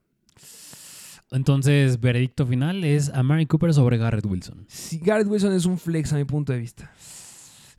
Entonces, 1.31 1.99
veredicto 2.01 2.45
final 2.45 2.83
es 2.83 3.09
a 3.09 3.23
Mary 3.23 3.45
Cooper 3.45 3.73
sobre 3.73 3.97
Garrett 3.97 4.25
Wilson. 4.25 4.65
Si 4.67 4.97
Garrett 4.99 5.27
Wilson 5.27 5.53
es 5.53 5.65
un 5.65 5.77
flex 5.77 6.11
a 6.13 6.17
mi 6.17 6.25
punto 6.25 6.51
de 6.51 6.59
vista. 6.59 6.91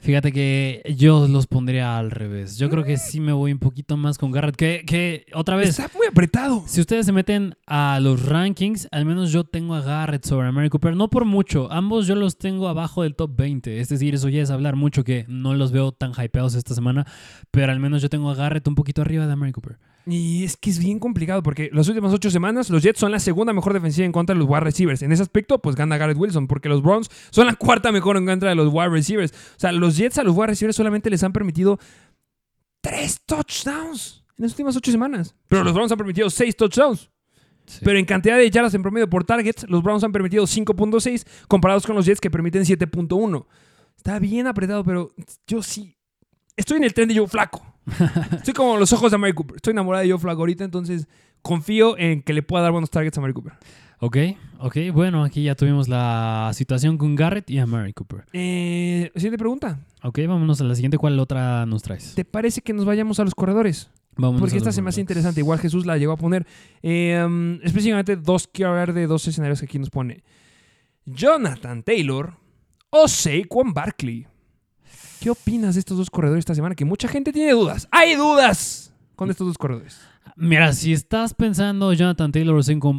Fíjate 0.01 0.33
que 0.33 0.83
yo 0.97 1.29
los 1.29 1.47
pondría 1.47 1.97
al 1.97 2.11
revés. 2.11 2.59
Yo 2.59 2.69
creo 2.69 2.83
que 2.83 2.97
sí 2.97 3.21
me 3.21 3.33
voy 3.33 3.53
un 3.53 3.61
poquito 3.61 3.97
más 3.97 4.19
con 4.19 4.33
Garrett. 4.33 4.57
Que, 4.57 4.83
que 4.85 5.27
otra 5.33 5.55
vez, 5.55 5.69
Está 5.79 5.88
muy 5.97 6.09
apretado. 6.09 6.65
si 6.67 6.81
ustedes 6.81 7.07
se 7.07 7.12
meten 7.12 7.55
a 7.69 8.01
los 8.03 8.27
rankings, 8.27 8.88
al 8.91 9.05
menos 9.05 9.31
yo 9.31 9.45
tengo 9.45 9.77
a 9.77 9.81
Garrett 9.81 10.25
sobre 10.25 10.49
a 10.49 10.51
Mary 10.51 10.71
Cooper. 10.71 10.97
No 10.97 11.09
por 11.09 11.25
mucho. 11.25 11.71
Ambos 11.71 12.09
yo 12.09 12.17
los 12.17 12.37
tengo 12.37 12.67
abajo 12.69 13.05
del 13.05 13.15
top 13.15 13.37
20. 13.37 13.79
Es 13.81 13.91
decir, 13.91 14.12
eso 14.17 14.29
ya 14.29 14.43
es 14.43 14.51
hablar 14.51 14.75
mucho 14.75 15.05
que 15.05 15.25
no 15.29 15.55
los 15.55 15.71
veo 15.71 15.93
tan 15.93 16.11
hypeados 16.21 16.57
esta 16.57 16.75
semana. 16.75 17.07
Pero 17.53 17.71
al 17.71 17.79
menos 17.79 18.03
yo 18.03 18.09
tengo 18.09 18.29
a 18.29 18.35
Garrett 18.35 18.67
un 18.67 18.75
poquito 18.75 19.03
arriba 19.03 19.29
de 19.29 19.37
Mary 19.37 19.53
Cooper. 19.53 19.79
Y 20.07 20.45
es 20.45 20.57
que 20.57 20.71
es 20.71 20.79
bien 20.79 20.99
complicado 20.99 21.43
porque 21.43 21.71
las 21.73 21.88
últimas 21.88 22.12
ocho 22.12 22.31
semanas 22.31 22.71
los 22.71 22.83
Jets 22.83 22.99
son 22.99 23.12
la 23.12 23.21
segunda 23.21 23.53
mejor 23.53 23.73
defensiva 23.73 24.05
en 24.05 24.12
contra 24.12 24.35
de 24.35 24.41
los 24.41 24.49
wide 24.49 24.61
receivers. 24.61 25.03
En 25.03 25.12
ese 25.12 25.23
aspecto, 25.23 25.61
pues 25.61 25.77
gana 25.77 25.97
Garrett 25.97 26.19
Wilson 26.19 26.49
porque 26.49 26.69
los 26.69 26.83
Browns 26.83 27.09
son 27.31 27.47
la 27.47 27.55
cuarta 27.55 27.93
mejor 27.93 28.17
en 28.17 28.27
contra 28.27 28.49
de 28.49 28.55
los 28.55 28.73
wide 28.73 28.88
receivers. 28.88 29.33
O 29.33 29.61
sea, 29.61 29.71
los 29.71 29.97
Jets 29.97 30.19
a 30.19 30.25
los 30.25 30.37
wide 30.37 30.49
receivers 30.49 30.77
solamente 30.77 31.09
les 31.09 31.23
han 31.23 31.33
permitido 31.33 31.79
tres 32.81 33.21
touchdowns 33.25 34.25
en 34.38 34.43
las 34.43 34.53
últimas 34.53 34.77
ocho 34.77 34.91
semanas. 34.91 35.37
Pero 35.47 35.62
los 35.62 35.73
Browns 35.73 35.93
han 35.93 35.99
permitido 35.99 36.31
seis 36.31 36.57
touchdowns. 36.57 37.09
Pero 37.81 37.97
en 37.97 38.05
cantidad 38.05 38.37
de 38.37 38.51
yardas 38.51 38.75
en 38.75 38.83
promedio 38.83 39.09
por 39.09 39.25
targets, 39.25 39.65
los 39.69 39.83
Browns 39.85 40.03
han 40.03 40.11
permitido 40.11 40.45
5.6 40.45 41.25
comparados 41.47 41.87
con 41.87 41.95
los 41.95 42.05
Jets 42.05 42.21
que 42.21 42.31
permiten 42.31 42.65
7.1. 42.65 43.47
Está 43.97 44.19
bien 44.19 44.49
apretado, 44.49 44.83
pero 44.85 45.12
yo 45.47 45.62
sí. 45.62 45.97
Estoy 46.57 46.79
en 46.79 46.85
el 46.85 46.93
tren 46.93 47.09
de 47.09 47.17
Joe 47.17 47.29
Flaco. 47.29 47.71
Estoy 48.33 48.55
como 48.55 48.77
los 48.77 48.92
ojos 48.92 49.11
de 49.11 49.18
Mary 49.18 49.33
Cooper. 49.33 49.57
Estoy 49.57 49.73
enamorado 49.73 50.05
de 50.05 50.11
Joe 50.11 50.21
Flaco 50.21 50.40
ahorita, 50.40 50.64
entonces 50.64 51.07
confío 51.42 51.99
en 51.99 52.23
que 52.23 52.33
le 52.33 52.42
pueda 52.42 52.62
dar 52.62 52.73
buenos 52.73 52.90
targets 52.90 53.18
a 53.18 53.21
Mary 53.21 53.33
Cooper. 53.33 53.55
Ok, 54.05 54.16
ok. 54.59 54.77
Bueno, 54.92 55.23
aquí 55.23 55.45
ya 55.45 55.55
tuvimos 55.55 55.88
la 55.88 56.51
situación 56.55 56.99
con 56.99 57.14
Garrett 57.14 57.49
y 57.49 57.59
a 57.59 57.66
Mary 57.66 57.92
Cooper. 57.92 58.25
Eh, 58.33 59.12
siguiente 59.14 59.38
pregunta. 59.38 59.79
Ok, 60.03 60.18
vámonos 60.27 60.61
a 60.61 60.64
la 60.64 60.75
siguiente. 60.75 60.99
¿Cuál 60.99 61.21
otra 61.21 61.66
nos 61.66 61.83
traes? 61.83 62.14
¿Te 62.14 62.25
parece 62.25 62.62
que 62.62 62.73
nos 62.73 62.85
vayamos 62.85 63.21
a 63.21 63.25
los 63.25 63.35
corredores? 63.35 63.90
Vámonos 64.16 64.40
Porque 64.40 64.57
a 64.57 64.59
esta 64.59 64.73
se 64.73 64.83
me 64.83 64.88
hace 64.88 65.01
interesante. 65.01 65.40
Igual 65.40 65.61
Jesús 65.61 65.87
la 65.87 65.99
llegó 65.99 66.12
a 66.12 66.16
poner. 66.16 66.47
Eh, 66.83 67.23
um, 67.25 67.55
específicamente 67.62 68.16
dos, 68.16 68.49
quiero 68.49 68.73
hablar 68.73 68.92
de 68.92 69.07
dos 69.07 69.27
escenarios 69.29 69.61
que 69.61 69.66
aquí 69.66 69.79
nos 69.79 69.90
pone. 69.90 70.25
Jonathan 71.07 71.85
Taylor 71.85 72.35
o 72.90 73.07
Saquon 73.07 73.73
Barkley. 73.73 74.27
¿Qué 75.22 75.30
opinas 75.30 75.74
de 75.74 75.78
estos 75.78 75.96
dos 75.96 76.11
corredores 76.11 76.40
esta 76.40 76.56
semana? 76.56 76.74
Que 76.74 76.85
mucha 76.85 77.06
gente 77.06 77.32
tiene 77.32 77.52
dudas. 77.52 77.87
¡Hay 77.92 78.16
dudas! 78.16 78.92
Con 79.14 79.30
estos 79.30 79.46
dos 79.46 79.56
corredores. 79.56 80.00
Mira, 80.35 80.72
si 80.72 80.92
estás 80.92 81.32
pensando 81.32 81.92
Jonathan 81.92 82.32
Taylor 82.32 82.56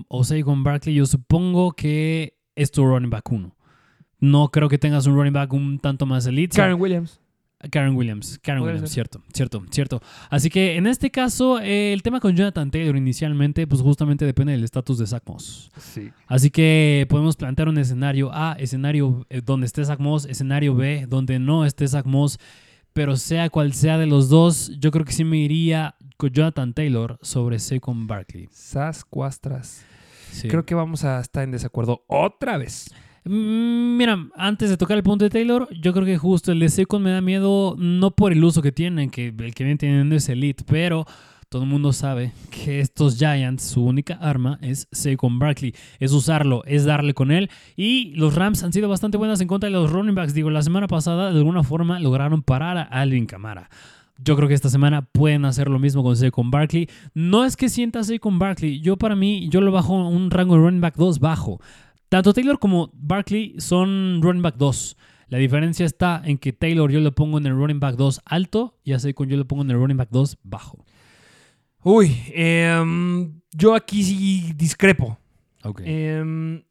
o 0.07 0.23
Saquon, 0.23 0.63
Barkley, 0.63 0.95
yo 0.95 1.05
supongo 1.05 1.73
que 1.73 2.37
es 2.55 2.71
tu 2.71 2.85
running 2.85 3.09
back 3.09 3.29
uno. 3.29 3.57
No 4.21 4.47
creo 4.51 4.69
que 4.69 4.77
tengas 4.77 5.05
un 5.05 5.15
running 5.15 5.33
back 5.33 5.51
un 5.51 5.79
tanto 5.79 6.05
más 6.05 6.25
elite. 6.25 6.55
Karen 6.55 6.79
Williams. 6.79 7.19
Karen 7.71 7.95
Williams, 7.95 8.39
Karen 8.41 8.63
Williams, 8.63 8.81
ser. 8.81 8.89
cierto, 8.89 9.21
cierto, 9.33 9.63
cierto. 9.69 10.01
Así 10.29 10.49
que 10.49 10.75
en 10.75 10.87
este 10.87 11.11
caso, 11.11 11.59
eh, 11.59 11.93
el 11.93 12.03
tema 12.03 12.19
con 12.19 12.35
Jonathan 12.35 12.69
Taylor 12.71 12.95
inicialmente, 12.95 13.67
pues 13.67 13.81
justamente 13.81 14.25
depende 14.25 14.53
del 14.53 14.63
estatus 14.63 14.97
de 14.97 15.07
Zach 15.07 15.23
Moss. 15.25 15.71
Sí. 15.77 16.11
Así 16.27 16.49
que 16.49 17.05
podemos 17.09 17.35
plantear 17.35 17.69
un 17.69 17.77
escenario 17.77 18.31
A, 18.33 18.55
escenario 18.59 19.25
eh, 19.29 19.41
donde 19.43 19.65
esté 19.65 19.83
Zach 19.85 19.99
Moss, 19.99 20.25
escenario 20.25 20.75
B, 20.75 21.05
donde 21.07 21.39
no 21.39 21.65
esté 21.65 21.87
Zach 21.87 22.05
Moss. 22.05 22.37
Pero 22.93 23.17
sea 23.17 23.49
cual 23.49 23.73
sea 23.73 23.97
de 23.97 24.05
los 24.05 24.29
dos, 24.29 24.71
yo 24.79 24.91
creo 24.91 25.03
que 25.03 25.13
sí 25.13 25.23
me 25.23 25.37
iría 25.37 25.95
con 26.17 26.29
Jonathan 26.29 26.73
Taylor 26.73 27.17
sobre 27.23 27.57
Saquon 27.57 28.05
Barkley. 28.05 28.47
Sas 28.51 29.03
Cuastras. 29.03 29.83
Sí. 30.31 30.47
Creo 30.47 30.65
que 30.65 30.75
vamos 30.75 31.03
a 31.03 31.19
estar 31.19 31.43
en 31.43 31.51
desacuerdo 31.51 32.03
otra 32.07 32.57
vez. 32.57 32.93
Mm, 33.25 33.97
Mira, 33.97 34.27
antes 34.35 34.69
de 34.69 34.77
tocar 34.77 34.97
el 34.97 35.03
punto 35.03 35.23
de 35.23 35.29
Taylor, 35.29 35.67
yo 35.71 35.93
creo 35.93 36.05
que 36.05 36.17
justo 36.17 36.51
el 36.51 36.59
de 36.59 36.69
Saquon 36.69 37.01
me 37.01 37.11
da 37.11 37.21
miedo 37.21 37.75
no 37.77 38.11
por 38.11 38.31
el 38.31 38.43
uso 38.43 38.61
que 38.61 38.71
tienen, 38.71 39.09
que 39.09 39.27
el 39.27 39.53
que 39.53 39.63
viene 39.63 39.77
teniendo 39.77 40.15
es 40.15 40.27
Elite, 40.29 40.63
pero 40.67 41.05
todo 41.47 41.63
el 41.63 41.69
mundo 41.69 41.93
sabe 41.93 42.31
que 42.49 42.79
estos 42.79 43.17
Giants, 43.17 43.63
su 43.63 43.85
única 43.85 44.15
arma 44.15 44.57
es 44.61 44.87
Saquon 44.91 45.37
Barkley. 45.37 45.75
Es 45.99 46.11
usarlo, 46.11 46.63
es 46.65 46.83
darle 46.83 47.13
con 47.13 47.31
él. 47.31 47.49
Y 47.75 48.15
los 48.15 48.33
Rams 48.33 48.63
han 48.63 48.73
sido 48.73 48.89
bastante 48.89 49.17
buenas 49.17 49.39
en 49.39 49.47
contra 49.47 49.69
de 49.69 49.73
los 49.73 49.91
running 49.91 50.15
backs. 50.15 50.33
Digo, 50.33 50.49
la 50.49 50.63
semana 50.63 50.87
pasada 50.87 51.31
de 51.31 51.37
alguna 51.37 51.61
forma 51.61 51.99
lograron 51.99 52.41
parar 52.41 52.77
a 52.77 52.81
Alvin 52.81 53.27
Kamara. 53.27 53.69
Yo 54.17 54.35
creo 54.35 54.47
que 54.47 54.55
esta 54.55 54.69
semana 54.69 55.03
pueden 55.03 55.45
hacer 55.45 55.69
lo 55.69 55.77
mismo 55.77 56.01
con 56.01 56.17
Saquon 56.17 56.49
Barkley. 56.49 56.89
No 57.13 57.45
es 57.45 57.55
que 57.55 57.69
sienta 57.69 58.03
Saquon 58.03 58.39
Barkley. 58.39 58.81
Yo 58.81 58.97
para 58.97 59.15
mí, 59.15 59.47
yo 59.49 59.61
lo 59.61 59.71
bajo 59.71 59.93
un 59.93 60.31
rango 60.31 60.55
de 60.55 60.61
running 60.61 60.81
back 60.81 60.95
2 60.95 61.19
bajo. 61.19 61.59
Tanto 62.13 62.31
Taylor 62.31 62.59
como 62.59 62.91
Barkley 62.93 63.55
son 63.57 64.19
running 64.21 64.43
back 64.43 64.57
2. 64.57 64.97
La 65.29 65.39
diferencia 65.39 65.83
está 65.83 66.21
en 66.23 66.37
que 66.37 66.53
Taylor 66.53 66.91
yo 66.91 66.99
lo 66.99 67.11
pongo 67.11 67.39
en 67.39 67.47
el 67.47 67.55
running 67.55 67.79
back 67.79 67.95
2 67.95 68.21
alto 68.23 68.77
y 68.83 68.93
a 68.93 68.99
Saquon 68.99 69.29
yo 69.29 69.35
lo 69.35 69.47
pongo 69.47 69.63
en 69.63 69.71
el 69.71 69.77
running 69.77 69.97
back 69.97 70.09
2 70.11 70.37
bajo. 70.43 70.85
Uy, 71.81 72.15
em, 72.27 73.41
yo 73.51 73.73
aquí 73.73 74.03
sí 74.03 74.53
discrepo. 74.55 75.17
Ok. 75.63 75.81
Em, 75.85 76.61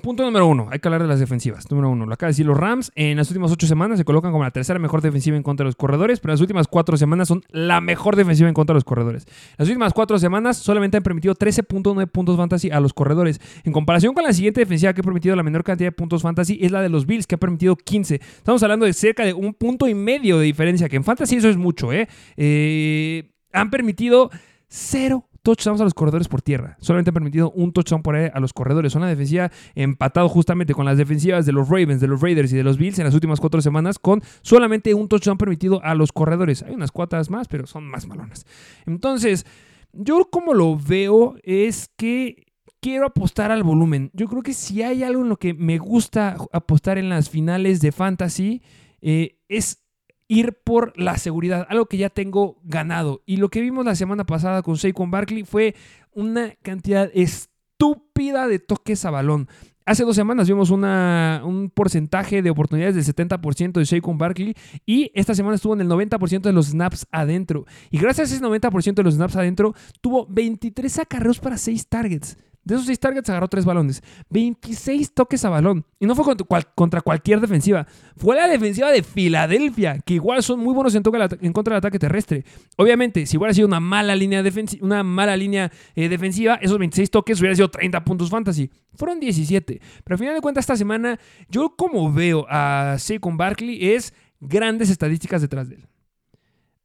punto 0.00 0.24
número 0.24 0.46
uno, 0.46 0.68
hay 0.70 0.78
que 0.78 0.88
hablar 0.88 1.02
de 1.02 1.08
las 1.08 1.20
defensivas. 1.20 1.70
Número 1.70 1.90
uno, 1.90 2.06
lo 2.06 2.14
acaba 2.14 2.28
de 2.28 2.32
decir 2.32 2.46
los 2.46 2.56
Rams. 2.56 2.92
En 2.94 3.16
las 3.16 3.28
últimas 3.28 3.52
ocho 3.52 3.66
semanas 3.66 3.98
se 3.98 4.04
colocan 4.04 4.32
como 4.32 4.44
la 4.44 4.50
tercera 4.50 4.78
mejor 4.78 5.02
defensiva 5.02 5.36
en 5.36 5.42
contra 5.42 5.64
de 5.64 5.68
los 5.68 5.76
corredores, 5.76 6.20
pero 6.20 6.32
las 6.32 6.40
últimas 6.40 6.68
cuatro 6.68 6.96
semanas 6.96 7.28
son 7.28 7.42
la 7.50 7.80
mejor 7.80 8.16
defensiva 8.16 8.48
en 8.48 8.54
contra 8.54 8.74
de 8.74 8.78
los 8.78 8.84
corredores. 8.84 9.26
Las 9.56 9.68
últimas 9.68 9.92
cuatro 9.92 10.18
semanas 10.18 10.56
solamente 10.56 10.96
han 10.96 11.02
permitido 11.02 11.34
13.9 11.34 12.06
puntos 12.08 12.36
fantasy 12.36 12.70
a 12.70 12.80
los 12.80 12.92
corredores. 12.92 13.40
En 13.64 13.72
comparación 13.72 14.14
con 14.14 14.24
la 14.24 14.32
siguiente 14.32 14.60
defensiva 14.60 14.92
que 14.92 15.00
ha 15.00 15.04
permitido 15.04 15.36
la 15.36 15.42
menor 15.42 15.64
cantidad 15.64 15.88
de 15.88 15.92
puntos 15.92 16.22
fantasy 16.22 16.58
es 16.60 16.72
la 16.72 16.82
de 16.82 16.88
los 16.88 17.06
Bills, 17.06 17.26
que 17.26 17.34
ha 17.34 17.38
permitido 17.38 17.76
15. 17.76 18.16
Estamos 18.16 18.62
hablando 18.62 18.86
de 18.86 18.92
cerca 18.92 19.24
de 19.24 19.34
un 19.34 19.54
punto 19.54 19.88
y 19.88 19.94
medio 19.94 20.38
de 20.38 20.44
diferencia, 20.44 20.88
que 20.88 20.96
en 20.96 21.04
fantasy 21.04 21.36
eso 21.36 21.48
es 21.48 21.56
mucho, 21.56 21.92
¿eh? 21.92 22.08
Eh, 22.36 23.30
han 23.52 23.70
permitido 23.70 24.30
cero 24.68 25.27
touchdowns 25.48 25.80
a 25.80 25.84
los 25.84 25.94
corredores 25.94 26.28
por 26.28 26.42
tierra. 26.42 26.76
Solamente 26.78 27.08
han 27.08 27.14
permitido 27.14 27.50
un 27.52 27.72
touchdown 27.72 28.02
por 28.02 28.14
aire 28.14 28.30
a 28.34 28.38
los 28.38 28.52
corredores. 28.52 28.94
Una 28.94 29.08
defensiva 29.08 29.50
empatado 29.74 30.28
justamente 30.28 30.74
con 30.74 30.84
las 30.84 30.98
defensivas 30.98 31.46
de 31.46 31.52
los 31.52 31.70
Ravens, 31.70 32.02
de 32.02 32.06
los 32.06 32.20
Raiders 32.20 32.52
y 32.52 32.56
de 32.56 32.62
los 32.62 32.76
Bills 32.76 32.98
en 32.98 33.06
las 33.06 33.14
últimas 33.14 33.40
cuatro 33.40 33.62
semanas 33.62 33.98
con 33.98 34.22
solamente 34.42 34.92
un 34.92 35.08
touchdown 35.08 35.38
permitido 35.38 35.82
a 35.82 35.94
los 35.94 36.12
corredores. 36.12 36.62
Hay 36.64 36.74
unas 36.74 36.92
cuatas 36.92 37.30
más, 37.30 37.48
pero 37.48 37.66
son 37.66 37.86
más 37.86 38.06
malonas. 38.06 38.44
Entonces, 38.84 39.46
yo 39.94 40.28
como 40.30 40.52
lo 40.52 40.76
veo 40.76 41.36
es 41.42 41.88
que 41.96 42.44
quiero 42.82 43.06
apostar 43.06 43.50
al 43.50 43.62
volumen. 43.62 44.10
Yo 44.12 44.26
creo 44.26 44.42
que 44.42 44.52
si 44.52 44.82
hay 44.82 45.02
algo 45.02 45.22
en 45.22 45.30
lo 45.30 45.38
que 45.38 45.54
me 45.54 45.78
gusta 45.78 46.36
apostar 46.52 46.98
en 46.98 47.08
las 47.08 47.30
finales 47.30 47.80
de 47.80 47.90
fantasy, 47.90 48.60
eh, 49.00 49.38
es 49.48 49.82
ir 50.28 50.58
por 50.62 50.92
la 51.00 51.16
seguridad, 51.16 51.66
algo 51.70 51.86
que 51.86 51.96
ya 51.96 52.10
tengo 52.10 52.60
ganado. 52.62 53.22
Y 53.26 53.38
lo 53.38 53.48
que 53.48 53.60
vimos 53.60 53.84
la 53.84 53.96
semana 53.96 54.24
pasada 54.24 54.62
con 54.62 54.76
Saquon 54.76 55.10
Barkley 55.10 55.44
fue 55.44 55.74
una 56.12 56.54
cantidad 56.62 57.10
estúpida 57.14 58.46
de 58.46 58.58
toques 58.58 59.04
a 59.04 59.10
balón. 59.10 59.48
Hace 59.86 60.04
dos 60.04 60.16
semanas 60.16 60.46
vimos 60.46 60.70
un 60.70 61.72
porcentaje 61.74 62.42
de 62.42 62.50
oportunidades 62.50 62.94
del 62.94 63.04
70% 63.06 63.72
de 63.72 63.86
Saquon 63.86 64.18
Barkley 64.18 64.54
y 64.84 65.10
esta 65.14 65.34
semana 65.34 65.54
estuvo 65.56 65.72
en 65.72 65.80
el 65.80 65.88
90% 65.88 66.42
de 66.42 66.52
los 66.52 66.66
snaps 66.66 67.06
adentro. 67.10 67.64
Y 67.90 67.98
gracias 67.98 68.30
a 68.30 68.34
ese 68.34 68.44
90% 68.44 68.94
de 68.94 69.02
los 69.02 69.14
snaps 69.14 69.36
adentro, 69.36 69.74
tuvo 70.02 70.26
23 70.28 70.98
acarreos 70.98 71.40
para 71.40 71.56
6 71.56 71.88
targets. 71.88 72.36
De 72.68 72.74
esos 72.74 72.86
6 72.86 73.00
targets 73.00 73.30
agarró 73.30 73.48
3 73.48 73.64
balones. 73.64 74.02
26 74.30 75.14
toques 75.14 75.44
a 75.44 75.48
balón. 75.48 75.84
Y 75.98 76.06
no 76.06 76.14
fue 76.14 76.24
contra, 76.24 76.46
cual- 76.46 76.66
contra 76.74 77.00
cualquier 77.00 77.40
defensiva. 77.40 77.86
Fue 78.16 78.36
la 78.36 78.46
defensiva 78.46 78.90
de 78.92 79.02
Filadelfia, 79.02 79.98
que 80.04 80.14
igual 80.14 80.42
son 80.42 80.60
muy 80.60 80.74
buenos 80.74 80.94
en, 80.94 81.02
toque 81.02 81.18
en 81.40 81.52
contra 81.52 81.72
del 81.74 81.78
ataque 81.78 81.98
terrestre. 81.98 82.44
Obviamente, 82.76 83.24
si 83.26 83.36
hubiera 83.38 83.54
sido 83.54 83.66
una 83.66 83.80
mala 83.80 84.14
línea, 84.14 84.42
defensi- 84.42 84.78
una 84.82 85.02
mala 85.02 85.36
línea 85.36 85.72
eh, 85.96 86.08
defensiva, 86.08 86.56
esos 86.56 86.78
26 86.78 87.10
toques 87.10 87.40
hubieran 87.40 87.56
sido 87.56 87.70
30 87.70 88.04
puntos 88.04 88.28
fantasy. 88.30 88.70
Fueron 88.94 89.18
17. 89.18 89.80
Pero 90.04 90.14
al 90.14 90.18
final 90.18 90.34
de 90.34 90.40
cuentas, 90.40 90.62
esta 90.62 90.76
semana, 90.76 91.18
yo 91.48 91.74
como 91.74 92.12
veo 92.12 92.46
a 92.50 92.96
Saquon 92.98 93.36
Barkley 93.36 93.92
es 93.92 94.12
grandes 94.40 94.90
estadísticas 94.90 95.40
detrás 95.40 95.68
de 95.68 95.76
él. 95.76 95.86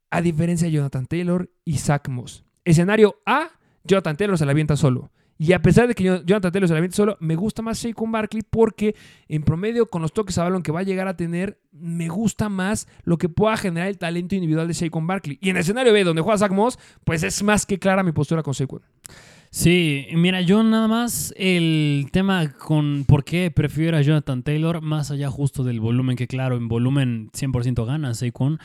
A 0.09 0.21
diferencia 0.21 0.67
de 0.67 0.71
Jonathan 0.71 1.05
Taylor 1.07 1.49
y 1.65 1.77
Zach 1.77 2.07
Moss. 2.07 2.45
Escenario 2.65 3.15
A, 3.25 3.49
Jonathan 3.83 4.15
Taylor 4.15 4.37
se 4.37 4.45
la 4.45 4.51
avienta 4.51 4.77
solo. 4.77 5.11
Y 5.37 5.53
a 5.53 5.61
pesar 5.61 5.87
de 5.87 5.95
que 5.95 6.03
Jonathan 6.03 6.51
Taylor 6.51 6.67
se 6.67 6.79
la 6.79 6.91
solo, 6.91 7.17
me 7.19 7.35
gusta 7.35 7.61
más 7.61 7.79
Saquon 7.79 8.11
Barkley 8.11 8.43
porque 8.47 8.95
en 9.27 9.43
promedio 9.43 9.89
con 9.89 10.01
los 10.01 10.13
toques 10.13 10.37
a 10.37 10.43
balón 10.43 10.63
que 10.63 10.71
va 10.71 10.81
a 10.81 10.83
llegar 10.83 11.07
a 11.07 11.17
tener, 11.17 11.59
me 11.71 12.07
gusta 12.07 12.49
más 12.49 12.87
lo 13.03 13.17
que 13.17 13.29
pueda 13.29 13.57
generar 13.57 13.89
el 13.89 13.97
talento 13.97 14.35
individual 14.35 14.67
de 14.67 14.73
Saquon 14.73 15.07
Barkley. 15.07 15.39
Y 15.41 15.49
en 15.49 15.57
el 15.57 15.61
escenario 15.61 15.91
B, 15.91 16.03
donde 16.03 16.21
juega 16.21 16.37
Zach 16.37 16.51
Moss, 16.51 16.77
pues 17.03 17.23
es 17.23 17.41
más 17.43 17.65
que 17.65 17.79
clara 17.79 18.03
mi 18.03 18.11
postura 18.11 18.43
con 18.43 18.53
Saquon. 18.53 18.81
Sí, 19.49 20.07
mira, 20.13 20.41
yo 20.41 20.63
nada 20.63 20.87
más 20.87 21.31
el 21.37 22.07
tema 22.11 22.53
con 22.53 23.05
por 23.05 23.23
qué 23.23 23.51
prefiero 23.51 23.97
a 23.97 24.01
Jonathan 24.01 24.41
Taylor, 24.41 24.81
más 24.81 25.11
allá 25.11 25.29
justo 25.29 25.63
del 25.63 25.79
volumen, 25.79 26.15
que 26.15 26.25
claro, 26.25 26.57
en 26.57 26.67
volumen 26.67 27.29
100% 27.33 27.85
gana 27.85 28.15
Saquon. 28.15 28.59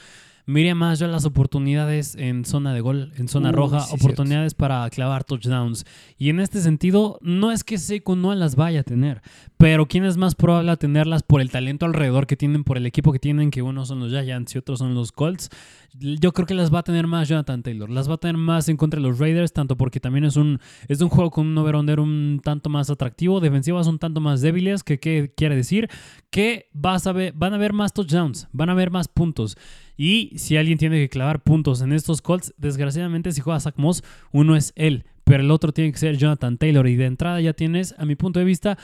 Mira 0.50 0.74
más 0.74 0.98
yo 0.98 1.06
las 1.08 1.26
oportunidades 1.26 2.14
en 2.14 2.46
zona 2.46 2.72
de 2.72 2.80
gol, 2.80 3.12
en 3.18 3.28
zona 3.28 3.50
Uh, 3.50 3.52
roja, 3.52 3.80
sí, 3.80 3.94
oportunidades 3.94 4.54
para 4.54 4.88
clavar 4.88 5.22
touchdowns. 5.22 5.84
Y 6.16 6.30
en 6.30 6.40
este 6.40 6.62
sentido, 6.62 7.18
no 7.20 7.52
es 7.52 7.64
que 7.64 7.76
Saquon 7.76 8.22
no 8.22 8.34
las 8.34 8.56
vaya 8.56 8.80
a 8.80 8.82
tener, 8.82 9.20
pero 9.58 9.84
¿quién 9.84 10.06
es 10.06 10.16
más 10.16 10.34
probable 10.34 10.70
a 10.70 10.76
tenerlas 10.76 11.22
por 11.22 11.42
el 11.42 11.50
talento 11.50 11.84
alrededor 11.84 12.26
que 12.26 12.38
tienen, 12.38 12.64
por 12.64 12.78
el 12.78 12.87
equipo 12.87 13.12
que 13.12 13.18
tienen, 13.18 13.50
que 13.50 13.61
unos 13.61 13.88
son 13.88 14.00
los 14.00 14.11
Giants 14.11 14.54
y 14.54 14.58
otros 14.58 14.78
son 14.78 14.94
los 14.94 15.12
Colts? 15.12 15.50
Yo 15.94 16.33
creo 16.33 16.46
que 16.46 16.55
las 16.55 16.72
va 16.72 16.81
a 16.81 16.83
tener 16.83 17.07
más 17.07 17.29
Jonathan 17.29 17.62
Taylor. 17.62 17.88
Las 17.88 18.09
va 18.09 18.14
a 18.14 18.18
tener 18.18 18.37
más 18.37 18.68
en 18.68 18.77
contra 18.77 19.01
de 19.01 19.09
los 19.09 19.18
Raiders, 19.18 19.53
tanto 19.53 19.77
porque 19.77 20.01
también 20.01 20.24
es 20.24 20.37
un, 20.37 20.61
es 20.87 21.01
un 21.01 21.09
juego 21.09 21.31
con 21.31 21.46
un 21.46 21.59
over-under 21.59 22.01
un 22.01 22.40
tanto 22.42 22.70
más 22.70 22.90
atractivo, 22.90 23.40
defensivas 23.40 23.87
un 23.87 23.98
tanto 23.98 24.20
más 24.20 24.40
débiles, 24.40 24.85
que 24.85 25.01
qué 25.01 25.33
quiere 25.37 25.57
decir 25.57 25.88
que 26.31 26.68
vas 26.72 27.07
a 27.07 27.12
ver, 27.12 27.33
van 27.33 27.53
a 27.53 27.57
haber 27.57 27.72
más 27.72 27.92
touchdowns, 27.92 28.48
van 28.53 28.68
a 28.68 28.72
haber 28.72 28.90
más 28.90 29.09
puntos. 29.09 29.57
Y 29.96 30.33
si 30.37 30.57
alguien 30.57 30.79
tiene 30.79 30.98
que 30.98 31.09
clavar 31.09 31.42
puntos 31.42 31.81
en 31.81 31.92
estos 31.92 32.22
Colts, 32.22 32.55
desgraciadamente 32.59 33.33
si 33.33 33.40
juega 33.40 33.61
Zach 33.61 33.74
Moss, 33.77 34.03
uno 34.31 34.57
es 34.57 34.72
él, 34.77 35.05
pero 35.24 35.42
el 35.42 35.51
otro 35.51 35.72
tiene 35.72 35.90
que 35.90 35.98
ser 35.98 36.16
Jonathan 36.16 36.59
Taylor. 36.59 36.87
Y 36.87 36.96
de 36.96 37.07
entrada 37.07 37.40
ya 37.40 37.53
tienes, 37.53 37.94
a 37.98 38.05
mi 38.05 38.14
punto 38.14 38.38
de 38.38 38.44
vista, 38.44 38.79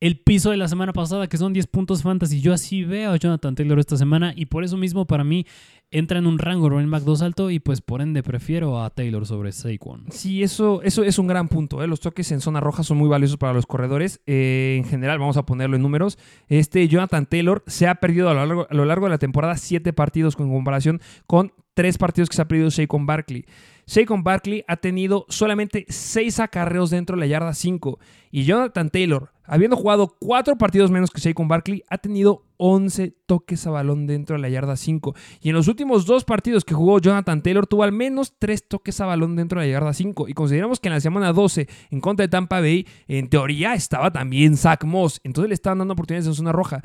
el 0.00 0.18
piso 0.18 0.50
de 0.50 0.56
la 0.56 0.68
semana 0.68 0.92
pasada, 0.92 1.28
que 1.28 1.36
son 1.36 1.52
10 1.52 1.66
puntos 1.66 2.02
fantasy. 2.02 2.40
Yo 2.40 2.54
así 2.54 2.84
veo 2.84 3.12
a 3.12 3.16
Jonathan 3.16 3.54
Taylor 3.54 3.78
esta 3.78 3.96
semana 3.96 4.32
y 4.34 4.46
por 4.46 4.64
eso 4.64 4.76
mismo 4.76 5.06
para 5.06 5.24
mí 5.24 5.46
entra 5.90 6.18
en 6.18 6.26
un 6.26 6.38
rango 6.38 6.68
running 6.68 6.90
back 6.90 7.02
2 7.02 7.22
alto 7.22 7.50
y 7.50 7.58
pues 7.58 7.80
por 7.80 8.00
ende 8.00 8.22
prefiero 8.22 8.82
a 8.82 8.90
Taylor 8.90 9.26
sobre 9.26 9.52
Saquon. 9.52 10.06
Sí, 10.10 10.42
eso, 10.42 10.82
eso 10.82 11.02
es 11.02 11.18
un 11.18 11.26
gran 11.26 11.48
punto. 11.48 11.82
¿eh? 11.82 11.86
Los 11.86 12.00
toques 12.00 12.30
en 12.32 12.40
zona 12.40 12.60
roja 12.60 12.82
son 12.82 12.98
muy 12.98 13.08
valiosos 13.08 13.36
para 13.38 13.52
los 13.52 13.66
corredores. 13.66 14.20
Eh, 14.26 14.76
en 14.78 14.84
general, 14.84 15.18
vamos 15.18 15.36
a 15.36 15.44
ponerlo 15.44 15.76
en 15.76 15.82
números. 15.82 16.18
Este 16.48 16.86
Jonathan 16.88 17.26
Taylor 17.26 17.62
se 17.66 17.86
ha 17.86 17.96
perdido 17.96 18.30
a 18.30 18.34
lo 18.34 18.46
largo, 18.46 18.66
a 18.70 18.74
lo 18.74 18.84
largo 18.84 19.06
de 19.06 19.10
la 19.10 19.18
temporada 19.18 19.56
siete 19.56 19.92
partidos 19.92 20.36
con 20.36 20.50
comparación 20.50 21.00
con 21.26 21.52
tres 21.74 21.98
partidos 21.98 22.28
que 22.28 22.36
se 22.36 22.42
ha 22.42 22.48
perdido 22.48 22.70
Saquon 22.70 23.06
Barkley. 23.06 23.44
Saquon 23.86 24.22
Barkley 24.22 24.64
ha 24.68 24.76
tenido 24.76 25.26
solamente 25.28 25.84
seis 25.88 26.38
acarreos 26.38 26.90
dentro 26.90 27.16
de 27.16 27.20
la 27.20 27.26
yarda 27.26 27.54
5. 27.54 27.98
Y 28.30 28.44
Jonathan 28.44 28.90
Taylor, 28.90 29.32
habiendo 29.50 29.76
jugado 29.76 30.16
cuatro 30.20 30.56
partidos 30.56 30.92
menos 30.92 31.10
que 31.10 31.20
Saquon 31.20 31.48
Barkley, 31.48 31.82
ha 31.88 31.98
tenido 31.98 32.44
11 32.58 33.16
toques 33.26 33.66
a 33.66 33.70
balón 33.70 34.06
dentro 34.06 34.36
de 34.36 34.42
la 34.42 34.48
yarda 34.48 34.76
5. 34.76 35.12
Y 35.42 35.48
en 35.48 35.56
los 35.56 35.66
últimos 35.66 36.06
dos 36.06 36.24
partidos 36.24 36.64
que 36.64 36.72
jugó 36.72 37.00
Jonathan 37.00 37.42
Taylor, 37.42 37.66
tuvo 37.66 37.82
al 37.82 37.90
menos 37.90 38.34
tres 38.38 38.66
toques 38.68 39.00
a 39.00 39.06
balón 39.06 39.34
dentro 39.34 39.60
de 39.60 39.66
la 39.66 39.72
yarda 39.72 39.92
5. 39.92 40.28
Y 40.28 40.34
consideramos 40.34 40.78
que 40.78 40.86
en 40.86 40.94
la 40.94 41.00
semana 41.00 41.32
12, 41.32 41.68
en 41.90 42.00
contra 42.00 42.24
de 42.24 42.28
Tampa 42.28 42.60
Bay, 42.60 42.86
en 43.08 43.28
teoría 43.28 43.74
estaba 43.74 44.12
también 44.12 44.56
Zach 44.56 44.84
Moss. 44.84 45.20
Entonces 45.24 45.48
le 45.48 45.54
estaban 45.54 45.78
dando 45.78 45.94
oportunidades 45.94 46.28
en 46.28 46.34
zona 46.34 46.52
roja. 46.52 46.84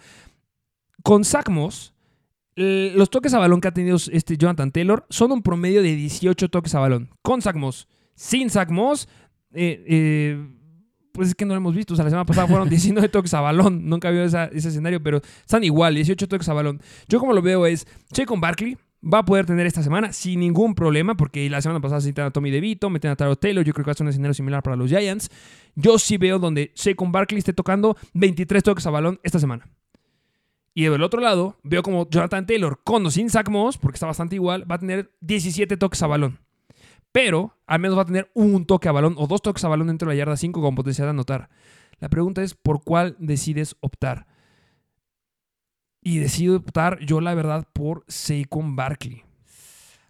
Con 1.04 1.24
Zach 1.24 1.50
Moss, 1.50 1.94
los 2.56 3.12
toques 3.12 3.36
a 3.36 3.40
balón 3.40 3.62
que 3.62 3.68
ha 3.68 3.74
tenido 3.74 3.98
este 4.12 4.38
Jonathan 4.38 4.72
Taylor 4.72 5.06
son 5.12 5.32
un 5.32 5.44
promedio 5.44 5.84
de 5.84 5.96
18 5.96 6.50
toques 6.50 6.74
a 6.74 6.80
balón. 6.80 7.12
Con 7.22 7.44
Zach 7.44 7.56
Moss. 7.56 7.88
Sin 8.16 8.50
Zach 8.50 8.72
Moss, 8.72 9.08
eh, 9.54 9.84
eh, 9.88 10.56
pues 11.16 11.30
es 11.30 11.36
que 11.36 11.46
no 11.46 11.54
lo 11.54 11.58
hemos 11.58 11.74
visto. 11.76 11.94
O 11.94 11.96
sea, 11.96 12.04
la 12.06 12.12
semana 12.12 12.26
pasada 12.26 12.48
fueron 12.48 12.70
19 12.70 13.10
toques 13.10 13.34
a 13.34 13.42
balón. 13.42 13.88
Nunca 13.90 14.10
había 14.10 14.24
esa- 14.26 14.46
ese 14.46 14.70
escenario, 14.70 15.02
pero 15.02 15.22
están 15.42 15.64
igual, 15.64 15.96
18 15.96 16.28
toques 16.28 16.48
a 16.50 16.54
balón. 16.54 16.82
Yo 17.08 17.20
como 17.20 17.34
lo 17.34 17.42
veo 17.42 17.66
es, 17.66 17.88
con 18.26 18.40
Barkley 18.42 18.78
va 19.04 19.20
a 19.20 19.26
poder 19.26 19.46
tener 19.46 19.68
esta 19.68 19.84
semana 19.84 20.12
sin 20.14 20.40
ningún 20.40 20.74
problema, 20.74 21.16
porque 21.16 21.48
la 21.50 21.62
semana 21.62 21.80
pasada 21.80 22.02
se 22.02 22.10
a 22.26 22.32
Tommy 22.32 22.50
DeVito, 22.50 22.90
meten 22.90 23.12
a 23.12 23.16
Taro 23.16 23.36
Taylor, 23.36 23.64
yo 23.64 23.72
creo 23.74 23.84
que 23.86 23.90
va 23.90 23.92
a 23.92 23.96
ser 23.96 24.04
un 24.06 24.10
escenario 24.10 24.34
similar 24.34 24.64
para 24.64 24.76
los 24.76 24.90
Giants. 24.90 25.30
Yo 25.76 26.00
sí 26.00 26.18
veo 26.18 26.40
donde 26.40 26.72
con 26.96 27.12
Barkley 27.12 27.38
esté 27.40 27.54
tocando 27.54 27.96
23 28.14 28.64
toques 28.64 28.86
a 28.88 28.90
balón 28.90 29.20
esta 29.24 29.40
semana. 29.40 29.68
Y 30.74 30.86
del 30.86 31.04
otro 31.04 31.22
lado, 31.22 31.56
veo 31.64 31.84
como 31.84 32.10
Jonathan 32.10 32.46
Taylor, 32.46 32.82
con 32.84 33.06
o 33.06 33.12
sin 33.12 33.30
Zach 33.30 33.48
Moss, 33.50 33.78
porque 33.78 33.96
está 33.96 34.08
bastante 34.08 34.36
igual, 34.36 34.70
va 34.70 34.76
a 34.76 34.80
tener 34.80 35.12
17 35.22 35.78
toques 35.78 36.02
a 36.04 36.08
balón. 36.08 36.40
Pero 37.16 37.56
al 37.66 37.80
menos 37.80 37.98
va 37.98 38.02
a 38.02 38.06
tener 38.06 38.30
un 38.34 38.66
toque 38.66 38.90
a 38.90 38.92
balón 38.92 39.16
o 39.18 39.26
dos 39.26 39.42
toques 39.42 39.64
a 39.64 39.70
balón 39.70 39.88
dentro 39.88 40.10
de 40.10 40.16
la 40.16 40.18
yarda 40.18 40.36
5 40.36 40.62
con 40.62 40.76
potencial 40.76 41.06
de 41.06 41.12
anotar. 41.12 41.50
La 42.00 42.10
pregunta 42.10 42.44
es 42.44 42.56
por 42.56 42.84
cuál 42.84 43.16
decides 43.20 43.78
optar. 43.80 44.28
Y 46.02 46.20
decido 46.20 46.58
optar 46.58 47.00
yo, 47.00 47.22
la 47.22 47.34
verdad, 47.34 47.70
por 47.72 48.04
Saquon 48.10 48.76
Barkley. 48.76 49.24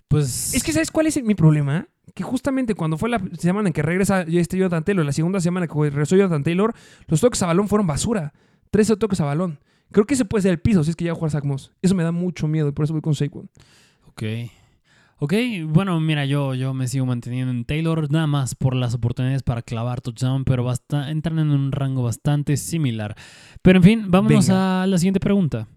Pues. 0.08 0.56
Es 0.56 0.64
que, 0.64 0.74
¿sabes 0.74 0.90
cuál 0.90 1.06
es 1.06 1.24
mi 1.24 1.36
problema? 1.36 1.88
Que 2.16 2.24
justamente 2.24 2.74
cuando 2.74 2.98
fue 2.98 3.08
la 3.08 3.22
semana 3.38 3.70
en 3.70 3.74
que 3.74 3.84
regresa 3.84 4.24
este 4.24 4.58
Jonathan 4.58 4.84
Taylor, 4.84 5.06
la 5.06 5.12
segunda 5.12 5.40
semana 5.40 5.68
que 5.68 5.76
regresó 5.76 6.16
Jonathan 6.16 6.44
Taylor, 6.44 6.74
los 7.06 7.22
toques 7.22 7.40
a 7.44 7.46
balón 7.46 7.68
fueron 7.68 7.86
basura. 7.86 8.34
13 8.72 8.98
toques 8.98 9.22
a 9.22 9.26
balón. 9.26 9.60
Creo 9.92 10.08
que 10.08 10.16
ese 10.16 10.26
puede 10.26 10.42
ser 10.42 10.54
el 10.54 10.60
piso 10.60 10.84
si 10.84 10.90
es 10.90 10.96
que 10.96 11.06
ya 11.06 11.12
va 11.12 11.18
a 11.18 11.20
jugar 11.20 11.30
Zach 11.30 11.44
Moss. 11.44 11.72
Eso 11.84 11.94
me 11.94 12.02
da 12.02 12.12
mucho 12.12 12.48
miedo 12.48 12.68
y 12.68 12.72
por 12.72 12.86
eso 12.86 12.94
voy 12.94 13.04
con 13.04 13.14
Saquon. 13.14 13.48
Ok. 14.08 14.24
Ok, 15.18 15.34
bueno, 15.68 15.98
mira, 16.02 16.26
yo, 16.26 16.56
yo 16.56 16.74
me 16.74 16.88
sigo 16.90 17.06
manteniendo 17.06 17.50
en 17.52 17.64
Taylor 17.64 18.12
nada 18.12 18.28
más 18.28 18.54
por 18.54 18.76
las 18.76 18.94
oportunidades 18.94 19.44
para 19.44 19.62
clavar 19.62 20.02
touchdown, 20.02 20.44
pero 20.44 20.66
basta, 20.66 21.10
entran 21.10 21.40
en 21.40 21.52
un 21.52 21.72
rango 21.72 22.04
bastante 22.04 22.58
similar. 22.58 23.16
Pero 23.62 23.78
en 23.80 23.84
fin, 23.84 24.06
vámonos 24.12 24.48
Venga. 24.48 24.84
a 24.84 24.88
la 24.88 24.98
siguiente 24.98 25.22
pregunta. 25.22 25.68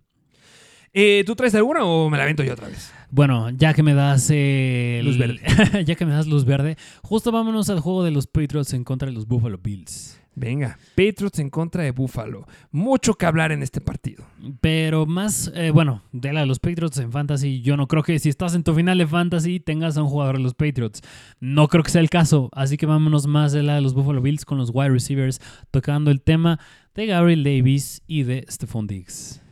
Eh, 0.93 1.23
¿Tú 1.25 1.37
traes 1.37 1.55
alguna 1.55 1.85
o 1.85 2.11
me 2.11 2.17
la 2.17 2.25
avento 2.25 2.43
yo 2.43 2.53
otra 2.55 2.67
vez? 2.67 2.93
Bueno, 3.11 3.51
ya 3.51 3.75
que 3.75 3.83
me 3.85 3.95
das 3.95 4.29
eh, 4.33 5.03
Luz 5.05 5.21
el- 5.21 5.41
ya 5.87 5.95
que 5.95 6.05
me 6.05 6.13
das 6.13 6.27
luz 6.27 6.45
verde, 6.45 6.77
justo 7.03 7.31
vámonos 7.31 7.71
al 7.71 7.79
juego 7.79 8.03
de 8.03 8.11
los 8.11 8.27
Patriots 8.27 8.73
en 8.75 8.83
contra 8.85 9.07
de 9.07 9.13
los 9.15 9.27
Buffalo 9.29 9.59
Bills. 9.59 10.18
Venga, 10.39 10.79
Patriots 10.95 11.41
en 11.41 11.51
contra 11.51 11.83
de 11.83 11.91
Buffalo. 11.91 12.47
Mucho 12.71 13.15
que 13.15 13.27
hablar 13.27 13.51
en 13.51 13.65
este 13.65 13.81
partido. 13.81 14.25
Pero 14.61 15.05
más, 15.05 15.51
eh, 15.53 15.73
bueno, 15.73 16.03
de 16.13 16.33
la 16.33 16.41
de 16.41 16.47
los 16.47 16.61
Patriots 16.61 16.99
en 16.99 17.11
Fantasy, 17.11 17.61
yo 17.61 17.77
no 17.77 17.89
creo 17.89 18.05
que 18.05 18.21
si 18.21 18.29
estás 18.29 18.55
en 18.55 18.63
tu 18.63 18.73
final 18.73 18.99
de 18.99 19.07
Fantasy 19.09 19.59
tengas 19.59 19.97
a 19.97 20.03
un 20.03 20.09
jugador 20.09 20.37
de 20.37 20.45
los 20.45 20.55
Patriots. 20.55 21.03
No 21.41 21.67
creo 21.67 21.83
que 21.83 21.91
sea 21.91 22.01
el 22.01 22.09
caso. 22.09 22.51
Así 22.53 22.77
que 22.77 22.87
vámonos 22.87 23.27
más 23.27 23.51
de 23.51 23.65
la 23.65 23.75
de 23.75 23.81
los 23.81 23.95
Buffalo 23.95 24.23
Bills 24.23 24.45
con 24.45 24.59
los 24.59 24.71
wide 24.73 24.91
receivers, 24.91 25.41
tocando 25.73 26.13
el 26.13 26.23
tema 26.23 26.61
de 26.95 27.07
Gabriel 27.07 27.43
Davis 27.43 28.03
y 28.07 28.23
de 28.23 28.47
Stephon 28.49 28.87
Diggs. 28.87 29.43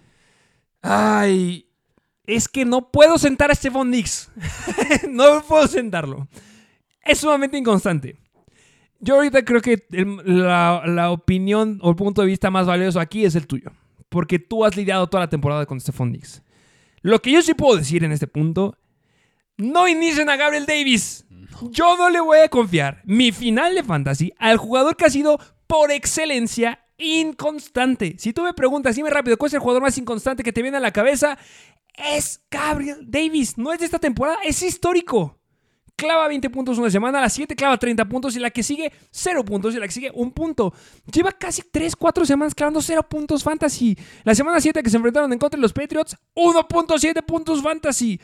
Ay, 0.83 1.67
es 2.27 2.47
que 2.47 2.65
no 2.65 2.93
puedo 2.93 3.19
sentar 3.19 3.51
a 3.51 3.57
Stephon 3.57 3.91
Diggs. 3.91 4.31
no 5.11 5.43
puedo 5.43 5.67
sentarlo. 5.67 6.29
Es 7.03 7.19
sumamente 7.19 7.59
inconstante. 7.59 8.17
Yo 9.01 9.17
ahorita 9.17 9.45
creo 9.45 9.61
que 9.61 9.85
el- 9.93 10.43
la, 10.43 10.83
la 10.87 11.11
opinión 11.11 11.79
o 11.83 11.91
el 11.91 11.97
punto 11.97 12.23
de 12.23 12.29
vista 12.29 12.51
más 12.51 12.67
valioso 12.67 12.99
aquí 13.01 13.25
es 13.25 13.35
el 13.35 13.47
tuyo. 13.47 13.71
Porque 14.09 14.39
tú 14.39 14.65
has 14.65 14.77
lidiado 14.77 15.07
toda 15.09 15.25
la 15.25 15.29
temporada 15.29 15.67
con 15.67 15.81
Stephon 15.81 16.13
Diggs. 16.13 16.43
Lo 17.03 17.21
que 17.21 17.33
yo 17.33 17.43
sí 17.43 17.55
puedo 17.55 17.77
decir 17.77 18.05
en 18.05 18.13
este 18.13 18.27
punto, 18.27 18.77
no 19.57 19.87
inicien 19.89 20.29
a 20.31 20.37
Gabriel 20.37 20.67
Davis. 20.67 21.25
Yo 21.71 21.97
no 21.97 22.11
le 22.11 22.21
voy 22.21 22.39
a 22.39 22.49
confiar 22.49 23.01
mi 23.05 23.33
final 23.33 23.75
de 23.75 23.83
fantasy 23.83 24.33
al 24.39 24.57
jugador 24.59 24.97
que 24.97 25.05
ha 25.07 25.11
sido 25.11 25.39
por 25.67 25.91
excelencia 25.91 26.81
inconstante. 26.99 28.15
Si 28.19 28.33
tú 28.33 28.43
me 28.43 28.55
preguntas, 28.55 28.97
dime 28.97 29.11
rápido, 29.11 29.37
¿cuál 29.37 29.49
es 29.49 29.55
el 29.55 29.61
jugador 29.61 29.83
más 29.83 29.97
inconstante 29.99 30.43
que 30.43 30.53
te 30.53 30.63
viene 30.63 30.77
a 30.79 30.81
la 30.81 30.93
cabeza? 30.93 31.39
Es 31.95 32.43
Gabriel 32.51 32.99
Davis. 33.07 33.57
No 33.59 33.73
es 33.73 33.79
de 33.81 33.87
esta 33.87 33.99
temporada, 33.99 34.39
es 34.45 34.63
histórico. 34.63 35.36
Clava 35.97 36.29
20 36.29 36.51
puntos 36.51 36.77
una 36.77 36.91
semana, 36.91 37.21
la 37.23 37.31
siguiente 37.31 37.57
clava 37.57 37.79
30 37.79 38.05
puntos 38.07 38.37
y 38.37 38.39
la 38.39 38.51
que 38.51 38.63
sigue 38.63 38.93
0 39.11 39.45
puntos 39.47 39.75
y 39.75 39.79
la 39.79 39.87
que 39.87 39.93
sigue 39.93 40.11
1 40.15 40.31
punto. 40.33 40.75
Lleva 41.11 41.33
casi 41.33 41.63
3, 41.71 41.97
4 41.97 42.27
semanas 42.27 42.55
clavando 42.55 42.83
0 42.83 43.03
puntos 43.09 43.43
fantasy. 43.43 43.97
La 44.25 44.35
semana 44.35 44.61
7 44.61 44.83
que 44.83 44.91
se 44.91 44.97
enfrentaron 44.99 45.33
en 45.33 45.39
contra 45.39 45.57
de 45.57 45.63
los 45.63 45.73
Patriots, 45.73 46.17
1.7 46.35 47.25
puntos 47.25 47.63
fantasy. 47.63 48.21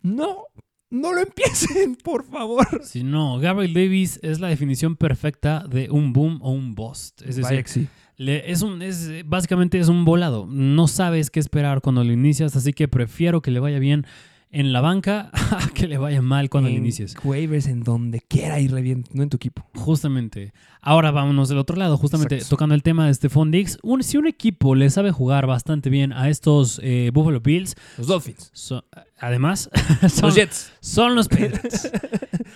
No, 0.00 0.46
no 0.90 1.12
lo 1.12 1.20
empiecen, 1.20 1.94
por 2.02 2.24
favor. 2.24 2.66
Si 2.84 3.02
no, 3.04 3.38
Gabriel 3.38 3.74
Davis 3.74 4.18
es 4.22 4.40
la 4.40 4.48
definición 4.48 4.96
perfecta 4.96 5.64
de 5.68 5.90
un 5.90 6.14
boom 6.14 6.38
o 6.42 6.52
un 6.52 6.74
bust. 6.74 7.20
Es 7.22 7.36
decir, 7.36 7.64
sí. 7.66 7.88
Le- 8.16 8.50
es 8.50 8.62
un, 8.62 8.80
es, 8.82 9.10
básicamente 9.26 9.78
es 9.78 9.88
un 9.88 10.04
volado. 10.06 10.46
No 10.48 10.88
sabes 10.88 11.30
qué 11.30 11.38
esperar 11.40 11.82
cuando 11.82 12.02
lo 12.02 12.12
inicias, 12.12 12.56
así 12.56 12.72
que 12.72 12.88
prefiero 12.88 13.42
que 13.42 13.50
le 13.50 13.60
vaya 13.60 13.78
bien 13.78 14.06
en 14.52 14.72
la 14.72 14.80
banca 14.80 15.30
a 15.32 15.68
que 15.74 15.88
le 15.88 15.98
vaya 15.98 16.22
mal 16.22 16.48
cuando 16.50 16.68
en 16.70 16.76
inicies. 16.76 17.16
waivers, 17.24 17.66
en 17.66 17.82
donde 17.82 18.20
quiera 18.20 18.60
irle 18.60 18.82
bien, 18.82 19.04
no 19.12 19.22
en 19.22 19.28
tu 19.30 19.36
equipo. 19.38 19.66
Justamente. 19.74 20.52
Ahora 20.80 21.10
vámonos 21.10 21.48
del 21.48 21.58
otro 21.58 21.76
lado, 21.76 21.96
justamente 21.96 22.34
Exacto. 22.36 22.56
tocando 22.56 22.74
el 22.74 22.82
tema 22.82 23.06
de 23.06 23.14
Stephon 23.14 23.50
Diggs. 23.50 23.78
Un- 23.82 24.02
si 24.02 24.16
un 24.18 24.26
equipo 24.26 24.74
le 24.74 24.90
sabe 24.90 25.10
jugar 25.12 25.46
bastante 25.46 25.90
bien 25.90 26.12
a 26.12 26.28
estos 26.28 26.80
eh, 26.82 27.10
Buffalo 27.14 27.40
Bills, 27.40 27.76
Los 27.98 28.06
Dolphins. 28.08 28.50
so- 28.52 28.84
además 29.18 29.70
son, 30.10 30.26
Los 30.26 30.34
Jets. 30.34 30.72
son 30.80 31.14
los 31.14 31.28
Patriots. 31.28 31.90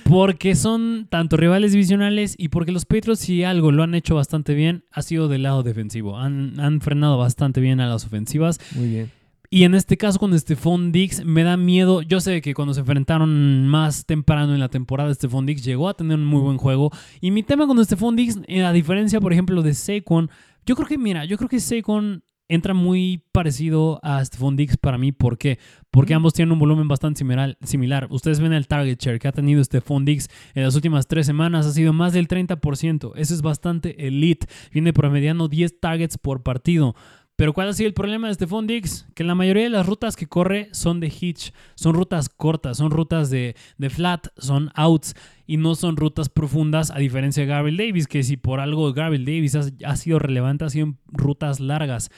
porque 0.04 0.54
son 0.54 1.06
tanto 1.08 1.36
rivales 1.36 1.72
divisionales 1.72 2.34
y 2.36 2.48
porque 2.48 2.72
los 2.72 2.84
Patriots, 2.84 3.20
si 3.20 3.44
algo 3.44 3.70
lo 3.72 3.82
han 3.84 3.94
hecho 3.94 4.14
bastante 4.16 4.54
bien, 4.54 4.84
ha 4.90 5.02
sido 5.02 5.28
del 5.28 5.44
lado 5.44 5.62
defensivo. 5.62 6.18
Han, 6.18 6.58
han 6.60 6.80
frenado 6.80 7.16
bastante 7.18 7.60
bien 7.60 7.80
a 7.80 7.86
las 7.88 8.04
ofensivas. 8.04 8.58
Muy 8.74 8.88
bien. 8.88 9.10
Y 9.50 9.64
en 9.64 9.74
este 9.74 9.96
caso 9.96 10.18
con 10.18 10.38
Stephon 10.38 10.92
Diggs 10.92 11.24
me 11.24 11.42
da 11.42 11.56
miedo. 11.56 12.02
Yo 12.02 12.20
sé 12.20 12.40
que 12.40 12.54
cuando 12.54 12.74
se 12.74 12.80
enfrentaron 12.80 13.68
más 13.68 14.06
temprano 14.06 14.54
en 14.54 14.60
la 14.60 14.68
temporada, 14.68 15.14
Stephon 15.14 15.46
Diggs 15.46 15.64
llegó 15.64 15.88
a 15.88 15.94
tener 15.94 16.18
un 16.18 16.26
muy 16.26 16.40
buen 16.40 16.58
juego. 16.58 16.90
Y 17.20 17.30
mi 17.30 17.42
tema 17.42 17.66
con 17.66 17.82
Stephon 17.84 18.16
Diggs, 18.16 18.40
eh, 18.46 18.64
a 18.64 18.72
diferencia, 18.72 19.20
por 19.20 19.32
ejemplo, 19.32 19.62
de 19.62 19.74
Saquon, 19.74 20.30
yo 20.64 20.74
creo 20.74 20.88
que, 20.88 20.98
mira, 20.98 21.24
yo 21.24 21.36
creo 21.36 21.48
que 21.48 21.60
Saquon 21.60 22.22
entra 22.48 22.74
muy 22.74 23.24
parecido 23.32 24.00
a 24.02 24.24
Stephon 24.24 24.56
Diggs 24.56 24.76
para 24.76 24.98
mí. 24.98 25.12
¿Por 25.12 25.38
qué? 25.38 25.58
Porque 25.90 26.14
ambos 26.14 26.32
tienen 26.32 26.52
un 26.52 26.58
volumen 26.58 26.88
bastante 26.88 27.24
similar. 27.62 28.06
Ustedes 28.10 28.40
ven 28.40 28.52
el 28.52 28.66
target 28.66 28.98
share 28.98 29.18
que 29.18 29.28
ha 29.28 29.32
tenido 29.32 29.62
Stephon 29.62 30.04
Diggs 30.04 30.28
en 30.54 30.62
las 30.62 30.74
últimas 30.74 31.06
tres 31.06 31.26
semanas. 31.26 31.66
Ha 31.66 31.72
sido 31.72 31.92
más 31.92 32.12
del 32.12 32.28
30%. 32.28 33.12
Eso 33.16 33.34
es 33.34 33.42
bastante 33.42 34.06
elite. 34.06 34.46
Viene 34.72 34.92
promediando 34.92 35.48
10 35.48 35.80
targets 35.80 36.18
por 36.18 36.42
partido. 36.42 36.94
Pero 37.36 37.52
¿cuál 37.52 37.68
ha 37.68 37.72
sido 37.74 37.88
el 37.88 37.94
problema 37.94 38.28
de 38.28 38.34
Stephon 38.34 38.66
Diggs? 38.66 39.06
Que 39.14 39.22
la 39.22 39.34
mayoría 39.34 39.64
de 39.64 39.68
las 39.68 39.86
rutas 39.86 40.16
que 40.16 40.26
corre 40.26 40.70
son 40.72 41.00
de 41.00 41.08
hitch, 41.08 41.52
son 41.74 41.94
rutas 41.94 42.30
cortas, 42.30 42.78
son 42.78 42.90
rutas 42.90 43.28
de, 43.28 43.54
flat, 43.90 44.28
son 44.38 44.70
outs 44.74 45.14
y 45.46 45.58
no 45.58 45.74
son 45.74 45.98
rutas 45.98 46.30
profundas 46.30 46.90
a 46.90 46.98
diferencia 46.98 47.42
de 47.42 47.48
Gabriel 47.48 47.76
Davis, 47.76 48.06
que 48.06 48.22
si 48.22 48.38
por 48.38 48.58
algo 48.58 48.90
Gabriel 48.94 49.26
Davis 49.26 49.54
ha, 49.54 49.96
sido 49.96 50.18
relevante, 50.18 50.64
ha 50.64 50.70
sido 50.70 50.86
en 50.86 50.98
rutas 51.08 51.60
largas. 51.60 52.10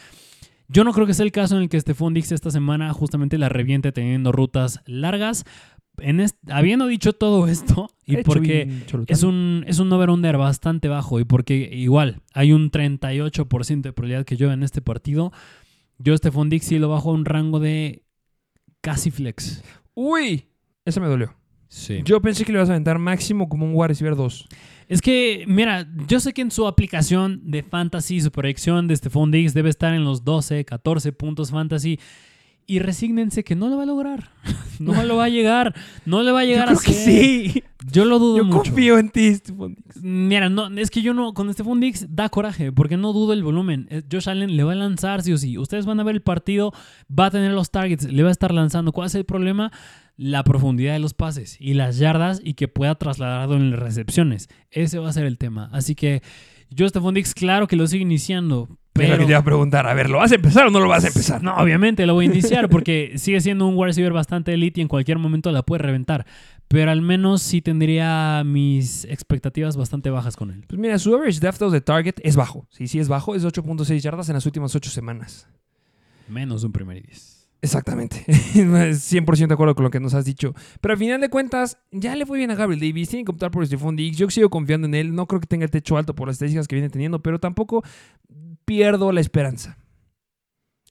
Yo 0.69 0.85
no 0.85 0.93
creo 0.93 1.07
que 1.07 1.15
sea 1.15 1.25
el 1.25 1.33
caso 1.33 1.57
en 1.57 1.63
el 1.63 1.69
que 1.69 1.81
Stephon 1.81 2.15
Diggs 2.15 2.31
esta 2.31 2.53
semana 2.53 2.93
justamente 2.93 3.39
la 3.39 3.49
reviente 3.49 3.91
teniendo 3.91 4.31
rutas 4.31 4.81
largas. 4.87 5.45
En 6.01 6.25
habiendo 6.51 6.87
dicho 6.87 7.13
todo 7.13 7.47
esto, 7.49 7.91
y 8.05 8.19
porque 8.19 8.83
es 9.07 9.23
un, 9.23 9.65
es 9.67 9.79
un 9.79 9.93
over-under 9.93 10.37
bastante 10.37 10.89
bajo 10.89 11.21
y 11.21 11.25
porque 11.25 11.71
igual 11.73 12.23
hay 12.35 12.53
un 12.53 12.71
38% 12.71 13.81
de 13.83 13.93
probabilidad 13.93 14.25
que 14.25 14.37
llueva 14.37 14.55
en 14.55 14.63
este 14.63 14.81
partido, 14.81 15.33
yo 15.99 16.17
Stephon 16.17 16.51
sí 16.61 16.79
lo 16.79 16.89
bajo 16.89 17.11
a 17.11 17.15
un 17.15 17.25
rango 17.25 17.61
de 17.61 18.03
casi 18.81 19.11
flex. 19.11 19.63
Uy, 19.95 20.47
ese 20.85 21.01
me 21.01 21.07
dolió. 21.07 21.35
Sí. 21.69 22.01
Yo 22.05 22.23
pensé 22.23 22.45
que 22.45 22.53
le 22.53 22.59
ibas 22.59 22.71
a 22.71 22.73
aventar 22.73 22.99
máximo 22.99 23.49
como 23.49 23.67
un 23.67 23.73
wide 23.75 23.89
receiver 23.89 24.17
2. 24.17 24.49
Es 24.89 25.03
que, 25.03 25.45
mira, 25.47 25.87
yo 26.07 26.19
sé 26.19 26.33
que 26.33 26.41
en 26.41 26.51
su 26.51 26.67
aplicación 26.67 27.43
de 27.45 27.63
fantasy, 27.63 28.23
su 28.23 28.31
proyección 28.31 28.89
de 28.89 28.97
Stephon 28.97 29.31
Diggs 29.31 29.53
debe 29.53 29.69
estar 29.69 29.93
en 29.93 30.05
los 30.05 30.25
12, 30.25 30.65
14 30.65 31.13
puntos 31.13 31.51
fantasy. 31.51 32.01
Y 32.69 32.79
resígnense 32.81 33.43
que 33.43 33.57
no 33.57 33.69
lo 33.69 33.79
va 33.79 33.83
a 33.83 33.87
lograr. 33.87 34.31
No 34.79 35.03
lo 35.03 35.17
va 35.17 35.25
a 35.25 35.29
llegar. 35.29 35.75
No 36.05 36.23
le 36.23 36.31
va 36.31 36.39
a 36.39 36.45
Yo 36.45 36.51
llegar 36.51 36.67
creo 36.69 36.79
a 36.79 36.83
que 36.83 36.93
sí. 36.93 37.65
Yo 37.91 38.05
lo 38.05 38.21
dudo 38.21 38.37
Yo 38.37 38.45
mucho. 38.45 38.71
confío 38.71 38.97
en 39.01 39.11
ti, 39.11 39.35
Stephon 39.35 39.75
Diggs. 39.75 40.01
Mira, 40.05 40.49
no, 40.51 40.69
es 40.79 40.91
que 40.93 41.03
yo 41.03 41.15
no, 41.15 41.35
con 41.35 41.53
Stephon 41.53 41.81
Diggs 41.81 42.07
da 42.15 42.29
coraje, 42.29 42.71
porque 42.71 42.97
no 42.97 43.13
dudo 43.13 43.33
el 43.33 43.43
volumen. 43.43 43.89
Eh, 43.91 44.03
Josh 44.09 44.29
Allen 44.29 44.57
le 44.57 44.63
va 44.63 44.73
a 44.73 44.77
lanzar 44.77 45.23
sí 45.23 45.33
o 45.33 45.37
sí. 45.39 45.59
Ustedes 45.59 45.85
van 45.85 45.99
a 45.99 46.05
ver 46.05 46.15
el 46.15 46.23
partido, 46.23 46.73
va 47.11 47.27
a 47.27 47.31
tener 47.33 47.51
los 47.51 47.73
targets, 47.73 48.05
le 48.05 48.23
va 48.23 48.29
a 48.29 48.31
estar 48.31 48.55
lanzando. 48.55 48.93
¿Cuál 48.93 49.09
es 49.09 49.17
el 49.17 49.25
problema? 49.25 49.73
La 50.17 50.45
profundidad 50.45 50.93
de 50.93 51.01
los 51.01 51.13
pases 51.13 51.57
y 51.59 51.75
las 51.75 51.99
yardas 51.99 52.41
y 52.45 52.55
que 52.55 52.69
pueda 52.69 52.95
trasladarlo 52.95 53.57
en 53.57 53.73
las 53.73 53.81
recepciones. 53.81 54.49
Ese 54.71 55.01
va 55.01 55.09
a 55.09 55.13
ser 55.13 55.27
el 55.27 55.39
tema. 55.39 55.71
Así 55.73 55.97
que 55.97 56.23
yo, 56.71 56.89
Stephon 56.89 57.15
Diggs, 57.15 57.35
claro 57.35 57.67
que 57.67 57.77
lo 57.77 57.87
sigo 57.87 58.03
iniciando. 58.03 58.69
Pero 58.93 59.17
que 59.17 59.25
te 59.25 59.31
iba 59.31 59.39
a 59.39 59.45
preguntar, 59.45 59.87
a 59.87 59.95
ver, 59.95 60.11
¿lo 60.11 60.19
vas 60.19 60.33
a 60.33 60.35
empezar 60.35 60.67
o 60.67 60.71
no 60.71 60.81
lo 60.81 60.89
vas 60.89 61.05
a 61.05 61.09
empezar? 61.09 61.43
no, 61.43 61.55
obviamente 61.57 62.05
lo 62.05 62.15
voy 62.15 62.27
a 62.27 62.31
iniciar 62.31 62.69
porque 62.69 63.13
sigue 63.17 63.41
siendo 63.41 63.67
un 63.67 63.77
wide 63.77 63.89
receiver 63.89 64.13
bastante 64.13 64.53
elite 64.53 64.81
y 64.81 64.83
en 64.83 64.89
cualquier 64.89 65.19
momento 65.19 65.53
la 65.53 65.63
puede 65.63 65.83
reventar. 65.83 66.27
Pero 66.67 66.91
al 66.91 67.01
menos 67.01 67.41
sí 67.41 67.63
tendría 67.63 68.43
mis 68.45 69.05
expectativas 69.05 69.77
bastante 69.77 70.11
bajas 70.11 70.37
con 70.37 70.51
él. 70.51 70.65
Pues 70.67 70.79
mira, 70.79 70.99
su 70.99 71.15
average 71.15 71.41
depth 71.41 71.63
of 71.63 71.73
the 71.73 71.81
target 71.81 72.17
es 72.23 72.37
bajo. 72.37 72.67
Sí, 72.71 72.89
sí 72.89 72.99
es 72.99 73.09
bajo. 73.09 73.35
Es 73.35 73.45
8.6 73.45 74.01
yardas 74.01 74.29
en 74.29 74.35
las 74.35 74.45
últimas 74.45 74.75
8 74.75 74.91
semanas. 74.91 75.49
Menos 76.29 76.65
un 76.65 76.73
primer 76.73 76.99
y 76.99 77.03
diez. 77.03 77.38
Exactamente. 77.61 78.25
100% 78.29 79.49
de 79.49 79.55
acuerdo 79.55 79.75
con 79.75 79.85
lo 79.85 79.91
que 79.91 80.01
nos 80.01 80.15
has 80.15 80.25
dicho. 80.25 80.55
Pero 80.81 80.93
al 80.93 80.99
final 80.99 81.21
de 81.21 81.29
cuentas, 81.29 81.79
ya 81.91 82.15
le 82.15 82.25
fue 82.25 82.39
bien 82.39 82.51
a 82.51 82.55
Gabriel 82.55 82.81
Davis. 82.81 83.09
Tiene 83.09 83.25
que 83.25 83.33
optar 83.33 83.51
por 83.51 83.67
Stephon 83.67 83.97
Diggs. 83.97 84.17
Yo 84.17 84.31
sigo 84.31 84.49
confiando 84.49 84.87
en 84.87 84.95
él. 84.95 85.15
No 85.15 85.27
creo 85.27 85.41
que 85.41 85.47
tenga 85.47 85.65
el 85.65 85.71
techo 85.71 85.97
alto 85.97 86.15
por 86.15 86.29
las 86.29 86.35
estadísticas 86.35 86.69
que 86.69 86.77
viene 86.77 86.89
teniendo, 86.89 87.21
pero 87.21 87.41
tampoco 87.41 87.83
pierdo 88.65 89.11
la 89.13 89.21
esperanza. 89.21 89.77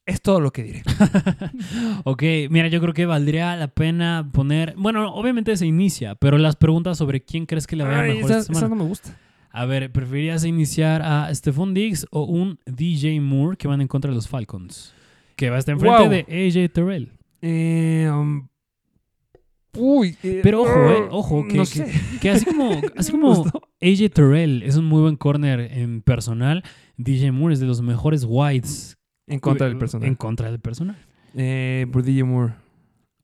Es 0.06 0.22
todo 0.22 0.40
lo 0.40 0.52
que 0.52 0.64
diré. 0.64 0.84
Ok, 2.06 2.24
mira, 2.50 2.70
yo 2.70 2.80
creo 2.80 2.94
que 2.94 3.06
valdría 3.06 3.56
la 3.56 3.68
pena 3.68 4.30
poner. 4.32 4.74
Bueno, 4.78 5.14
obviamente 5.14 5.56
se 5.58 5.66
inicia, 5.66 6.16
pero 6.16 6.38
las 6.38 6.56
preguntas 6.56 6.98
sobre 6.98 7.22
quién 7.22 7.46
crees 7.46 7.68
que 7.68 7.76
le 7.76 7.84
vaya 7.84 8.00
Ay, 8.02 8.14
mejor 8.16 8.32
esa, 8.32 8.40
esta 8.40 8.52
esa 8.54 8.60
semana. 8.62 8.76
no 8.76 8.84
me 8.84 8.90
gusta. 8.90 9.18
A 9.52 9.66
ver, 9.66 9.92
¿preferirías 9.92 10.46
iniciar 10.46 11.02
a 11.02 11.34
Stephon 11.34 11.74
Diggs 11.74 12.06
o 12.12 12.24
un 12.24 12.60
DJ 12.66 13.20
Moore 13.20 13.58
que 13.58 13.68
van 13.68 13.82
en 13.82 13.88
contra 13.88 14.12
de 14.12 14.16
los 14.16 14.28
Falcons? 14.28 14.94
Que 15.38 15.50
va 15.50 15.56
a 15.56 15.60
estar 15.60 15.74
enfrente 15.74 15.98
Wow. 16.00 16.10
de 16.10 16.20
AJ 16.28 16.74
Terrell. 16.74 17.12
Eh, 17.42 18.10
um, 18.12 18.48
uy. 19.76 20.18
eh, 20.24 20.40
Pero 20.44 20.64
ojo, 20.64 20.72
eh, 20.90 21.02
uh, 21.04 21.08
ojo, 21.16 21.48
que, 21.48 21.54
no 21.58 21.64
que- 21.64 21.66
sé. 21.68 21.92
que 22.20 22.30
así 22.32 22.46
como, 22.46 22.72
así. 22.98 23.14
AJ 23.82 24.10
Terrell 24.14 24.64
es 24.64 24.76
un 24.76 24.86
muy 24.86 25.02
buen 25.02 25.16
corner 25.16 25.60
en 25.60 26.02
personal, 26.02 26.64
DJ 26.98 27.32
Moore 27.32 27.54
es 27.54 27.60
de 27.60 27.68
los 27.68 27.82
mejores 27.82 28.26
wides 28.28 28.98
En 29.28 29.40
contra 29.40 29.68
del 29.68 29.78
personal. 29.78 30.08
En 30.08 30.16
contra 30.16 30.50
del 30.50 30.60
personal. 30.60 30.98
Eh, 31.36 31.86
por 31.92 32.02
DJ 32.04 32.24
Moore. 32.24 32.54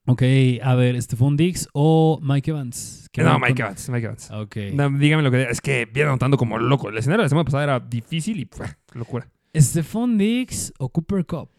Ok, 0.06 0.22
a 0.62 0.76
ver, 0.76 1.02
Stephon 1.02 1.38
Diggs 1.38 1.68
o 1.74 2.20
Mike 2.22 2.52
Evans. 2.52 3.08
No, 3.18 3.40
Mike 3.40 3.54
con- 3.56 3.62
Evans. 3.66 3.90
Mike 3.90 4.06
Evans. 4.06 4.32
Ok. 4.32 4.58
No, 4.74 4.90
dígame 5.00 5.24
lo 5.24 5.32
que 5.32 5.44
es 5.44 5.62
que 5.62 5.86
viene 5.92 6.10
anotando 6.10 6.36
como 6.38 6.58
loco. 6.60 6.90
El 6.90 6.98
escenario 6.98 7.22
de 7.22 7.26
la 7.26 7.30
semana 7.30 7.46
pasada 7.46 7.64
era 7.64 7.80
difícil 7.80 8.40
y 8.40 8.46
puf, 8.46 8.70
locura. 8.94 9.28
Stephon 9.56 10.18
Diggs 10.18 10.74
o 10.78 10.90
Cooper 10.90 11.26
Cup. 11.26 11.50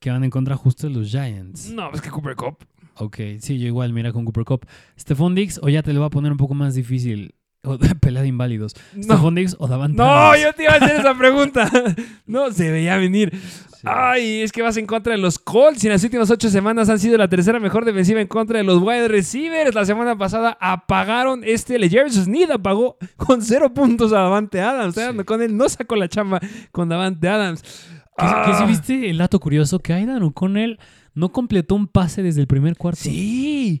Que 0.00 0.10
van 0.10 0.24
en 0.24 0.30
contra 0.30 0.56
justo 0.56 0.86
de 0.88 0.94
los 0.94 1.08
Giants. 1.08 1.70
No, 1.70 1.92
es 1.92 2.00
que 2.00 2.10
Cooper 2.10 2.36
Cup. 2.36 2.58
Ok, 2.96 3.16
sí, 3.40 3.58
yo 3.58 3.66
igual, 3.66 3.92
mira 3.92 4.12
con 4.12 4.24
Cooper 4.24 4.44
Cup. 4.44 4.66
Stephon 4.98 5.34
Diggs 5.34 5.60
o 5.62 5.68
ya 5.68 5.82
te 5.82 5.92
lo 5.92 6.00
voy 6.00 6.06
a 6.06 6.10
poner 6.10 6.32
un 6.32 6.38
poco 6.38 6.54
más 6.54 6.74
difícil. 6.74 7.34
O 7.68 7.78
de 7.78 7.94
pelea 8.00 8.22
de 8.22 8.28
inválidos. 8.28 8.74
No. 8.94 9.02
Stephon 9.04 9.34
Diggs 9.34 9.56
o 9.58 9.66
Davante 9.68 9.96
No, 9.96 10.36
yo 10.36 10.52
te 10.54 10.64
iba 10.64 10.72
a 10.72 10.76
hacer 10.76 10.96
esa 10.96 11.16
pregunta. 11.16 11.70
No 12.26 12.50
se 12.52 12.70
veía 12.70 12.96
venir. 12.98 13.32
Sí. 13.34 13.84
Ay, 13.84 14.40
es 14.42 14.50
que 14.52 14.60
vas 14.60 14.76
en 14.76 14.86
contra 14.86 15.12
de 15.12 15.18
los 15.18 15.38
Colts 15.38 15.82
y 15.84 15.86
en 15.86 15.92
las 15.92 16.02
últimas 16.04 16.30
ocho 16.30 16.50
semanas 16.50 16.88
han 16.90 16.98
sido 16.98 17.16
la 17.16 17.28
tercera 17.28 17.58
mejor 17.60 17.84
defensiva 17.84 18.20
en 18.20 18.26
contra 18.26 18.58
de 18.58 18.64
los 18.64 18.82
wide 18.82 19.08
receivers. 19.08 19.74
La 19.74 19.84
semana 19.86 20.18
pasada 20.18 20.58
apagaron 20.60 21.42
este. 21.44 21.78
Jerry 21.88 22.10
Sneed 22.10 22.50
apagó 22.50 22.96
con 23.16 23.40
cero 23.40 23.72
puntos 23.72 24.12
a 24.12 24.16
Davante 24.16 24.60
Adams. 24.60 24.96
Con 25.24 25.42
él 25.42 25.56
no 25.56 25.68
sacó 25.68 25.94
la 25.96 26.08
chamba 26.08 26.40
con 26.72 26.88
Davante 26.88 27.28
Adams. 27.28 27.62
Que 27.62 28.24
Ah. 28.24 28.56
si 28.58 28.64
viste 28.66 29.10
el 29.10 29.18
dato 29.18 29.38
curioso 29.38 29.78
que 29.78 29.92
Aidan 29.92 30.24
O'Connell 30.24 30.78
no 31.18 31.30
completó 31.32 31.74
un 31.74 31.86
pase 31.88 32.22
desde 32.22 32.40
el 32.40 32.46
primer 32.46 32.76
cuarto. 32.76 33.00
Sí. 33.02 33.78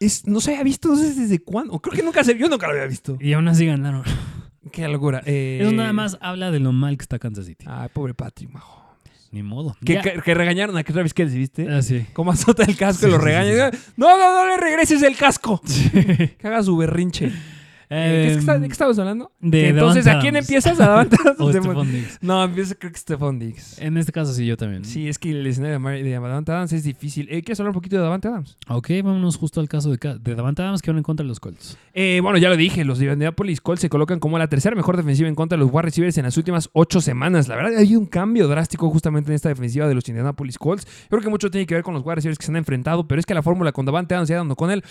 Es, 0.00 0.26
no 0.26 0.40
se 0.40 0.52
había 0.52 0.64
visto, 0.64 0.88
no 0.88 0.96
sé 0.96 1.14
desde 1.14 1.38
cuándo. 1.38 1.78
Creo 1.80 1.94
que 1.94 2.02
nunca 2.02 2.24
se 2.24 2.36
Yo 2.38 2.48
nunca 2.48 2.66
lo 2.66 2.72
había 2.72 2.86
visto. 2.86 3.16
Y 3.20 3.32
aún 3.34 3.46
así 3.48 3.66
ganaron. 3.66 4.02
Qué 4.72 4.88
locura. 4.88 5.22
Eh, 5.26 5.58
Eso 5.62 5.72
nada 5.72 5.92
más 5.92 6.18
habla 6.20 6.50
de 6.50 6.58
lo 6.60 6.72
mal 6.72 6.96
que 6.98 7.02
está 7.02 7.18
Kansas 7.18 7.46
City. 7.46 7.64
Ay, 7.68 7.88
pobre 7.92 8.14
Patrick 8.14 8.50
Mahomes. 8.50 8.76
Ni 9.32 9.42
modo. 9.42 9.76
Que, 9.84 10.00
que- 10.00 10.20
que 10.24 10.34
regañaron 10.34 10.76
a 10.78 10.82
Travis 10.84 11.12
Kelce, 11.12 11.36
¿viste? 11.36 11.68
Ah, 11.70 11.82
sí. 11.82 12.06
Cómo 12.14 12.30
azota 12.32 12.64
el 12.64 12.76
casco 12.76 13.06
y 13.06 13.10
lo 13.10 13.18
sí, 13.18 13.24
regaña. 13.24 13.70
No, 13.96 14.16
no, 14.18 14.34
no 14.34 14.48
le 14.48 14.56
regreses 14.56 15.02
el 15.02 15.16
casco. 15.16 15.60
Que 15.92 16.36
haga 16.42 16.62
su 16.62 16.76
berrinche. 16.76 17.32
Eh, 17.88 18.22
¿qué 18.22 18.26
es 18.28 18.32
que 18.34 18.38
está- 18.40 18.58
¿De 18.58 18.66
qué 18.66 18.72
estabas 18.72 18.98
hablando? 18.98 19.30
de 19.40 19.68
entonces, 19.68 20.04
Davante 20.04 20.18
¿a 20.18 20.20
quién 20.22 20.34
Adams. 20.36 20.48
empiezas? 20.48 20.80
¿A 20.80 20.86
Davante 20.88 21.16
Adams? 21.24 21.40
O 21.40 21.50
Stephon 21.50 21.92
Diggs. 21.92 22.18
No, 22.20 22.42
empiezo 22.44 22.74
creo 22.78 22.92
que 22.92 22.98
Stephon 22.98 23.38
Diggs. 23.38 23.78
En 23.80 23.96
este 23.96 24.12
caso 24.12 24.32
sí, 24.32 24.44
yo 24.46 24.56
también. 24.56 24.84
Sí, 24.84 25.08
es 25.08 25.18
que 25.18 25.30
el 25.30 25.46
escenario 25.46 25.78
de 25.78 26.10
Davante 26.10 26.52
Adams 26.52 26.72
es 26.72 26.82
difícil. 26.84 27.26
Eh, 27.30 27.42
¿Quieres 27.42 27.60
hablar 27.60 27.70
un 27.70 27.74
poquito 27.74 27.96
de 27.96 28.02
Davante 28.02 28.28
Adams? 28.28 28.56
Ok, 28.68 28.88
vámonos 29.04 29.36
justo 29.36 29.60
al 29.60 29.68
caso 29.68 29.90
de, 29.90 29.98
de 30.20 30.34
Davante 30.34 30.62
Adams 30.62 30.82
que 30.82 30.90
van 30.90 30.98
en 30.98 31.04
contra 31.04 31.22
de 31.22 31.28
los 31.28 31.38
Colts. 31.40 31.76
Eh, 31.94 32.20
bueno, 32.22 32.38
ya 32.38 32.48
lo 32.48 32.56
dije, 32.56 32.84
los 32.84 32.98
de 32.98 33.04
Indianapolis 33.06 33.60
Colts 33.60 33.80
se 33.82 33.88
colocan 33.88 34.18
como 34.18 34.38
la 34.38 34.48
tercera 34.48 34.74
mejor 34.74 34.96
defensiva 34.96 35.28
en 35.28 35.34
contra 35.34 35.56
de 35.56 35.64
los 35.64 35.72
wide 35.72 35.82
receivers 35.82 36.18
en 36.18 36.24
las 36.24 36.36
últimas 36.36 36.68
ocho 36.72 37.00
semanas. 37.00 37.46
La 37.48 37.56
verdad, 37.56 37.76
hay 37.78 37.94
un 37.96 38.06
cambio 38.06 38.48
drástico 38.48 38.90
justamente 38.90 39.30
en 39.30 39.36
esta 39.36 39.48
defensiva 39.48 39.86
de 39.86 39.94
los 39.94 40.08
Indianapolis 40.08 40.58
Colts. 40.58 40.84
Yo 40.84 41.08
creo 41.10 41.22
que 41.22 41.30
mucho 41.30 41.50
tiene 41.50 41.66
que 41.66 41.74
ver 41.74 41.82
con 41.84 41.94
los 41.94 42.02
wide 42.04 42.16
receivers 42.16 42.38
que 42.38 42.46
se 42.46 42.52
han 42.52 42.56
enfrentado, 42.56 43.06
pero 43.06 43.20
es 43.20 43.26
que 43.26 43.34
la 43.34 43.42
fórmula 43.42 43.72
con 43.72 43.86
Davante 43.86 44.14
Adams 44.14 44.30
y 44.30 44.32
Adam 44.32 44.54
con 44.54 44.70
él 44.70 44.82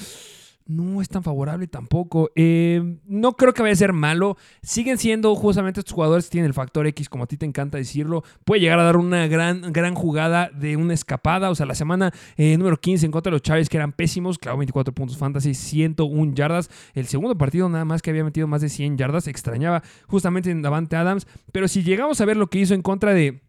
no 0.66 1.02
es 1.02 1.10
tan 1.10 1.24
favorable 1.24 1.68
tampoco. 1.68 2.32
Eh, 2.36 2.98
no 3.06 3.34
creo 3.34 3.54
que 3.54 3.62
vaya 3.62 3.74
a 3.74 3.78
ser 3.78 3.94
malo. 3.94 4.38
Siguen 4.62 4.98
siendo 4.98 5.36
justamente 5.36 5.80
estos 5.80 5.94
jugadores 5.94 6.26
que 6.26 6.32
tienen 6.32 6.48
el 6.48 6.54
factor 6.54 6.88
X, 6.88 7.08
como 7.10 7.26
a 7.26 7.28
ti 7.28 7.38
te 7.38 7.46
encanta 7.46 7.78
decirlo. 7.78 8.24
Puede 8.44 8.62
llegar 8.62 8.80
a 8.80 8.84
dar 8.84 8.98
una 8.98 9.28
gran, 9.28 9.72
gran 9.74 9.94
jugada 9.96 10.50
de 10.50 10.76
una 10.76 10.94
escapada. 10.94 11.50
O 11.50 11.56
sea, 11.56 11.66
la 11.66 11.76
semana 11.76 12.12
eh, 12.38 12.58
número 12.58 12.78
15 12.78 13.06
en 13.06 13.12
contra 13.12 13.30
de 13.30 13.36
los 13.36 13.42
Chargers, 13.42 13.70
que 13.70 13.78
eran 13.78 13.92
pésimos, 13.92 14.40
clavó 14.40 14.58
24 14.58 14.94
puntos 14.94 15.18
fantasy, 15.18 15.54
101 15.54 16.34
yardas. 16.34 16.70
El 16.94 17.06
segundo 17.06 17.38
partido 17.38 17.70
nada 17.70 17.86
más 17.86 18.02
que 18.02 18.10
había 18.10 18.24
metido 18.24 18.48
más 18.48 18.62
de 18.62 18.70
100 18.70 18.98
yardas. 18.98 19.28
Extrañaba 19.28 19.84
justamente 20.08 20.50
en 20.50 20.62
Davante 20.62 20.96
Adams. 20.96 21.28
Pero 21.52 21.68
si 21.68 21.84
llegamos 21.84 22.22
a 22.22 22.26
ver 22.26 22.38
lo 22.38 22.48
que 22.48 22.60
hizo 22.60 22.74
en 22.74 22.82
contra 22.82 23.14
de 23.14 23.45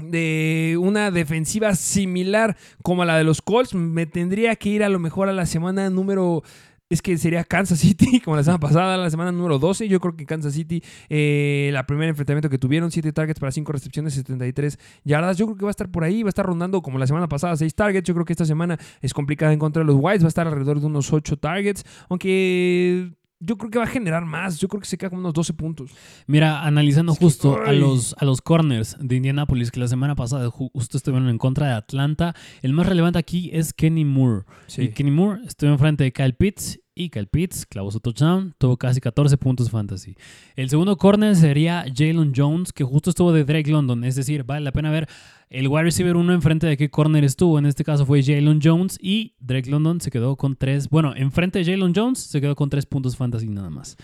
de 0.00 0.76
una 0.80 1.10
defensiva 1.10 1.74
similar 1.74 2.56
como 2.82 3.04
la 3.04 3.16
de 3.16 3.24
los 3.24 3.42
Colts, 3.42 3.74
me 3.74 4.06
tendría 4.06 4.56
que 4.56 4.68
ir 4.68 4.84
a 4.84 4.88
lo 4.88 4.98
mejor 4.98 5.28
a 5.28 5.32
la 5.32 5.46
semana 5.46 5.90
número... 5.90 6.42
Es 6.88 7.02
que 7.02 7.16
sería 7.18 7.44
Kansas 7.44 7.78
City, 7.78 8.18
como 8.24 8.34
la 8.34 8.42
semana 8.42 8.58
pasada, 8.58 8.96
la 8.96 9.08
semana 9.10 9.30
número 9.30 9.60
12. 9.60 9.86
Yo 9.86 10.00
creo 10.00 10.16
que 10.16 10.26
Kansas 10.26 10.54
City, 10.54 10.82
eh, 11.08 11.70
la 11.72 11.86
primer 11.86 12.08
enfrentamiento 12.08 12.50
que 12.50 12.58
tuvieron, 12.58 12.90
7 12.90 13.12
targets 13.12 13.38
para 13.38 13.52
5 13.52 13.70
recepciones, 13.70 14.14
73 14.14 14.76
yardas. 15.04 15.36
Yo 15.36 15.46
creo 15.46 15.56
que 15.56 15.64
va 15.64 15.70
a 15.70 15.70
estar 15.70 15.88
por 15.88 16.02
ahí, 16.02 16.24
va 16.24 16.28
a 16.28 16.30
estar 16.30 16.44
rondando 16.44 16.82
como 16.82 16.98
la 16.98 17.06
semana 17.06 17.28
pasada, 17.28 17.56
6 17.56 17.72
targets. 17.76 18.08
Yo 18.08 18.14
creo 18.14 18.26
que 18.26 18.32
esta 18.32 18.44
semana 18.44 18.76
es 19.02 19.14
complicada 19.14 19.52
en 19.52 19.60
contra 19.60 19.82
de 19.82 19.86
los 19.86 19.94
Whites, 20.00 20.24
va 20.24 20.26
a 20.26 20.30
estar 20.30 20.48
alrededor 20.48 20.80
de 20.80 20.86
unos 20.86 21.12
8 21.12 21.36
targets. 21.36 21.84
Aunque 22.08 23.12
yo 23.40 23.56
creo 23.56 23.70
que 23.70 23.78
va 23.78 23.84
a 23.84 23.88
generar 23.88 24.24
más. 24.24 24.58
Yo 24.58 24.68
creo 24.68 24.80
que 24.80 24.86
se 24.86 24.98
queda 24.98 25.08
como 25.10 25.20
unos 25.20 25.32
12 25.32 25.54
puntos. 25.54 25.90
Mira, 26.26 26.62
analizando 26.62 27.12
Es 27.12 27.18
que, 27.18 27.24
justo 27.24 27.60
a 27.62 27.72
los, 27.72 28.14
a 28.18 28.24
los 28.26 28.42
corners 28.42 28.96
de 29.00 29.16
Indianapolis, 29.16 29.70
que 29.70 29.80
la 29.80 29.88
semana 29.88 30.14
pasada 30.14 30.48
ju- 30.48 30.70
justo 30.74 30.96
estuvieron 30.98 31.28
en 31.28 31.38
contra 31.38 31.68
de 31.68 31.72
Atlanta, 31.72 32.34
el 32.62 32.72
más 32.74 32.86
relevante 32.86 33.18
aquí 33.18 33.50
es 33.52 33.72
Kenny 33.72 34.04
Moore. 34.04 34.44
Y 34.76 34.88
Kenny 34.88 35.10
Moore 35.10 35.40
estuvo 35.46 35.70
enfrente 35.70 36.04
de 36.04 36.12
Kyle 36.12 36.34
Pitts 36.34 36.79
y 36.94 37.10
Kyle 37.10 37.26
Pitts 37.26 37.66
clavó 37.66 37.90
su 37.90 38.00
touchdown, 38.00 38.54
tuvo 38.58 38.76
casi 38.76 39.00
14 39.00 39.36
puntos 39.36 39.70
fantasy. 39.70 40.16
El 40.56 40.68
segundo 40.68 40.96
corner 40.96 41.36
sería 41.36 41.84
Jalen 41.94 42.32
Jones, 42.34 42.72
que 42.72 42.84
justo 42.84 43.10
estuvo 43.10 43.32
de 43.32 43.44
Drake 43.44 43.70
London, 43.70 44.04
es 44.04 44.16
decir, 44.16 44.44
vale 44.44 44.64
la 44.64 44.72
pena 44.72 44.90
ver 44.90 45.08
el 45.48 45.68
wide 45.68 45.84
receiver 45.84 46.16
uno 46.16 46.32
enfrente 46.32 46.66
de 46.66 46.76
qué 46.76 46.90
corner 46.90 47.24
estuvo. 47.24 47.58
En 47.58 47.66
este 47.66 47.84
caso 47.84 48.06
fue 48.06 48.22
Jalen 48.22 48.60
Jones 48.62 48.98
y 49.00 49.34
Drake 49.40 49.70
London 49.70 50.00
se 50.00 50.10
quedó 50.10 50.36
con 50.36 50.56
tres. 50.56 50.88
Bueno, 50.88 51.14
enfrente 51.16 51.58
de 51.58 51.64
Jalen 51.64 51.92
Jones 51.94 52.20
se 52.20 52.40
quedó 52.40 52.54
con 52.54 52.70
tres 52.70 52.86
puntos 52.86 53.16
fantasy 53.16 53.48
nada 53.48 53.70
más. 53.70 53.96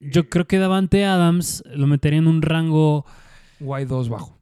Yo 0.00 0.28
creo 0.28 0.46
que 0.46 0.58
Davante 0.58 1.04
Adams 1.04 1.62
lo 1.66 1.86
metería 1.86 2.18
en 2.18 2.26
un 2.26 2.42
rango, 2.42 3.06
Y2 3.60 4.08
bajo. 4.08 4.33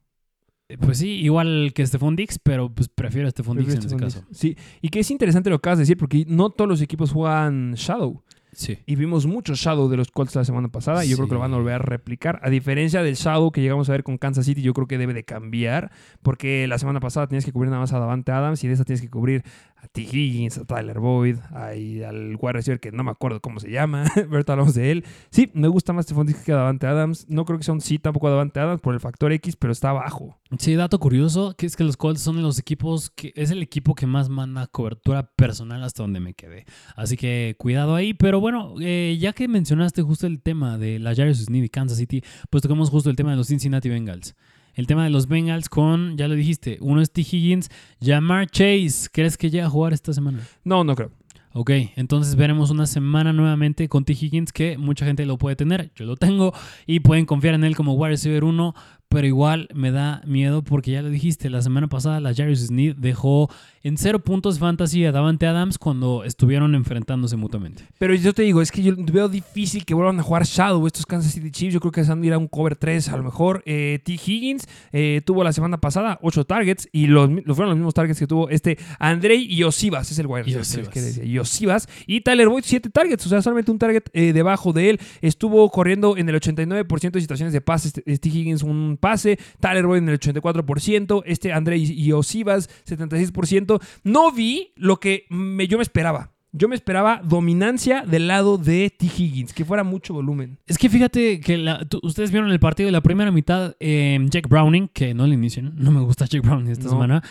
Eh, 0.73 0.77
pues 0.79 0.97
sí, 0.97 1.19
igual 1.19 1.71
que 1.75 1.85
Stephon 1.85 2.15
Diggs, 2.15 2.39
pero 2.39 2.69
pues 2.73 2.89
prefiero 2.89 3.27
a 3.27 3.31
Stephon 3.31 3.57
Diggs 3.57 3.73
en 3.73 3.79
este 3.79 3.95
caso. 3.95 4.23
Sí, 4.31 4.57
y 4.81 4.89
que 4.89 4.99
es 4.99 5.11
interesante 5.11 5.49
lo 5.49 5.57
que 5.57 5.67
acabas 5.67 5.77
de 5.77 5.83
decir, 5.83 5.97
porque 5.97 6.25
no 6.27 6.49
todos 6.49 6.67
los 6.67 6.81
equipos 6.81 7.11
juegan 7.11 7.73
Shadow. 7.75 8.23
Sí. 8.53 8.79
Y 8.85 8.95
vimos 8.95 9.25
mucho 9.25 9.55
Shadow 9.55 9.89
de 9.89 9.97
los 9.97 10.11
Colts 10.11 10.35
la 10.35 10.45
semana 10.45 10.67
pasada 10.67 11.03
y 11.05 11.09
yo 11.09 11.15
creo 11.15 11.27
que 11.27 11.33
lo 11.33 11.39
van 11.39 11.53
a 11.53 11.57
volver 11.57 11.73
a 11.73 11.79
replicar. 11.79 12.39
A 12.43 12.49
diferencia 12.49 13.01
del 13.01 13.15
Shadow 13.15 13.51
que 13.51 13.61
llegamos 13.61 13.89
a 13.89 13.93
ver 13.93 14.03
con 14.03 14.17
Kansas 14.17 14.45
City, 14.45 14.61
yo 14.61 14.73
creo 14.73 14.87
que 14.87 14.99
debe 14.99 15.13
de 15.13 15.23
cambiar 15.23 15.91
porque 16.21 16.67
la 16.67 16.77
semana 16.77 16.99
pasada 16.99 17.27
tenías 17.27 17.45
que 17.45 17.51
cubrir 17.51 17.71
nada 17.71 17.81
más 17.81 17.93
a 17.93 17.99
Davante 17.99 18.31
Adams 18.31 18.63
y 18.63 18.67
de 18.67 18.73
esa 18.73 18.83
tienes 18.83 19.01
que 19.01 19.09
cubrir 19.09 19.43
a 19.83 19.87
T. 19.87 20.01
Higgins, 20.01 20.57
a 20.57 20.65
Tyler 20.65 20.99
Boyd, 20.99 21.37
ahí 21.51 22.01
al 22.03 22.37
wide 22.39 22.53
receiver 22.53 22.79
que 22.79 22.91
no 22.91 23.03
me 23.03 23.11
acuerdo 23.11 23.41
cómo 23.41 23.59
se 23.59 23.69
llama, 23.69 24.05
pero 24.15 24.43
hablamos 24.47 24.73
de 24.73 24.91
él. 24.91 25.05
Sí, 25.29 25.51
me 25.53 25.67
gusta 25.67 25.91
más 25.91 26.05
Stephon 26.05 26.25
Diggs 26.25 26.43
que 26.43 26.53
Davante 26.53 26.87
Adams. 26.87 27.25
No 27.27 27.45
creo 27.45 27.57
que 27.57 27.65
sea 27.65 27.73
un 27.73 27.81
sí 27.81 27.99
tampoco 27.99 28.27
a 28.27 28.31
Davante 28.31 28.59
Adams 28.59 28.81
por 28.81 28.93
el 28.93 28.99
factor 28.99 29.31
X, 29.33 29.55
pero 29.57 29.73
está 29.73 29.89
abajo. 29.89 30.39
Sí, 30.57 30.75
dato 30.75 30.99
curioso, 30.99 31.55
que 31.57 31.65
es 31.65 31.75
que 31.75 31.83
los 31.83 31.97
Colts 31.97 32.21
son 32.21 32.41
los 32.41 32.59
equipos 32.59 33.09
que 33.09 33.33
es 33.35 33.51
el 33.51 33.61
equipo 33.61 33.95
que 33.95 34.07
más 34.07 34.29
manda 34.29 34.67
cobertura 34.67 35.23
personal 35.35 35.83
hasta 35.83 36.03
donde 36.03 36.19
me 36.19 36.33
quedé. 36.33 36.65
Así 36.95 37.17
que 37.17 37.55
cuidado 37.57 37.95
ahí. 37.95 38.13
Pero 38.13 38.39
bueno, 38.39 38.75
eh, 38.79 39.17
ya 39.19 39.33
que 39.33 39.47
mencionaste 39.47 40.01
justo 40.01 40.27
el 40.27 40.41
tema 40.41 40.77
de 40.77 40.99
la 40.99 41.15
Jairus 41.15 41.39
Sneed 41.45 41.63
y 41.63 41.69
Kansas 41.69 41.97
City, 41.97 42.23
pues 42.49 42.61
tocamos 42.61 42.89
justo 42.89 43.09
el 43.09 43.15
tema 43.15 43.31
de 43.31 43.37
los 43.37 43.47
Cincinnati 43.47 43.89
Bengals. 43.89 44.35
El 44.73 44.87
tema 44.87 45.03
de 45.03 45.09
los 45.09 45.27
Bengals 45.27 45.69
con, 45.69 46.17
ya 46.17 46.27
lo 46.27 46.35
dijiste, 46.35 46.77
uno 46.81 47.01
es 47.01 47.11
T. 47.11 47.21
Higgins, 47.21 47.69
Jamar 48.01 48.49
Chase. 48.49 49.09
¿Crees 49.11 49.37
que 49.37 49.49
llega 49.49 49.67
a 49.67 49.69
jugar 49.69 49.93
esta 49.93 50.13
semana? 50.13 50.39
No, 50.63 50.83
no 50.83 50.95
creo. 50.95 51.11
Ok, 51.55 51.69
entonces 51.95 52.35
veremos 52.35 52.71
una 52.71 52.87
semana 52.87 53.31
nuevamente 53.31 53.87
con 53.87 54.05
T. 54.05 54.13
Higgins 54.13 54.51
que 54.51 54.79
mucha 54.79 55.05
gente 55.05 55.23
lo 55.27 55.37
puede 55.37 55.55
tener, 55.55 55.91
yo 55.95 56.05
lo 56.05 56.15
tengo 56.17 56.51
y 56.87 57.01
pueden 57.01 57.27
confiar 57.27 57.53
en 57.53 57.63
él 57.63 57.75
como 57.75 57.93
wide 57.93 58.09
receiver 58.09 58.43
1, 58.43 58.73
pero 59.13 59.27
igual 59.27 59.69
me 59.75 59.91
da 59.91 60.23
miedo 60.25 60.63
porque 60.63 60.91
ya 60.91 61.03
lo 61.03 61.09
dijiste, 61.09 61.51
la 61.51 61.61
semana 61.61 61.87
pasada 61.87 62.19
la 62.19 62.33
Jarvis 62.33 62.65
Sneed 62.65 62.95
dejó 62.95 63.47
en 63.83 63.97
cero 63.97 64.19
puntos 64.19 64.59
fantasy 64.59 65.05
a 65.05 65.11
Davante 65.11 65.45
Adams 65.45 65.77
cuando 65.77 66.23
estuvieron 66.23 66.73
enfrentándose 66.73 67.35
mutuamente. 67.35 67.83
Pero 67.99 68.15
yo 68.15 68.33
te 68.33 68.41
digo, 68.41 68.61
es 68.61 68.71
que 68.71 68.81
yo 68.81 68.95
veo 68.97 69.27
difícil 69.27 69.85
que 69.85 69.93
vuelvan 69.93 70.19
a 70.19 70.23
jugar 70.23 70.45
Shadow 70.45 70.87
estos 70.87 71.05
Kansas 71.05 71.33
City 71.33 71.51
Chiefs. 71.51 71.73
Yo 71.73 71.79
creo 71.79 71.91
que 71.91 72.03
se 72.03 72.11
a 72.11 72.15
ir 72.15 72.33
a 72.33 72.37
un 72.37 72.47
cover 72.47 72.77
3 72.77 73.09
a 73.09 73.17
lo 73.17 73.23
mejor. 73.23 73.61
Eh, 73.65 73.99
T. 74.03 74.13
Higgins 74.13 74.67
eh, 74.93 75.21
tuvo 75.25 75.43
la 75.43 75.51
semana 75.51 75.77
pasada 75.77 76.17
8 76.21 76.45
targets 76.45 76.87
y 76.93 77.07
los, 77.07 77.29
fueron 77.29 77.69
los 77.69 77.75
mismos 77.75 77.93
targets 77.93 78.19
que 78.19 78.25
tuvo 78.25 78.49
este 78.49 78.77
Andrei 78.99 79.45
Iosivas. 79.53 80.09
Es 80.09 80.17
el 80.17 80.27
wide 80.27 80.43
receiver 80.43 80.63
Iosivas. 80.63 80.89
que 80.89 81.01
decía. 81.01 81.25
Iosivas. 81.25 81.89
Y 82.07 82.21
Tyler 82.21 82.47
Boyd 82.47 82.63
7 82.65 82.89
targets, 82.89 83.25
o 83.25 83.29
sea, 83.29 83.41
solamente 83.41 83.69
un 83.69 83.79
target 83.79 84.03
eh, 84.13 84.31
debajo 84.31 84.71
de 84.71 84.91
él. 84.91 84.99
Estuvo 85.21 85.69
corriendo 85.69 86.15
en 86.15 86.29
el 86.29 86.35
89% 86.39 87.11
de 87.11 87.21
situaciones 87.21 87.51
de 87.51 87.59
pases. 87.59 87.93
Este, 87.97 88.17
T. 88.17 88.29
Higgins 88.29 88.63
un 88.63 88.97
pase. 89.03 89.37
Tyler 89.59 89.85
Boyd 89.85 89.99
en 89.99 90.09
el 90.09 90.19
84%. 90.19 91.23
Este 91.25 91.51
Andrei 91.51 91.83
Iosivas 91.83 92.69
76%. 92.87 93.79
No 94.03 94.31
vi 94.31 94.71
lo 94.77 94.99
que 94.99 95.25
me- 95.29 95.67
yo 95.67 95.77
me 95.77 95.83
esperaba. 95.83 96.31
Yo 96.55 96.67
me 96.69 96.75
esperaba 96.75 97.19
dominancia 97.23 98.03
del 98.03 98.27
lado 98.27 98.57
de 98.59 98.91
T. 98.95 99.07
Higgins, 99.07 99.53
que 99.53 99.65
fuera 99.65 99.83
mucho 99.83 100.13
volumen. 100.13 100.59
Es 100.67 100.77
que 100.77 100.87
fíjate 100.87 101.39
que 101.39 101.57
la- 101.57 101.83
tú- 101.85 101.99
ustedes 102.03 102.29
vieron 102.31 102.51
el 102.51 102.59
partido 102.59 102.85
de 102.87 102.91
la 102.91 103.01
primera 103.01 103.31
mitad, 103.31 103.75
eh, 103.79 104.19
Jack 104.29 104.47
Browning, 104.47 104.87
que 104.87 105.13
no 105.15 105.25
le 105.25 105.33
inician, 105.33 105.73
no 105.75 105.89
me 105.91 106.01
gusta 106.01 106.25
Jack 106.27 106.43
Browning 106.43 106.71
esta 106.71 106.83
No. 106.85 106.89
semana, 106.91 107.23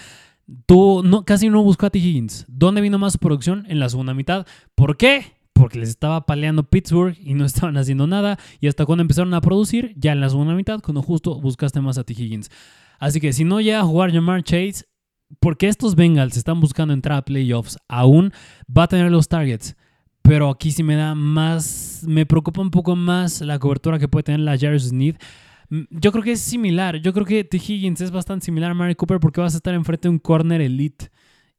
tú 0.66 1.02
no, 1.04 1.24
casi 1.24 1.48
no 1.50 1.62
buscó 1.62 1.86
a 1.86 1.90
T. 1.90 1.98
Higgins. 2.00 2.44
¿Dónde 2.48 2.80
vino 2.80 2.98
más 2.98 3.12
su 3.12 3.20
producción? 3.20 3.64
En 3.68 3.78
la 3.78 3.88
segunda 3.88 4.12
mitad. 4.12 4.44
¿Por 4.74 4.96
qué? 4.96 5.24
Porque 5.52 5.78
les 5.78 5.90
estaba 5.90 6.26
paleando 6.26 6.64
Pittsburgh 6.64 7.16
y 7.20 7.34
no 7.34 7.44
estaban 7.46 7.76
haciendo 7.76 8.06
nada. 8.06 8.38
Y 8.60 8.68
hasta 8.68 8.86
cuando 8.86 9.02
empezaron 9.02 9.34
a 9.34 9.40
producir, 9.40 9.94
ya 9.96 10.12
en 10.12 10.20
la 10.20 10.28
segunda 10.28 10.54
mitad, 10.54 10.80
cuando 10.80 11.02
justo 11.02 11.40
buscaste 11.40 11.80
más 11.80 11.98
a 11.98 12.04
T. 12.04 12.12
Higgins. 12.14 12.50
Así 12.98 13.20
que 13.20 13.32
si 13.32 13.44
no 13.44 13.60
llega 13.60 13.80
a 13.80 13.84
jugar 13.84 14.12
Jamar 14.12 14.42
Chase, 14.42 14.84
porque 15.40 15.68
estos 15.68 15.94
Bengals 15.94 16.36
están 16.36 16.60
buscando 16.60 16.94
entrar 16.94 17.18
a 17.18 17.24
playoffs, 17.24 17.78
aún 17.88 18.32
va 18.66 18.84
a 18.84 18.88
tener 18.88 19.10
los 19.10 19.28
targets. 19.28 19.76
Pero 20.22 20.48
aquí 20.50 20.70
sí 20.70 20.82
me 20.82 20.94
da 20.94 21.14
más, 21.14 22.04
me 22.06 22.26
preocupa 22.26 22.60
un 22.60 22.70
poco 22.70 22.94
más 22.94 23.40
la 23.40 23.58
cobertura 23.58 23.98
que 23.98 24.08
puede 24.08 24.22
tener 24.22 24.40
la 24.40 24.56
Jarvis 24.56 24.84
Smith. 24.84 25.16
Mm, 25.68 25.82
Yo 25.90 26.12
creo 26.12 26.22
que 26.22 26.32
es 26.32 26.40
similar. 26.40 26.96
Yo 26.98 27.12
creo 27.12 27.26
que 27.26 27.42
T. 27.44 27.56
Higgins 27.56 28.00
es 28.00 28.12
bastante 28.12 28.44
similar 28.44 28.70
a 28.70 28.74
Mary 28.74 28.94
Cooper 28.94 29.18
porque 29.18 29.40
vas 29.40 29.54
a 29.54 29.56
estar 29.56 29.74
enfrente 29.74 30.06
de 30.06 30.10
un 30.10 30.18
corner 30.20 30.60
elite. 30.60 31.10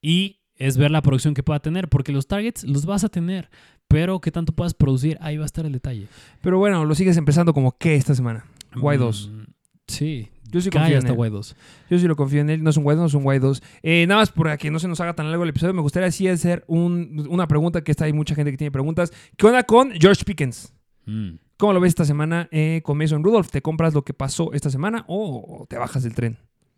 Y 0.02 0.43
es 0.58 0.78
ver 0.78 0.92
la 0.92 1.02
producción 1.02 1.34
que 1.34 1.44
pueda 1.44 1.60
tener, 1.60 1.90
porque 1.90 2.12
los 2.12 2.28
targets 2.28 2.64
los 2.64 2.86
vas 2.86 3.04
a 3.04 3.10
tener. 3.10 3.50
Pero 3.88 4.20
qué 4.22 4.32
tanto 4.32 4.54
puedas 4.54 4.74
producir, 4.74 5.18
ahí 5.22 5.38
va 5.38 5.44
a 5.44 5.46
estar 5.46 5.66
el 5.66 5.72
detalle. 5.74 6.08
Pero 6.42 6.58
bueno, 6.58 6.86
lo 6.86 6.96
sigues 6.96 7.18
empezando 7.18 7.54
como 7.54 7.78
que 7.78 7.96
esta 7.96 8.16
semana. 8.16 8.46
Y2. 8.76 9.30
Mm, 9.30 9.44
Sí. 9.88 10.30
Yo 10.50 10.62
sí 10.62 10.70
confío 10.70 10.92
en 10.94 10.98
hasta 11.00 11.12
él. 11.14 11.18
Y2. 11.18 11.56
Yo 11.90 12.00
sí 12.00 12.08
lo 12.08 12.16
confío 12.16 12.42
en 12.42 12.50
él. 12.52 12.64
No 12.64 12.70
es 12.70 12.78
un 12.78 12.84
Y2, 12.86 12.96
no 12.98 13.06
es 13.08 13.14
un 13.16 13.24
Y2. 13.24 13.62
Eh, 13.82 14.06
nada 14.08 14.22
más 14.22 14.32
para 14.32 14.56
que 14.58 14.70
no 14.72 14.78
se 14.80 14.88
nos 14.88 15.00
haga 15.02 15.14
tan 15.16 15.28
largo 15.30 15.44
el 15.44 15.50
episodio, 15.50 15.74
me 15.74 15.82
gustaría 15.82 16.08
así 16.10 16.28
hacer 16.28 16.64
un- 16.68 17.26
una 17.30 17.48
pregunta 17.48 17.84
que 17.84 17.92
está 17.92 18.06
hay 18.06 18.14
mucha 18.14 18.36
gente 18.36 18.52
que 18.52 18.58
tiene 18.58 18.72
preguntas. 18.72 19.12
¿Qué 19.36 19.46
onda 19.48 19.64
con 19.64 19.92
George 20.00 20.24
Pickens? 20.24 20.72
Mm. 21.06 21.32
¿Cómo 21.58 21.74
lo 21.74 21.80
ves 21.80 21.90
esta 21.90 22.06
semana 22.06 22.48
eh, 22.52 22.82
con 22.84 22.98
Mason 22.98 23.24
Rudolph? 23.24 23.50
¿Te 23.50 23.62
compras 23.62 23.94
lo 23.94 24.04
que 24.04 24.14
pasó 24.14 24.54
esta 24.54 24.70
semana 24.70 25.06
o 25.08 25.66
te 25.70 25.78
bajas 25.78 26.04
del 26.04 26.14
tren? 26.14 26.38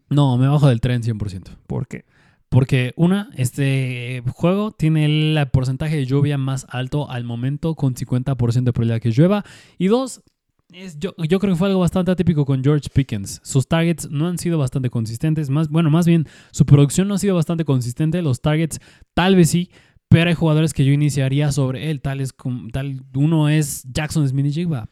No, 0.09 0.38
me 0.38 0.47
bajo 0.47 0.67
del 0.69 0.80
tren 0.82 1.01
100%. 1.03 1.57
¿Por 1.67 1.88
qué? 1.88 2.05
Porque 2.50 2.93
una, 2.96 3.30
este 3.36 4.24
juego 4.34 4.72
tiene 4.72 5.06
el 5.06 5.48
porcentaje 5.52 5.98
de 5.98 6.06
lluvia 6.06 6.38
más 6.38 6.66
alto 6.70 7.10
al 7.10 7.24
momento 7.24 7.76
con 7.76 7.96
50% 7.96 8.64
de 8.64 8.74
probabilidad 8.74 9.02
que 9.02 9.12
llueva. 9.12 9.43
Y 9.78 9.88
dos, 9.88 10.24
es, 10.72 10.98
yo, 11.00 11.14
yo 11.18 11.39
creo 11.39 11.54
que 11.54 11.58
fue 11.58 11.68
algo 11.68 11.80
bastante 11.80 12.12
atípico 12.12 12.46
con 12.46 12.64
George 12.64 12.89
Pickens. 12.93 13.41
Sus 13.43 13.68
targets 13.68 14.10
no 14.10 14.28
han 14.28 14.38
sido 14.38 14.58
bastante 14.58 14.89
consistentes. 14.89 15.50
Más, 15.50 15.70
bueno, 15.70 15.89
más 15.89 16.06
bien, 16.06 16.28
su 16.52 16.66
producción 16.66 17.08
no 17.08 17.16
ha 17.16 17.20
sido 17.20 17.36
bastante 17.36 17.66
consistente. 17.66 18.22
Los 18.22 18.41
targets 18.41 18.80
tal 19.14 19.36
vez 19.36 19.50
sí, 19.50 19.70
pero 20.08 20.30
hay 20.30 20.36
jugadores 20.36 20.74
que 20.74 20.86
yo 20.86 20.93
iniciaría 20.93 21.52
sobre 21.52 21.91
él. 21.91 22.02
Tales 22.02 22.32
como, 22.34 22.70
tal, 22.70 23.02
uno 23.16 23.50
es 23.50 23.84
Jackson 23.91 24.28
Smith 24.28 24.54
Jigba. 24.54 24.89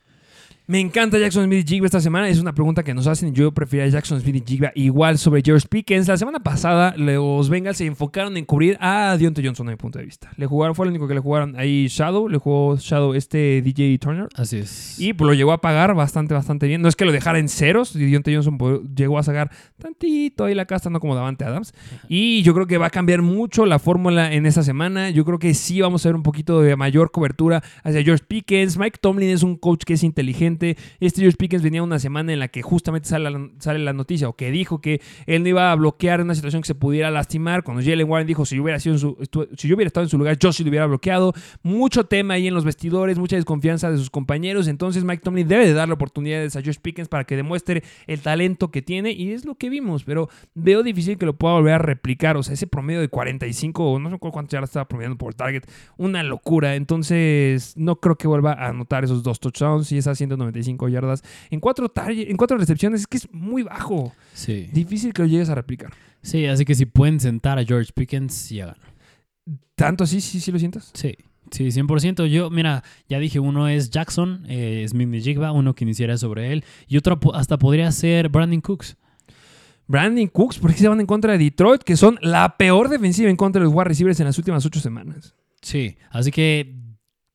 Me 0.65 0.79
encanta 0.79 1.17
Jackson 1.17 1.43
Smith 1.43 1.67
Jigba 1.67 1.87
esta 1.87 1.99
semana. 1.99 2.29
Es 2.29 2.39
una 2.39 2.53
pregunta 2.53 2.83
que 2.83 2.93
nos 2.93 3.05
hacen. 3.05 3.33
Yo 3.33 3.51
prefería 3.51 3.85
Jackson 3.87 4.21
Smith 4.21 4.47
Jigba 4.47 4.71
igual 4.75 5.17
sobre 5.17 5.41
George 5.43 5.67
Pickens. 5.67 6.07
La 6.07 6.15
semana 6.15 6.39
pasada 6.39 6.93
los 6.95 7.49
Bengals 7.49 7.75
se 7.75 7.85
enfocaron 7.85 8.37
en 8.37 8.45
cubrir 8.45 8.77
a 8.79 9.17
Deontay 9.17 9.43
Johnson 9.43 9.67
a 9.67 9.71
mi 9.71 9.75
punto 9.75 9.99
de 9.99 10.05
vista. 10.05 10.31
Le 10.37 10.45
jugaron, 10.45 10.73
fue 10.73 10.85
el 10.85 10.91
único 10.91 11.05
que 11.05 11.15
le 11.15 11.19
jugaron 11.19 11.57
ahí 11.57 11.87
Shadow. 11.89 12.29
Le 12.29 12.37
jugó 12.37 12.77
Shadow 12.77 13.13
este 13.13 13.61
DJ 13.61 13.97
Turner. 13.97 14.29
Así 14.35 14.59
es. 14.59 14.97
Y 15.01 15.11
pues 15.11 15.27
lo 15.27 15.33
llegó 15.33 15.51
a 15.51 15.59
pagar 15.59 15.95
bastante, 15.95 16.33
bastante 16.33 16.65
bien. 16.65 16.81
No 16.81 16.87
es 16.87 16.95
que 16.95 17.03
lo 17.03 17.11
dejara 17.11 17.39
en 17.39 17.49
ceros. 17.49 17.93
y 17.97 18.05
Deontay 18.05 18.33
Johnson 18.33 18.57
llegó 18.95 19.19
a 19.19 19.23
sacar 19.23 19.51
tantito 19.77 20.45
ahí 20.45 20.55
la 20.55 20.63
casta, 20.63 20.89
no 20.89 21.01
como 21.01 21.13
Davante 21.13 21.43
Adams. 21.43 21.73
Y 22.07 22.41
yo 22.43 22.53
creo 22.53 22.67
que 22.67 22.77
va 22.77 22.85
a 22.85 22.89
cambiar 22.89 23.21
mucho 23.21 23.65
la 23.65 23.79
fórmula 23.79 24.31
en 24.31 24.45
esta 24.45 24.63
semana. 24.63 25.09
Yo 25.09 25.25
creo 25.25 25.39
que 25.39 25.55
sí 25.55 25.81
vamos 25.81 26.05
a 26.05 26.09
ver 26.09 26.15
un 26.15 26.23
poquito 26.23 26.61
de 26.61 26.77
mayor 26.77 27.11
cobertura 27.11 27.61
hacia 27.83 28.01
George 28.01 28.23
Pickens. 28.25 28.77
Mike 28.77 28.99
Tomlin 29.01 29.29
es 29.29 29.43
un 29.43 29.57
coach 29.57 29.83
que 29.83 29.95
es 29.95 30.03
inteligente. 30.03 30.52
Este 30.99 31.21
George 31.21 31.37
Pickens 31.37 31.63
venía 31.63 31.83
una 31.83 31.99
semana 31.99 32.33
en 32.33 32.39
la 32.39 32.47
que 32.47 32.61
justamente 32.61 33.07
sale 33.09 33.29
la, 33.29 33.49
sale 33.59 33.79
la 33.79 33.93
noticia 33.93 34.29
o 34.29 34.35
que 34.35 34.51
dijo 34.51 34.81
que 34.81 35.01
él 35.25 35.43
no 35.43 35.49
iba 35.49 35.71
a 35.71 35.75
bloquear 35.75 36.21
una 36.21 36.35
situación 36.35 36.61
que 36.61 36.67
se 36.67 36.75
pudiera 36.75 37.11
lastimar. 37.11 37.63
Cuando 37.63 37.83
Jalen 37.83 38.09
Warren 38.09 38.27
dijo, 38.27 38.45
si 38.45 38.55
yo 38.55 38.63
hubiera, 38.63 38.79
sido 38.79 38.97
si 38.97 39.67
yo 39.67 39.75
hubiera 39.75 39.87
estado 39.87 40.05
en 40.05 40.09
su 40.09 40.17
lugar, 40.17 40.37
yo 40.37 40.51
sí 40.51 40.63
lo 40.63 40.69
hubiera 40.69 40.85
bloqueado. 40.85 41.33
Mucho 41.61 42.05
tema 42.05 42.35
ahí 42.35 42.47
en 42.47 42.53
los 42.53 42.65
vestidores, 42.65 43.17
mucha 43.17 43.35
desconfianza 43.35 43.91
de 43.91 43.97
sus 43.97 44.09
compañeros. 44.09 44.67
Entonces 44.67 45.03
Mike 45.03 45.23
Tomlin 45.23 45.47
debe 45.47 45.65
de 45.65 45.73
darle 45.73 45.93
oportunidades 45.93 46.55
a 46.55 46.61
George 46.61 46.79
Pickens 46.81 47.07
para 47.07 47.23
que 47.23 47.35
demuestre 47.35 47.83
el 48.07 48.19
talento 48.19 48.71
que 48.71 48.81
tiene 48.81 49.11
y 49.11 49.31
es 49.31 49.45
lo 49.45 49.55
que 49.55 49.69
vimos, 49.69 50.03
pero 50.03 50.29
veo 50.53 50.83
difícil 50.83 51.17
que 51.17 51.25
lo 51.25 51.35
pueda 51.35 51.55
volver 51.55 51.73
a 51.73 51.77
replicar. 51.79 52.37
O 52.37 52.43
sea, 52.43 52.53
ese 52.53 52.67
promedio 52.67 53.01
de 53.01 53.09
45 53.09 53.91
o 53.91 53.99
no 53.99 54.09
sé 54.09 54.17
cuántos 54.19 54.51
ya 54.51 54.59
estaba 54.59 54.87
promediando 54.87 55.17
por 55.17 55.33
target, 55.33 55.63
una 55.97 56.23
locura. 56.23 56.75
Entonces 56.75 57.73
no 57.77 57.97
creo 57.97 58.15
que 58.15 58.27
vuelva 58.27 58.53
a 58.53 58.69
anotar 58.69 59.03
esos 59.03 59.23
dos 59.23 59.39
touchdowns 59.39 59.91
y 59.91 59.97
esas 59.97 60.19
195 60.51 60.89
yardas 60.89 61.23
en 61.49 61.59
cuatro, 61.59 61.91
en 62.07 62.37
cuatro 62.37 62.57
recepciones. 62.57 63.01
Es 63.01 63.07
que 63.07 63.17
es 63.17 63.31
muy 63.31 63.63
bajo. 63.63 64.13
Sí. 64.33 64.69
Difícil 64.71 65.13
que 65.13 65.23
lo 65.23 65.27
llegues 65.27 65.49
a 65.49 65.55
replicar. 65.55 65.93
Sí, 66.21 66.45
así 66.45 66.65
que 66.65 66.75
si 66.75 66.85
pueden 66.85 67.19
sentar 67.19 67.59
a 67.59 67.65
George 67.65 67.91
Pickens, 67.93 68.49
ya 68.49 68.67
ganan. 68.67 68.93
¿Tanto 69.75 70.03
así? 70.03 70.21
¿Sí, 70.21 70.39
sí 70.39 70.51
lo 70.51 70.59
sientas? 70.59 70.91
Sí, 70.93 71.15
sí, 71.51 71.65
100%. 71.65 72.25
Yo, 72.27 72.49
mira, 72.49 72.83
ya 73.09 73.19
dije, 73.19 73.39
uno 73.39 73.67
es 73.67 73.89
Jackson, 73.89 74.45
eh, 74.47 74.85
Smith 74.87 75.23
Jigba, 75.23 75.51
uno 75.51 75.73
que 75.73 75.83
iniciaría 75.83 76.17
sobre 76.17 76.53
él, 76.53 76.63
y 76.87 76.97
otro 76.97 77.19
hasta 77.33 77.57
podría 77.57 77.91
ser 77.91 78.29
Brandon 78.29 78.61
Cooks. 78.61 78.95
Brandon 79.87 80.27
Cooks, 80.27 80.59
porque 80.59 80.77
se 80.77 80.87
van 80.87 80.99
en 81.01 81.05
contra 81.05 81.33
de 81.33 81.39
Detroit, 81.39 81.83
que 81.83 81.97
son 81.97 82.17
la 82.21 82.57
peor 82.57 82.89
defensiva 82.89 83.29
en 83.29 83.35
contra 83.35 83.59
de 83.59 83.65
los 83.65 83.73
wide 83.73 83.85
receivers 83.85 84.19
en 84.19 84.27
las 84.27 84.37
últimas 84.37 84.65
ocho 84.65 84.79
semanas. 84.79 85.35
Sí, 85.61 85.97
así 86.09 86.31
que 86.31 86.82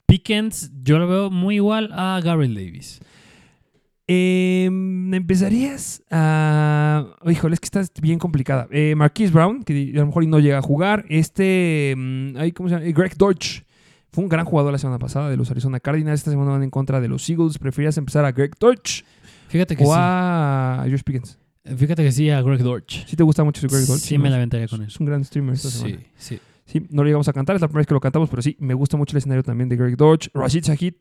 Pickens 0.08 0.72
yo 0.82 0.98
lo 0.98 1.06
veo 1.06 1.30
muy 1.30 1.56
igual 1.56 1.90
a 1.92 2.18
Gabriel 2.24 2.54
Davis. 2.54 2.98
Eh, 4.06 4.64
empezarías 4.64 6.02
a. 6.10 7.14
Híjole, 7.30 7.52
es 7.52 7.60
que 7.60 7.66
está 7.66 7.82
bien 8.00 8.18
complicada. 8.18 8.66
Eh, 8.70 8.94
Marquise 8.96 9.30
Brown, 9.30 9.62
que 9.64 9.92
a 9.94 9.98
lo 9.98 10.06
mejor 10.06 10.26
no 10.26 10.38
llega 10.38 10.56
a 10.56 10.62
jugar. 10.62 11.04
Este. 11.10 11.94
ay, 12.38 12.52
¿Cómo 12.52 12.70
se 12.70 12.76
llama? 12.76 12.86
Eh, 12.86 12.92
Greg 12.92 13.18
Dortch. 13.18 13.64
Fue 14.10 14.24
un 14.24 14.30
gran 14.30 14.46
jugador 14.46 14.72
la 14.72 14.78
semana 14.78 14.98
pasada 14.98 15.28
de 15.28 15.36
los 15.36 15.50
Arizona 15.50 15.78
Cardinals. 15.78 16.20
Esta 16.20 16.30
semana 16.30 16.52
van 16.52 16.62
en 16.62 16.70
contra 16.70 17.02
de 17.02 17.08
los 17.08 17.28
Eagles. 17.28 17.58
¿Preferías 17.58 17.98
empezar 17.98 18.24
a 18.24 18.32
Greg 18.32 18.52
Dortch 18.58 19.04
Fíjate 19.48 19.76
que 19.76 19.84
o 19.84 19.88
sí. 19.88 19.92
a 19.94 20.86
Josh 20.88 21.02
Pickens? 21.04 21.38
Fíjate 21.76 22.02
que 22.02 22.12
sí 22.12 22.30
a 22.30 22.40
Greg 22.40 22.62
Dortch. 22.62 23.04
¿Sí 23.06 23.14
te 23.14 23.24
gusta 23.24 23.44
mucho 23.44 23.60
Greg 23.68 23.84
Dortch? 23.86 24.00
Sí, 24.00 24.16
me 24.16 24.30
la 24.30 24.36
aventaría 24.36 24.68
con 24.68 24.80
él. 24.80 24.88
Es 24.88 24.98
un 24.98 25.04
gran 25.04 25.22
streamer 25.22 25.52
esta 25.52 25.68
semana. 25.68 25.98
Sí, 26.16 26.36
sí. 26.36 26.40
Sí, 26.68 26.86
no 26.90 27.02
lo 27.02 27.06
llegamos 27.06 27.26
a 27.28 27.32
cantar. 27.32 27.56
Es 27.56 27.62
la 27.62 27.68
primera 27.68 27.80
vez 27.80 27.86
que 27.86 27.94
lo 27.94 28.00
cantamos, 28.00 28.28
pero 28.28 28.42
sí, 28.42 28.56
me 28.60 28.74
gusta 28.74 28.96
mucho 28.96 29.12
el 29.16 29.18
escenario 29.18 29.42
también 29.42 29.68
de 29.68 29.76
Greg 29.76 29.96
Dortch. 29.96 30.28
Rashid 30.34 30.62
Shahid 30.64 30.94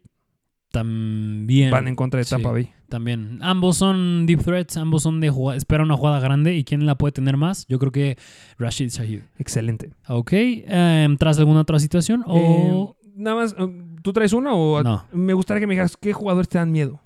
También. 0.72 1.72
van 1.72 1.88
en 1.88 1.96
contra 1.96 2.18
de 2.20 2.24
Sí. 2.24 2.32
Tampa 2.32 2.52
Bay. 2.52 2.70
También. 2.90 3.40
Ambos 3.42 3.78
son 3.78 4.26
deep 4.26 4.42
threats, 4.44 4.78
ambos 4.78 5.04
son 5.04 5.20
de 5.20 5.30
jugada, 5.30 5.58
espera 5.58 5.84
una 5.84 5.96
jugada 5.98 6.20
grande 6.20 6.56
y 6.56 6.64
quién 6.64 6.86
la 6.86 6.96
puede 6.98 7.12
tener 7.12 7.36
más. 7.38 7.66
Yo 7.68 7.80
creo 7.80 7.92
que 7.92 8.18
Rashid 8.58 8.90
Shahid. 8.90 9.22
Excelente. 9.38 9.92
Ok. 10.08 10.32
em, 10.34 11.18
¿Tras 11.18 11.38
alguna 11.40 11.62
otra 11.62 11.80
situación? 11.80 12.24
O. 12.26 12.96
Eh, 13.04 13.10
nada 13.16 13.36
más, 13.36 13.56
eh, 13.58 13.68
¿tú 14.04 14.14
traes 14.14 14.34
uno 14.34 14.56
o 14.56 14.84
No. 14.84 15.06
me 15.12 15.34
gustaría 15.34 15.60
que 15.62 15.68
me 15.68 15.74
digas 15.74 15.98
qué 15.98 16.14
jugadores 16.14 16.48
te 16.50 16.58
dan 16.58 16.72
miedo? 16.72 17.02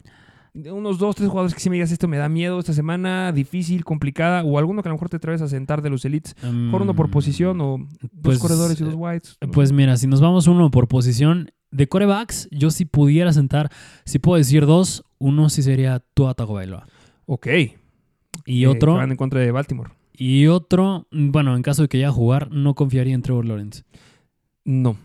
De 0.53 0.71
Unos 0.71 0.97
dos, 0.99 1.15
tres 1.15 1.29
jugadores 1.29 1.53
que 1.53 1.61
sí 1.61 1.69
me 1.69 1.75
digas 1.77 1.91
esto 1.91 2.07
me 2.09 2.17
da 2.17 2.27
miedo 2.27 2.59
esta 2.59 2.73
semana, 2.73 3.31
difícil, 3.31 3.85
complicada, 3.85 4.43
o 4.43 4.57
alguno 4.57 4.81
que 4.83 4.89
a 4.89 4.91
lo 4.91 4.95
mejor 4.95 5.07
te 5.09 5.17
traes 5.19 5.41
a 5.41 5.47
sentar 5.47 5.81
de 5.81 5.89
los 5.89 6.03
elites. 6.03 6.35
Mejor 6.43 6.81
uno 6.81 6.93
por 6.93 7.07
mm, 7.07 7.11
posición 7.11 7.61
o 7.61 7.77
dos 8.01 8.09
pues, 8.21 8.39
corredores 8.39 8.79
y 8.81 8.83
dos 8.83 8.93
eh, 8.93 8.97
whites. 8.97 9.37
Pues 9.53 9.71
mira, 9.71 9.95
si 9.95 10.07
nos 10.07 10.19
vamos 10.19 10.47
uno 10.47 10.69
por 10.69 10.87
posición 10.89 11.51
de 11.71 11.87
corebacks, 11.87 12.49
yo 12.51 12.69
si 12.69 12.83
pudiera 12.83 13.31
sentar, 13.31 13.69
si 14.03 14.19
puedo 14.19 14.37
decir 14.37 14.65
dos, 14.65 15.05
uno 15.19 15.47
sí 15.49 15.63
sería 15.63 16.01
Tua 16.13 16.33
Tagovailoa. 16.33 16.85
ok. 17.27 17.47
Y 18.45 18.63
Eh, 18.63 18.67
otro, 18.67 18.95
van 18.95 19.11
en 19.11 19.17
contra 19.17 19.39
de 19.39 19.51
Baltimore. 19.51 19.91
y 20.13 20.47
otro, 20.47 21.07
bueno, 21.11 21.55
en 21.55 21.61
caso 21.61 21.83
de 21.83 21.87
que 21.87 21.99
ya 21.99 22.11
jugar, 22.11 22.51
no 22.51 22.75
confiaría 22.75 23.13
en 23.13 23.21
Trevor 23.21 23.45
Lawrence. 23.45 23.83
No. 24.65 24.97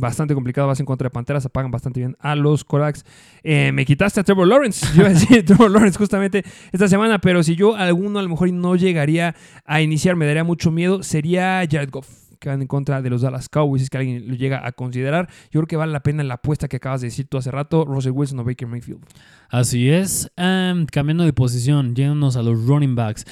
Bastante 0.00 0.32
complicado, 0.32 0.66
vas 0.66 0.80
en 0.80 0.86
contra 0.86 1.06
de 1.06 1.10
Panteras, 1.10 1.44
apagan 1.44 1.70
bastante 1.70 2.00
bien 2.00 2.16
a 2.20 2.34
los 2.34 2.64
Corax. 2.64 3.04
Eh, 3.42 3.70
me 3.72 3.84
quitaste 3.84 4.20
a 4.20 4.24
Trevor 4.24 4.48
Lawrence. 4.48 4.86
Yo 4.94 5.02
iba 5.02 5.10
a 5.10 5.12
decir 5.12 5.44
Trevor 5.46 5.70
Lawrence 5.70 5.98
justamente 5.98 6.42
esta 6.72 6.88
semana, 6.88 7.18
pero 7.18 7.42
si 7.42 7.54
yo 7.54 7.76
alguno 7.76 8.18
a 8.18 8.22
lo 8.22 8.30
mejor 8.30 8.50
no 8.50 8.76
llegaría 8.76 9.34
a 9.66 9.82
iniciar, 9.82 10.16
me 10.16 10.24
daría 10.24 10.42
mucho 10.42 10.70
miedo, 10.70 11.02
sería 11.02 11.62
Jared 11.70 11.90
Goff, 11.90 12.08
que 12.38 12.48
van 12.48 12.62
en 12.62 12.66
contra 12.66 13.02
de 13.02 13.10
los 13.10 13.20
Dallas 13.20 13.50
Cowboys, 13.50 13.82
es 13.82 13.90
que 13.90 13.98
alguien 13.98 14.26
lo 14.26 14.36
llega 14.36 14.66
a 14.66 14.72
considerar. 14.72 15.28
Yo 15.50 15.60
creo 15.60 15.66
que 15.66 15.76
vale 15.76 15.92
la 15.92 16.00
pena 16.00 16.24
la 16.24 16.34
apuesta 16.34 16.66
que 16.66 16.76
acabas 16.76 17.02
de 17.02 17.08
decir 17.08 17.26
tú 17.28 17.36
hace 17.36 17.50
rato, 17.50 17.84
Russell 17.84 18.12
Wilson 18.12 18.38
o 18.38 18.44
Baker 18.44 18.68
Mayfield. 18.68 19.02
Así 19.50 19.90
es, 19.90 20.32
em, 20.36 20.86
cambiando 20.86 21.24
de 21.24 21.34
posición, 21.34 21.94
yéndonos 21.94 22.36
a 22.36 22.42
los 22.42 22.66
running 22.66 22.94
backs. 22.94 23.26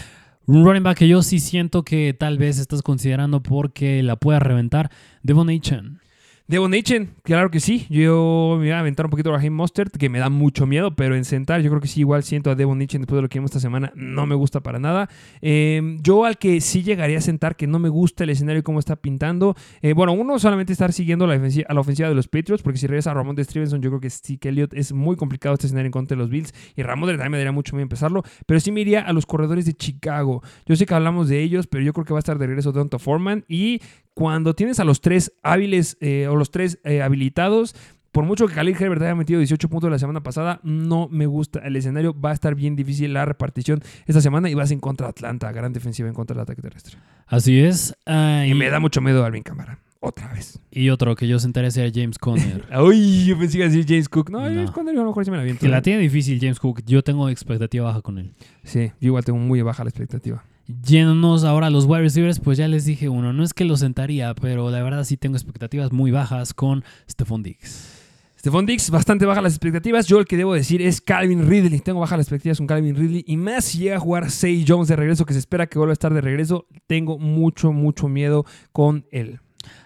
Un 0.44 0.66
running 0.66 0.82
back 0.82 0.98
que 0.98 1.08
yo 1.08 1.22
sí 1.22 1.40
siento 1.40 1.82
que 1.82 2.14
tal 2.18 2.36
vez 2.36 2.58
estás 2.58 2.82
considerando 2.82 3.42
porque 3.42 4.02
la 4.02 4.16
pueda 4.16 4.38
reventar, 4.38 4.90
Devon 5.22 5.48
Achan. 5.48 6.00
Devon 6.48 6.72
Achen, 6.72 7.10
claro 7.24 7.50
que 7.50 7.60
sí. 7.60 7.86
Yo 7.90 8.54
me 8.58 8.64
voy 8.64 8.70
a 8.70 8.80
aventar 8.80 9.04
un 9.04 9.10
poquito 9.10 9.28
a 9.28 9.36
Raheem 9.36 9.52
Mostert, 9.52 9.94
que 9.94 10.08
me 10.08 10.18
da 10.18 10.30
mucho 10.30 10.64
miedo, 10.64 10.96
pero 10.96 11.14
en 11.14 11.26
sentar, 11.26 11.60
yo 11.60 11.68
creo 11.68 11.82
que 11.82 11.88
sí, 11.88 12.00
igual 12.00 12.22
siento 12.22 12.50
a 12.50 12.54
Devon 12.54 12.80
Achen 12.80 13.02
después 13.02 13.18
de 13.18 13.22
lo 13.22 13.28
que 13.28 13.38
vimos 13.38 13.50
esta 13.50 13.60
semana, 13.60 13.92
no 13.94 14.24
me 14.24 14.34
gusta 14.34 14.60
para 14.60 14.78
nada. 14.78 15.10
Eh, 15.42 15.98
yo 16.00 16.24
al 16.24 16.38
que 16.38 16.62
sí 16.62 16.82
llegaría 16.82 17.18
a 17.18 17.20
sentar, 17.20 17.54
que 17.54 17.66
no 17.66 17.78
me 17.78 17.90
gusta 17.90 18.24
el 18.24 18.30
escenario 18.30 18.60
y 18.60 18.62
cómo 18.62 18.78
está 18.78 18.96
pintando. 18.96 19.56
eh, 19.82 19.92
bueno, 19.92 20.14
uno 20.14 20.38
solamente 20.38 20.72
estar 20.72 20.94
siguiendo 20.94 21.26
la 21.26 21.34
a 21.34 21.74
la 21.74 21.80
ofensiva 21.80 22.08
de 22.08 22.14
los 22.14 22.28
Patriots, 22.28 22.62
porque 22.62 22.78
si 22.78 22.86
regresa 22.86 23.10
a 23.10 23.14
Ramón 23.14 23.36
de 23.36 23.44
Stevenson, 23.44 23.82
yo 23.82 23.90
creo 23.90 24.00
que 24.00 24.08
sí 24.08 24.38
que 24.38 24.48
Elliott 24.48 24.72
es 24.72 24.94
muy 24.94 25.16
complicado 25.16 25.52
este 25.52 25.66
escenario 25.66 25.88
en 25.88 25.92
contra 25.92 26.16
de 26.16 26.22
los 26.22 26.30
Bills. 26.30 26.54
Y 26.74 26.82
Ramón 26.82 27.10
también 27.10 27.30
me 27.30 27.36
daría 27.36 27.52
mucho 27.52 27.76
miedo 27.76 27.82
empezarlo, 27.82 28.22
pero 28.46 28.58
sí 28.58 28.72
me 28.72 28.80
iría 28.80 29.02
a 29.02 29.12
los 29.12 29.26
corredores 29.26 29.66
de 29.66 29.74
Chicago. 29.74 30.42
Yo 30.64 30.76
sé 30.76 30.86
que 30.86 30.94
hablamos 30.94 31.28
de 31.28 31.42
ellos, 31.42 31.66
pero 31.66 31.84
yo 31.84 31.92
creo 31.92 32.06
que 32.06 32.14
va 32.14 32.20
a 32.20 32.24
estar 32.24 32.38
de 32.38 32.46
regreso 32.46 32.72
Donta 32.72 32.98
Foreman. 32.98 33.44
Y 33.48 33.82
cuando 34.18 34.52
tienes 34.52 34.80
a 34.80 34.84
los 34.84 35.00
tres 35.00 35.32
hábiles 35.44 35.96
eh, 36.00 36.26
o 36.26 36.34
los 36.34 36.50
tres 36.50 36.80
eh, 36.82 37.02
habilitados, 37.02 37.76
por 38.10 38.24
mucho 38.24 38.48
que 38.48 38.54
Khalil 38.54 38.74
Herbert 38.74 39.00
haya 39.02 39.14
metido 39.14 39.38
18 39.38 39.68
puntos 39.68 39.88
la 39.92 39.98
semana 40.00 40.24
pasada, 40.24 40.58
no 40.64 41.06
me 41.08 41.26
gusta. 41.26 41.60
El 41.60 41.76
escenario 41.76 42.20
va 42.20 42.30
a 42.30 42.32
estar 42.32 42.56
bien 42.56 42.74
difícil 42.74 43.12
la 43.12 43.24
repartición 43.26 43.80
esta 44.06 44.20
semana 44.20 44.50
y 44.50 44.54
vas 44.54 44.72
en 44.72 44.80
contra 44.80 45.06
de 45.06 45.10
Atlanta, 45.10 45.52
gran 45.52 45.72
defensiva 45.72 46.08
en 46.08 46.16
contra 46.16 46.34
del 46.34 46.42
ataque 46.42 46.60
terrestre. 46.62 46.96
Así 47.28 47.60
es. 47.60 47.94
Y 48.08 48.54
me 48.54 48.68
da 48.70 48.80
mucho 48.80 49.00
miedo 49.00 49.24
Alvin 49.24 49.44
Cámara. 49.44 49.78
Otra 50.00 50.32
vez. 50.32 50.60
y 50.72 50.90
otro 50.90 51.14
que 51.14 51.28
yo 51.28 51.38
sentaría 51.38 51.70
sería 51.70 51.92
James 51.94 52.18
Conner. 52.18 52.64
Uy, 52.84 53.24
yo 53.24 53.38
pensé 53.38 53.52
que 53.52 53.58
iba 53.58 53.66
a 53.66 53.70
decir 53.70 53.84
James 53.86 54.08
Cook. 54.08 54.30
No, 54.30 54.40
No. 54.40 54.46
James 54.46 54.72
Conner 54.72 54.96
yo 54.96 55.00
a 55.02 55.04
lo 55.04 55.10
mejor 55.10 55.24
sí 55.26 55.30
me 55.30 55.36
la 55.36 55.42
aviento. 55.44 55.60
que 55.60 55.68
la 55.68 55.80
tiene 55.80 56.00
difícil 56.00 56.40
James 56.40 56.58
Cook. 56.58 56.82
Yo 56.86 57.04
tengo 57.04 57.28
expectativa 57.28 57.84
baja 57.86 58.00
con 58.02 58.18
él. 58.18 58.32
Sí, 58.64 58.90
yo 59.00 59.06
igual 59.10 59.24
tengo 59.24 59.38
muy 59.38 59.62
baja 59.62 59.84
la 59.84 59.90
expectativa. 59.90 60.42
Yéndonos 60.68 61.44
ahora 61.44 61.68
a 61.68 61.70
los 61.70 61.86
wide 61.86 62.02
receivers, 62.02 62.40
pues 62.40 62.58
ya 62.58 62.68
les 62.68 62.84
dije 62.84 63.08
uno. 63.08 63.32
No 63.32 63.42
es 63.42 63.54
que 63.54 63.64
lo 63.64 63.76
sentaría, 63.78 64.34
pero 64.34 64.70
la 64.70 64.82
verdad 64.82 65.04
sí 65.04 65.16
tengo 65.16 65.36
expectativas 65.36 65.92
muy 65.92 66.10
bajas 66.10 66.52
con 66.52 66.84
Stephon 67.08 67.42
Diggs. 67.42 67.98
Stephon 68.38 68.66
Dix, 68.66 68.90
bastante 68.90 69.26
baja 69.26 69.42
las 69.42 69.54
expectativas. 69.54 70.06
Yo 70.06 70.20
el 70.20 70.26
que 70.26 70.36
debo 70.36 70.54
decir 70.54 70.80
es 70.80 71.00
Calvin 71.00 71.48
Ridley. 71.48 71.80
Tengo 71.80 71.98
bajas 72.00 72.18
las 72.18 72.26
expectativas 72.26 72.58
con 72.58 72.68
Calvin 72.68 72.94
Ridley. 72.94 73.24
Y 73.26 73.36
más 73.36 73.64
si 73.64 73.78
llega 73.78 73.96
a 73.96 74.00
jugar 74.00 74.30
Say 74.30 74.64
Jones 74.66 74.86
de 74.86 74.94
regreso, 74.94 75.26
que 75.26 75.32
se 75.32 75.40
espera 75.40 75.66
que 75.66 75.78
vuelva 75.78 75.92
a 75.92 75.94
estar 75.94 76.14
de 76.14 76.20
regreso. 76.20 76.66
Tengo 76.86 77.18
mucho, 77.18 77.72
mucho 77.72 78.06
miedo 78.06 78.44
con 78.70 79.06
él. 79.10 79.40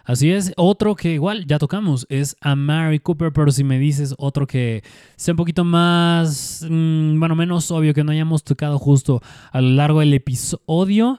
Así 0.04 0.32
es, 0.32 0.52
otro 0.56 0.96
que 0.96 1.12
igual 1.12 1.46
ya 1.46 1.58
tocamos 1.58 2.06
es 2.08 2.36
a 2.40 2.56
Mary 2.56 2.98
Cooper, 2.98 3.32
pero 3.32 3.50
si 3.52 3.62
me 3.64 3.78
dices 3.78 4.14
otro 4.18 4.46
que 4.46 4.82
sea 5.16 5.32
un 5.32 5.36
poquito 5.36 5.64
más, 5.64 6.66
mm, 6.68 7.18
bueno, 7.20 7.36
menos 7.36 7.70
obvio 7.70 7.94
que 7.94 8.02
no 8.04 8.10
hayamos 8.12 8.42
tocado 8.42 8.78
justo 8.78 9.22
a 9.52 9.60
lo 9.60 9.68
largo 9.70 10.00
del 10.00 10.12
episodio, 10.14 11.18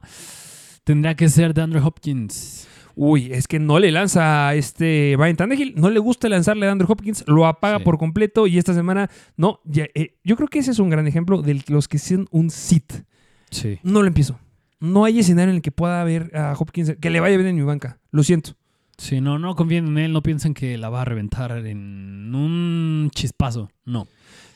tendría 0.84 1.16
que 1.16 1.30
ser 1.30 1.54
de 1.54 1.62
Andrew 1.62 1.86
Hopkins. 1.86 2.68
Uy, 2.96 3.32
es 3.32 3.48
que 3.48 3.58
no 3.58 3.80
le 3.80 3.92
lanza 3.92 4.50
a 4.50 4.56
este 4.56 5.16
Brian 5.18 5.36
Tannehill. 5.36 5.74
No 5.76 5.90
le 5.90 5.98
gusta 6.00 6.30
lanzarle 6.30 6.68
a 6.68 6.72
Andrew 6.72 6.92
Hopkins. 6.92 7.24
Lo 7.26 7.48
apaga 7.48 7.80
Sí. 7.80 7.84
por 7.84 7.98
completo. 7.98 8.46
Y 8.46 8.60
esta 8.60 8.76
semana, 8.76 9.10
no. 9.36 9.62
ya, 9.66 9.88
eh, 9.96 10.20
yo 10.24 10.36
creo 10.36 10.48
que 10.48 10.60
ese 10.60 10.70
es 10.72 10.78
un 10.80 10.92
gran 10.92 11.08
ejemplo 11.08 11.42
de 11.42 11.64
los 11.70 11.88
que 11.88 11.98
son 11.98 12.28
un 12.30 12.52
sit. 12.52 12.94
Sí. 13.50 13.80
No 13.82 14.02
lo 14.02 14.08
empiezo. 14.08 14.38
No 14.80 15.06
hay 15.06 15.18
escenario 15.20 15.50
en 15.50 15.56
el 15.56 15.62
que 15.64 15.72
pueda 15.72 16.02
haber 16.02 16.36
a 16.38 16.54
Hopkins 16.60 16.96
que 17.02 17.10
le 17.10 17.20
vaya 17.20 17.36
bien 17.36 17.50
en 17.50 17.56
mi 17.56 17.64
banca. 17.64 17.98
Lo 18.12 18.22
siento. 18.22 18.52
Sí, 18.98 19.22
no, 19.22 19.40
no 19.40 19.56
confíen 19.56 19.88
en 19.88 19.98
él, 19.98 20.14
no 20.14 20.22
piensen 20.22 20.54
que 20.54 20.78
la 20.78 20.90
va 20.90 21.02
a 21.02 21.06
reventar 21.06 21.52
en 21.66 22.34
un 22.36 23.10
chispazo. 23.14 23.70
No. 23.86 24.08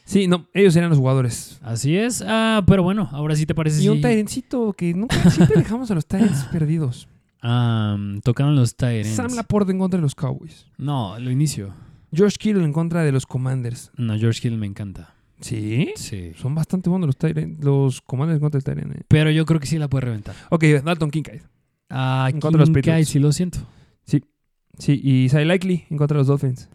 Sí, 0.06 0.28
no, 0.28 0.48
ellos 0.54 0.74
serían 0.74 0.90
los 0.90 1.00
jugadores. 1.00 1.60
Así 1.64 1.98
es. 1.98 2.24
Ah, 2.26 2.64
pero 2.66 2.82
bueno, 2.84 3.10
ahora 3.12 3.36
sí 3.36 3.46
te 3.46 3.54
parece. 3.54 3.84
Y 3.84 3.90
un 3.90 4.00
Tyrencito 4.02 4.72
que 4.74 4.94
nunca 4.94 5.30
siempre 5.30 5.58
dejamos 5.62 5.92
a 5.92 5.96
los 5.96 6.06
Tyrants 6.06 6.46
perdidos. 6.46 7.08
Ah, 7.42 7.98
tocaron 8.24 8.56
los 8.56 8.76
Tyrants. 8.76 9.10
Sam 9.10 9.34
Laporte 9.36 9.72
en 9.72 9.80
contra 9.80 9.98
de 9.98 10.02
los 10.04 10.16
Cowboys. 10.16 10.66
No, 10.78 11.20
lo 11.20 11.30
inicio. 11.30 11.74
George 12.14 12.38
Kittle 12.40 12.64
en 12.64 12.72
contra 12.72 13.04
de 13.04 13.12
los 13.12 13.26
Commanders. 13.26 13.92
No, 13.98 14.18
George 14.18 14.48
Hill 14.48 14.58
me 14.58 14.66
encanta. 14.66 15.14
Sí. 15.42 15.92
Sí. 15.98 16.32
Son 16.38 16.56
bastante 16.56 16.90
buenos 16.90 17.08
los, 17.08 17.18
Tyrant- 17.20 17.62
los 17.62 18.02
Commanders 18.02 18.38
en 18.38 18.42
contra 18.42 18.60
del 18.60 18.64
Tyrant. 18.64 18.96
eh. 18.96 19.04
Pero 19.10 19.30
yo 19.30 19.46
creo 19.46 19.60
que 19.60 19.68
sí 19.68 19.78
la 19.78 19.90
puede 19.90 20.06
reventar. 20.06 20.36
Ok, 20.50 20.64
Dalton 20.86 21.12
Kincaid. 21.12 21.42
Ah, 21.90 22.30
En 22.34 22.40
Kincaid, 22.40 23.06
sí 23.06 23.20
lo 23.20 23.32
siento. 23.34 23.60
Sí, 24.78 25.00
y 25.04 25.30
Sai 25.30 25.46
Likely 25.46 25.86
en 25.90 25.98
contra 25.98 26.16
de 26.16 26.20
los 26.20 26.28
Dolphins. 26.28 26.70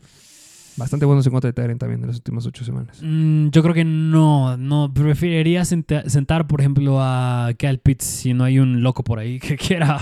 Bastante 0.77 1.05
buenos 1.05 1.27
en 1.27 1.33
contra 1.33 1.49
de 1.49 1.53
Tyrant 1.53 1.79
también 1.79 2.01
de 2.01 2.07
las 2.07 2.17
últimas 2.17 2.47
ocho 2.47 2.65
semanas. 2.65 2.99
Mm, 3.03 3.49
yo 3.51 3.63
creo 3.63 3.75
que 3.75 3.85
no, 3.85 4.57
no. 4.57 4.91
Preferiría 4.93 5.65
senta- 5.67 6.09
sentar, 6.09 6.47
por 6.47 6.61
ejemplo, 6.61 6.97
a 7.01 7.51
Cal 7.59 7.79
Pitts 7.79 8.05
si 8.07 8.33
no 8.33 8.45
hay 8.45 8.59
un 8.59 8.83
loco 8.83 9.05
por 9.05 9.19
ahí 9.19 9.39
que 9.41 9.57
quiera 9.57 9.99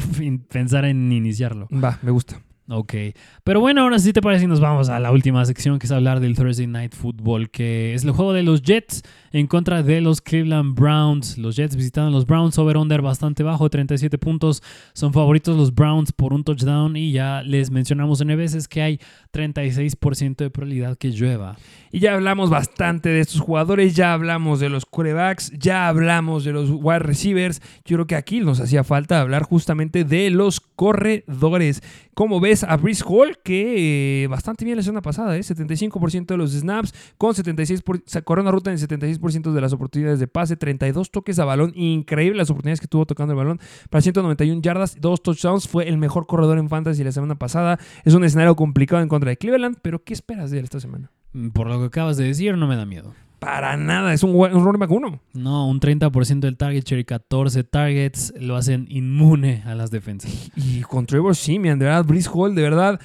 pensar 0.49 0.85
en 0.85 1.11
iniciarlo. 1.13 1.67
Va, 1.73 1.99
me 2.03 2.13
gusta. 2.13 2.41
Ok. 2.69 2.95
Pero 3.43 3.59
bueno, 3.59 3.83
ahora 3.83 3.99
sí 3.99 4.13
te 4.13 4.23
parece 4.23 4.45
y 4.45 4.47
nos 4.47 4.61
vamos 4.61 4.89
a 4.91 5.01
la 5.01 5.11
última 5.11 5.45
sección 5.45 5.81
que 5.81 5.87
es 5.87 5.91
hablar 5.93 6.21
del 6.21 6.37
Thursday 6.37 6.69
Night 6.69 6.95
Football, 6.95 7.51
que 7.51 7.93
es 7.95 8.05
el 8.05 8.13
juego 8.13 8.33
de 8.33 8.45
los 8.45 8.63
Jets 8.63 9.03
en 9.33 9.47
contra 9.47 9.83
de 9.83 10.01
los 10.01 10.21
Cleveland 10.21 10.75
Browns. 10.75 11.39
Los 11.39 11.57
Jets 11.57 11.77
visitando 11.77 12.09
a 12.09 12.11
los 12.13 12.27
Browns, 12.27 12.59
over-under 12.59 13.03
bastante 13.03 13.43
bajo, 13.43 13.71
37 13.71 14.19
puntos. 14.19 14.63
Son 14.93 15.13
favoritos 15.13 15.57
los 15.57 15.75
Browns 15.75 16.13
por 16.13 16.33
un 16.33 16.45
touchdown 16.45 16.97
y 16.97 17.13
ya 17.13 17.43
les 17.43 17.71
mencionamos 17.71 18.21
en 18.21 18.29
veces 18.37 18.69
que 18.69 18.83
hay 18.83 19.01
36% 19.33 20.37
de 20.37 20.51
probabilidad 20.51 20.97
que 20.97 21.11
llueva. 21.11 21.57
Y 21.93 21.99
ya 21.99 22.15
hablamos 22.15 22.51
bastante 22.51 23.09
de 23.09 23.21
estos 23.21 23.41
jugadores, 23.41 23.97
ya 23.97 24.13
hablamos 24.13 24.61
de 24.61 24.69
los 24.69 24.87
quarterbacks, 24.87 25.51
ya 25.59 25.89
hablamos 25.89 26.45
de 26.45 26.53
los 26.53 26.71
wide 26.71 27.01
receivers. 27.01 27.61
Yo 27.85 27.97
creo 27.97 28.07
que 28.07 28.15
aquí 28.15 28.41
nos 28.41 28.61
hacía 28.61 28.85
falta 28.85 29.21
hablar 29.21 29.43
justamente 29.43 30.05
de 30.05 30.31
los 30.31 30.61
corredores. 30.61 31.83
Como 32.15 32.39
ves 32.39 32.65
a 32.65 32.77
Brice 32.77 33.03
Hall, 33.07 33.39
que 33.43 34.25
eh, 34.25 34.27
bastante 34.27 34.65
bien 34.65 34.77
la 34.77 34.83
semana 34.83 35.03
pasada, 35.03 35.37
¿eh? 35.37 35.41
75% 35.41 36.27
de 36.27 36.37
los 36.37 36.53
snaps, 36.53 36.95
con 37.17 37.35
76%, 37.35 37.83
por, 37.83 38.03
corrió 38.25 38.43
una 38.43 38.51
ruta 38.53 38.71
en 38.71 38.79
76% 38.79 39.20
de 39.21 39.61
las 39.61 39.73
oportunidades 39.73 40.19
de 40.19 40.27
pase, 40.27 40.57
32 40.57 41.11
toques 41.11 41.39
a 41.39 41.45
balón, 41.45 41.73
increíble 41.75 42.39
las 42.39 42.51
oportunidades 42.51 42.81
que 42.81 42.89
tuvo 42.89 43.07
tocando 43.07 43.33
el 43.33 43.39
balón, 43.39 43.61
para 43.91 44.03
191 44.03 44.63
yardas, 44.63 44.97
dos 45.01 45.23
touchdowns, 45.23 45.69
fue 45.69 45.89
el 45.89 45.99
mejor 45.99 46.27
corredor 46.27 46.59
en 46.59 46.69
fantasy 46.69 47.05
la 47.05 47.13
semana 47.13 47.37
pasada. 47.37 47.79
Es 48.05 48.15
un 48.15 48.25
escenario 48.25 48.57
complicado 48.57 49.03
en 49.03 49.09
contra 49.09 49.31
de 49.31 49.37
Cleveland, 49.37 49.79
pero 49.83 50.03
¿qué 50.03 50.13
esperas 50.13 50.51
de 50.51 50.59
él 50.59 50.65
esta 50.65 50.81
semana? 50.81 51.11
Mm, 51.33 51.49
Por 51.51 51.69
lo 51.69 51.79
que 51.79 51.87
acabas 51.87 52.17
de 52.17 52.25
decir, 52.25 52.57
no 52.57 52.67
me 52.67 52.77
da 52.77 52.87
miedo. 52.87 53.15
Para 53.39 53.77
nada, 53.79 54.13
es 54.13 54.23
un, 54.23 54.33
un 54.35 54.65
running 54.65 54.81
back 54.81 54.91
uno. 54.91 55.21
No, 55.33 55.67
un 55.67 55.81
30% 55.81 56.41
del 56.41 56.59
target 56.59 56.85
share 56.85 57.01
y 57.01 57.05
14 57.05 57.65
targets 57.65 58.35
lo 58.39 58.55
hacen 58.57 58.87
inmune 58.91 59.63
a 59.65 59.75
las 59.75 59.91
defensas. 59.91 60.51
Y 60.57 60.83
con 60.83 61.07
Trevor 61.07 61.35
Simeon, 61.35 61.79
de 61.79 61.87
verdad, 61.87 62.05
Brice 62.05 62.29
Hall, 62.31 62.55
de 62.55 62.61
verdad, 62.61 63.01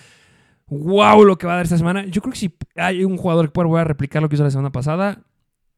wow 0.68 1.24
lo 1.24 1.38
que 1.38 1.48
va 1.48 1.54
a 1.54 1.56
dar 1.58 1.66
esta 1.66 1.78
semana. 1.78 2.06
Yo 2.06 2.22
creo 2.22 2.34
que 2.34 2.40
si 2.40 2.54
hay 2.76 3.06
un 3.06 3.16
jugador 3.16 3.46
que 3.46 3.52
pueda 3.52 3.86
replicar 3.86 4.22
lo 4.22 4.28
que 4.28 4.36
hizo 4.36 4.44
la 4.44 4.52
semana 4.52 4.72
pasada, 4.74 5.24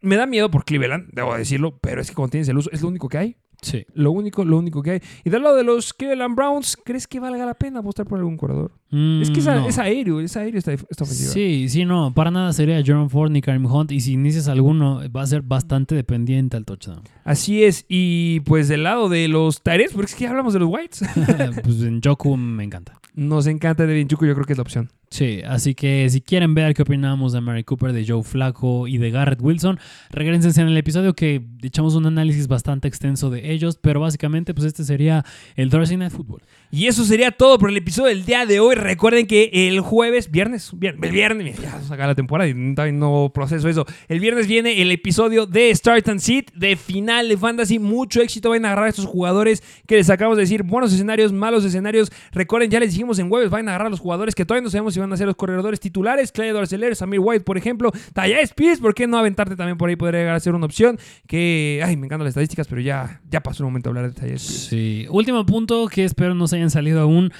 me 0.01 0.15
da 0.15 0.25
miedo 0.25 0.49
por 0.51 0.63
Cleveland, 0.65 1.09
debo 1.13 1.35
decirlo, 1.35 1.77
pero 1.79 2.01
es 2.01 2.09
que 2.09 2.15
cuando 2.15 2.31
tienes 2.31 2.47
el 2.49 2.57
uso, 2.57 2.69
es 2.71 2.81
lo 2.81 2.87
único 2.89 3.09
que 3.09 3.17
hay. 3.17 3.37
Sí. 3.59 3.87
Lo 3.95 4.11
único, 4.11 4.45
lo 4.45 4.59
único 4.59 4.83
que 4.83 4.91
hay. 4.91 5.01
Y 5.25 5.31
del 5.31 5.41
lado 5.41 5.55
de 5.55 5.63
los 5.63 5.91
Cleveland 5.91 6.35
Browns, 6.35 6.77
¿crees 6.85 7.07
que 7.07 7.19
valga 7.19 7.43
la 7.43 7.55
pena 7.55 7.79
apostar 7.79 8.05
por 8.05 8.19
algún 8.19 8.37
corredor? 8.37 8.71
es 8.91 9.31
que 9.31 9.39
es, 9.39 9.45
Mm, 9.47 9.49
no. 9.49 9.67
es 9.67 9.79
aéreo, 9.79 10.19
es 10.21 10.37
aéreo 10.37 10.59
esta, 10.59 10.73
esta 10.73 11.03
ofensiva. 11.03 11.31
Sí, 11.31 11.67
sí, 11.67 11.83
no, 11.83 12.13
para 12.13 12.29
nada 12.29 12.53
sería 12.53 12.81
Jerome 12.83 13.09
Ford 13.09 13.31
ni 13.31 13.41
Karim 13.41 13.65
Hunt 13.65 13.91
y 13.91 13.99
si 13.99 14.13
inicias 14.13 14.47
alguno 14.47 15.01
va 15.09 15.23
a 15.23 15.27
ser 15.27 15.41
bastante 15.41 15.95
dependiente 15.95 16.55
al 16.55 16.65
touchdown. 16.65 17.01
Así 17.23 17.63
es. 17.63 17.83
Y 17.89 18.41
pues 18.41 18.67
del 18.67 18.83
lado 18.83 19.09
de 19.09 19.27
los 19.27 19.63
Tyrants, 19.63 19.93
porque 19.93 20.11
es 20.11 20.15
que 20.15 20.25
ya 20.25 20.29
hablamos 20.29 20.53
de 20.53 20.59
los 20.59 20.69
Whites. 20.71 21.01
pues 21.63 21.81
en 21.81 21.99
Joku 21.99 22.37
me 22.37 22.63
encanta. 22.63 22.99
Nos 23.15 23.47
encanta 23.47 23.87
Devin 23.87 24.07
Chuku, 24.07 24.27
yo 24.27 24.35
creo 24.35 24.45
que 24.45 24.53
es 24.53 24.57
la 24.59 24.61
opción. 24.61 24.91
Sí, 25.09 25.41
así 25.47 25.73
que 25.73 26.09
si 26.09 26.19
quieren 26.19 26.53
ver 26.53 26.73
qué 26.73 26.81
opinamos 26.81 27.31
de 27.31 27.39
Mary 27.39 27.63
Cooper, 27.63 27.93
de 27.93 28.05
Joe 28.05 28.23
Flacco 28.23 28.87
y 28.87 28.97
de 28.97 29.09
Garrett 29.09 29.41
Wilson, 29.41 29.79
regresense 30.09 30.59
en 30.61 30.67
el 30.67 30.77
episodio 30.77 31.13
que 31.13 31.41
echamos 31.63 31.95
un 31.95 32.05
análisis 32.05 32.49
bastante 32.49 32.89
extenso 32.89 33.29
de 33.29 33.53
ellos, 33.53 33.79
pero 33.81 34.01
básicamente 34.01 34.53
pues 34.53 34.67
este 34.67 34.83
sería 34.83 35.23
el 35.55 35.69
Thursday 35.69 35.95
Night 35.95 36.11
Football. 36.11 36.41
Y 36.71 36.87
eso 36.87 37.05
sería 37.05 37.31
todo 37.31 37.57
por 37.57 37.69
el 37.69 37.77
episodio 37.77 38.09
del 38.09 38.25
día 38.25 38.45
de 38.45 38.59
hoy. 38.59 38.75
Recuerden 38.75 39.25
que 39.25 39.49
el 39.53 39.79
jueves, 39.79 40.29
viernes, 40.29 40.71
viernes, 40.73 41.01
el 41.01 41.11
viernes, 41.11 41.57
ya 41.57 41.79
se 41.79 41.93
acaba 41.93 42.07
la 42.07 42.15
temporada 42.15 42.49
y 42.49 42.53
no 42.53 43.31
proceso 43.33 43.69
eso. 43.69 43.85
El 44.09 44.19
viernes 44.19 44.47
viene 44.47 44.81
el 44.81 44.91
episodio 44.91 45.45
de 45.45 45.73
Start 45.73 46.09
and 46.09 46.19
Sit, 46.19 46.51
de 46.51 46.75
final 46.75 47.29
de 47.29 47.37
Fantasy. 47.37 47.79
Mucho 47.79 48.21
éxito. 48.21 48.49
Vayan 48.49 48.65
a 48.65 48.67
agarrar 48.69 48.87
a 48.87 48.89
estos 48.89 49.05
jugadores 49.05 49.63
que 49.85 49.95
les 49.95 50.09
acabamos 50.09 50.35
de 50.35 50.41
decir. 50.43 50.63
Buenos 50.63 50.91
escenarios, 50.91 51.31
malos 51.31 51.63
escenarios. 51.63 52.11
Recuerden, 52.33 52.69
ya 52.69 52.81
les 52.81 52.91
dijimos 52.91 53.17
en 53.19 53.29
jueves, 53.29 53.49
vayan 53.49 53.69
a 53.69 53.71
agarrar 53.71 53.87
a 53.87 53.91
los 53.91 54.01
jugadores 54.01 54.35
que 54.35 54.45
todavía 54.45 54.63
no 54.63 54.69
sabemos 54.69 54.96
si 54.97 55.01
van 55.01 55.13
a 55.13 55.17
ser 55.17 55.27
los 55.27 55.35
corredores 55.35 55.79
titulares. 55.79 56.31
Clay 56.31 56.49
Dorceler, 56.49 56.95
Samir 56.95 57.19
White, 57.19 57.43
por 57.43 57.55
ejemplo. 57.57 57.91
Taya 58.13 58.39
Spears, 58.41 58.79
¿por 58.79 58.95
qué 58.95 59.05
no 59.05 59.17
aventarte 59.17 59.55
también 59.55 59.77
por 59.77 59.89
ahí? 59.89 59.95
Podría 59.95 60.21
llegar 60.21 60.35
a 60.35 60.39
ser 60.39 60.55
una 60.55 60.65
opción. 60.65 60.97
Que, 61.27 61.81
ay, 61.85 61.95
me 61.97 62.07
encantan 62.07 62.25
las 62.25 62.31
estadísticas, 62.31 62.67
pero 62.67 62.81
ya, 62.81 63.21
ya 63.29 63.41
pasó 63.41 63.63
el 63.63 63.67
momento 63.67 63.89
de 63.91 63.99
hablar 63.99 64.13
de 64.13 64.19
Taya 64.19 64.33
Spears. 64.35 64.67
Sí, 64.69 65.05
último 65.11 65.45
punto 65.45 65.87
que 65.87 66.03
espero 66.03 66.33
no 66.33 66.47
se 66.47 66.55
hayan 66.55 66.71
salido 66.71 66.99
aún. 67.01 67.31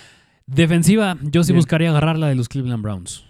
Defensiva, 0.46 1.18
yo 1.24 1.44
sí 1.44 1.52
Bien. 1.52 1.58
buscaría 1.60 1.90
agarrar 1.90 2.18
la 2.18 2.28
de 2.28 2.36
los 2.36 2.48
Cleveland 2.48 2.84
Browns. 2.84 3.26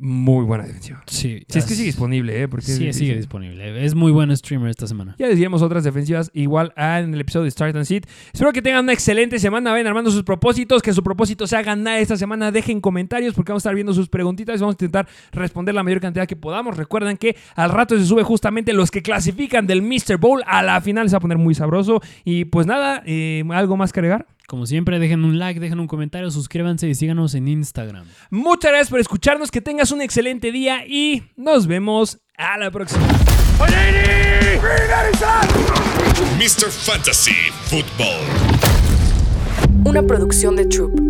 Muy 0.00 0.44
buena 0.44 0.64
defensiva. 0.64 1.02
Sí, 1.06 1.42
Si 1.48 1.58
es 1.58 1.64
que 1.64 1.74
sigue 1.74 1.86
disponible, 1.86 2.42
¿eh? 2.42 2.48
Porque 2.48 2.66
Sí, 2.66 2.92
sigue 2.92 3.16
disponible. 3.16 3.84
Es 3.84 3.94
muy 3.94 4.12
buen 4.12 4.34
streamer 4.36 4.70
esta 4.70 4.86
semana. 4.86 5.16
Ya 5.18 5.28
decíamos 5.28 5.62
otras 5.62 5.84
defensivas 5.84 6.30
igual 6.34 6.72
a 6.76 7.00
en 7.00 7.14
el 7.14 7.20
episodio 7.20 7.44
de 7.44 7.50
Start 7.50 7.74
and 7.76 7.84
Sit. 7.84 8.06
Espero 8.32 8.52
que 8.52 8.62
tengan 8.62 8.84
una 8.84 8.92
excelente 8.92 9.38
semana. 9.38 9.72
Vayan 9.72 9.86
armando 9.88 10.10
sus 10.10 10.22
propósitos. 10.22 10.82
Que 10.82 10.92
su 10.92 11.02
propósito 11.02 11.46
sea 11.46 11.62
ganar 11.62 11.98
esta 11.98 12.16
semana. 12.16 12.50
Dejen 12.52 12.80
comentarios 12.80 13.34
porque 13.34 13.52
vamos 13.52 13.60
a 13.60 13.64
estar 13.68 13.74
viendo 13.74 13.92
sus 13.92 14.08
preguntitas. 14.08 14.56
y 14.56 14.60
Vamos 14.60 14.74
a 14.74 14.76
intentar 14.76 15.08
responder 15.32 15.74
la 15.74 15.82
mayor 15.82 16.00
cantidad 16.00 16.26
que 16.26 16.36
podamos. 16.36 16.76
Recuerden 16.76 17.16
que 17.16 17.36
al 17.56 17.70
rato 17.70 17.98
se 17.98 18.04
sube 18.04 18.22
justamente 18.22 18.72
los 18.72 18.90
que 18.90 19.02
clasifican 19.02 19.66
del 19.66 19.82
Mr. 19.82 20.16
Bowl. 20.18 20.42
A 20.46 20.62
la 20.62 20.80
final 20.80 21.08
se 21.08 21.14
va 21.14 21.18
a 21.18 21.20
poner 21.20 21.38
muy 21.38 21.54
sabroso. 21.54 22.00
Y 22.24 22.44
pues 22.44 22.66
nada, 22.66 23.02
eh, 23.06 23.42
¿algo 23.50 23.76
más 23.76 23.92
que 23.92 24.00
agregar? 24.00 24.26
Como 24.48 24.64
siempre, 24.64 24.98
dejen 24.98 25.26
un 25.26 25.38
like, 25.38 25.60
dejen 25.60 25.78
un 25.78 25.86
comentario, 25.86 26.30
suscríbanse 26.30 26.88
y 26.88 26.94
síganos 26.94 27.34
en 27.34 27.48
Instagram. 27.48 28.06
Muchas 28.30 28.70
gracias 28.70 28.88
por 28.88 28.98
escucharnos. 28.98 29.50
Que 29.50 29.60
tengas 29.60 29.92
un 29.92 30.00
excelente 30.00 30.50
día 30.52 30.86
y 30.86 31.22
nos 31.36 31.66
vemos 31.66 32.18
a 32.38 32.56
la 32.56 32.70
próxima. 32.70 33.06
Mr. 36.38 36.70
Fantasy 36.70 37.34
Football. 37.66 38.24
Una 39.84 40.02
producción 40.02 40.56
de 40.56 40.64
Troop. 40.64 41.07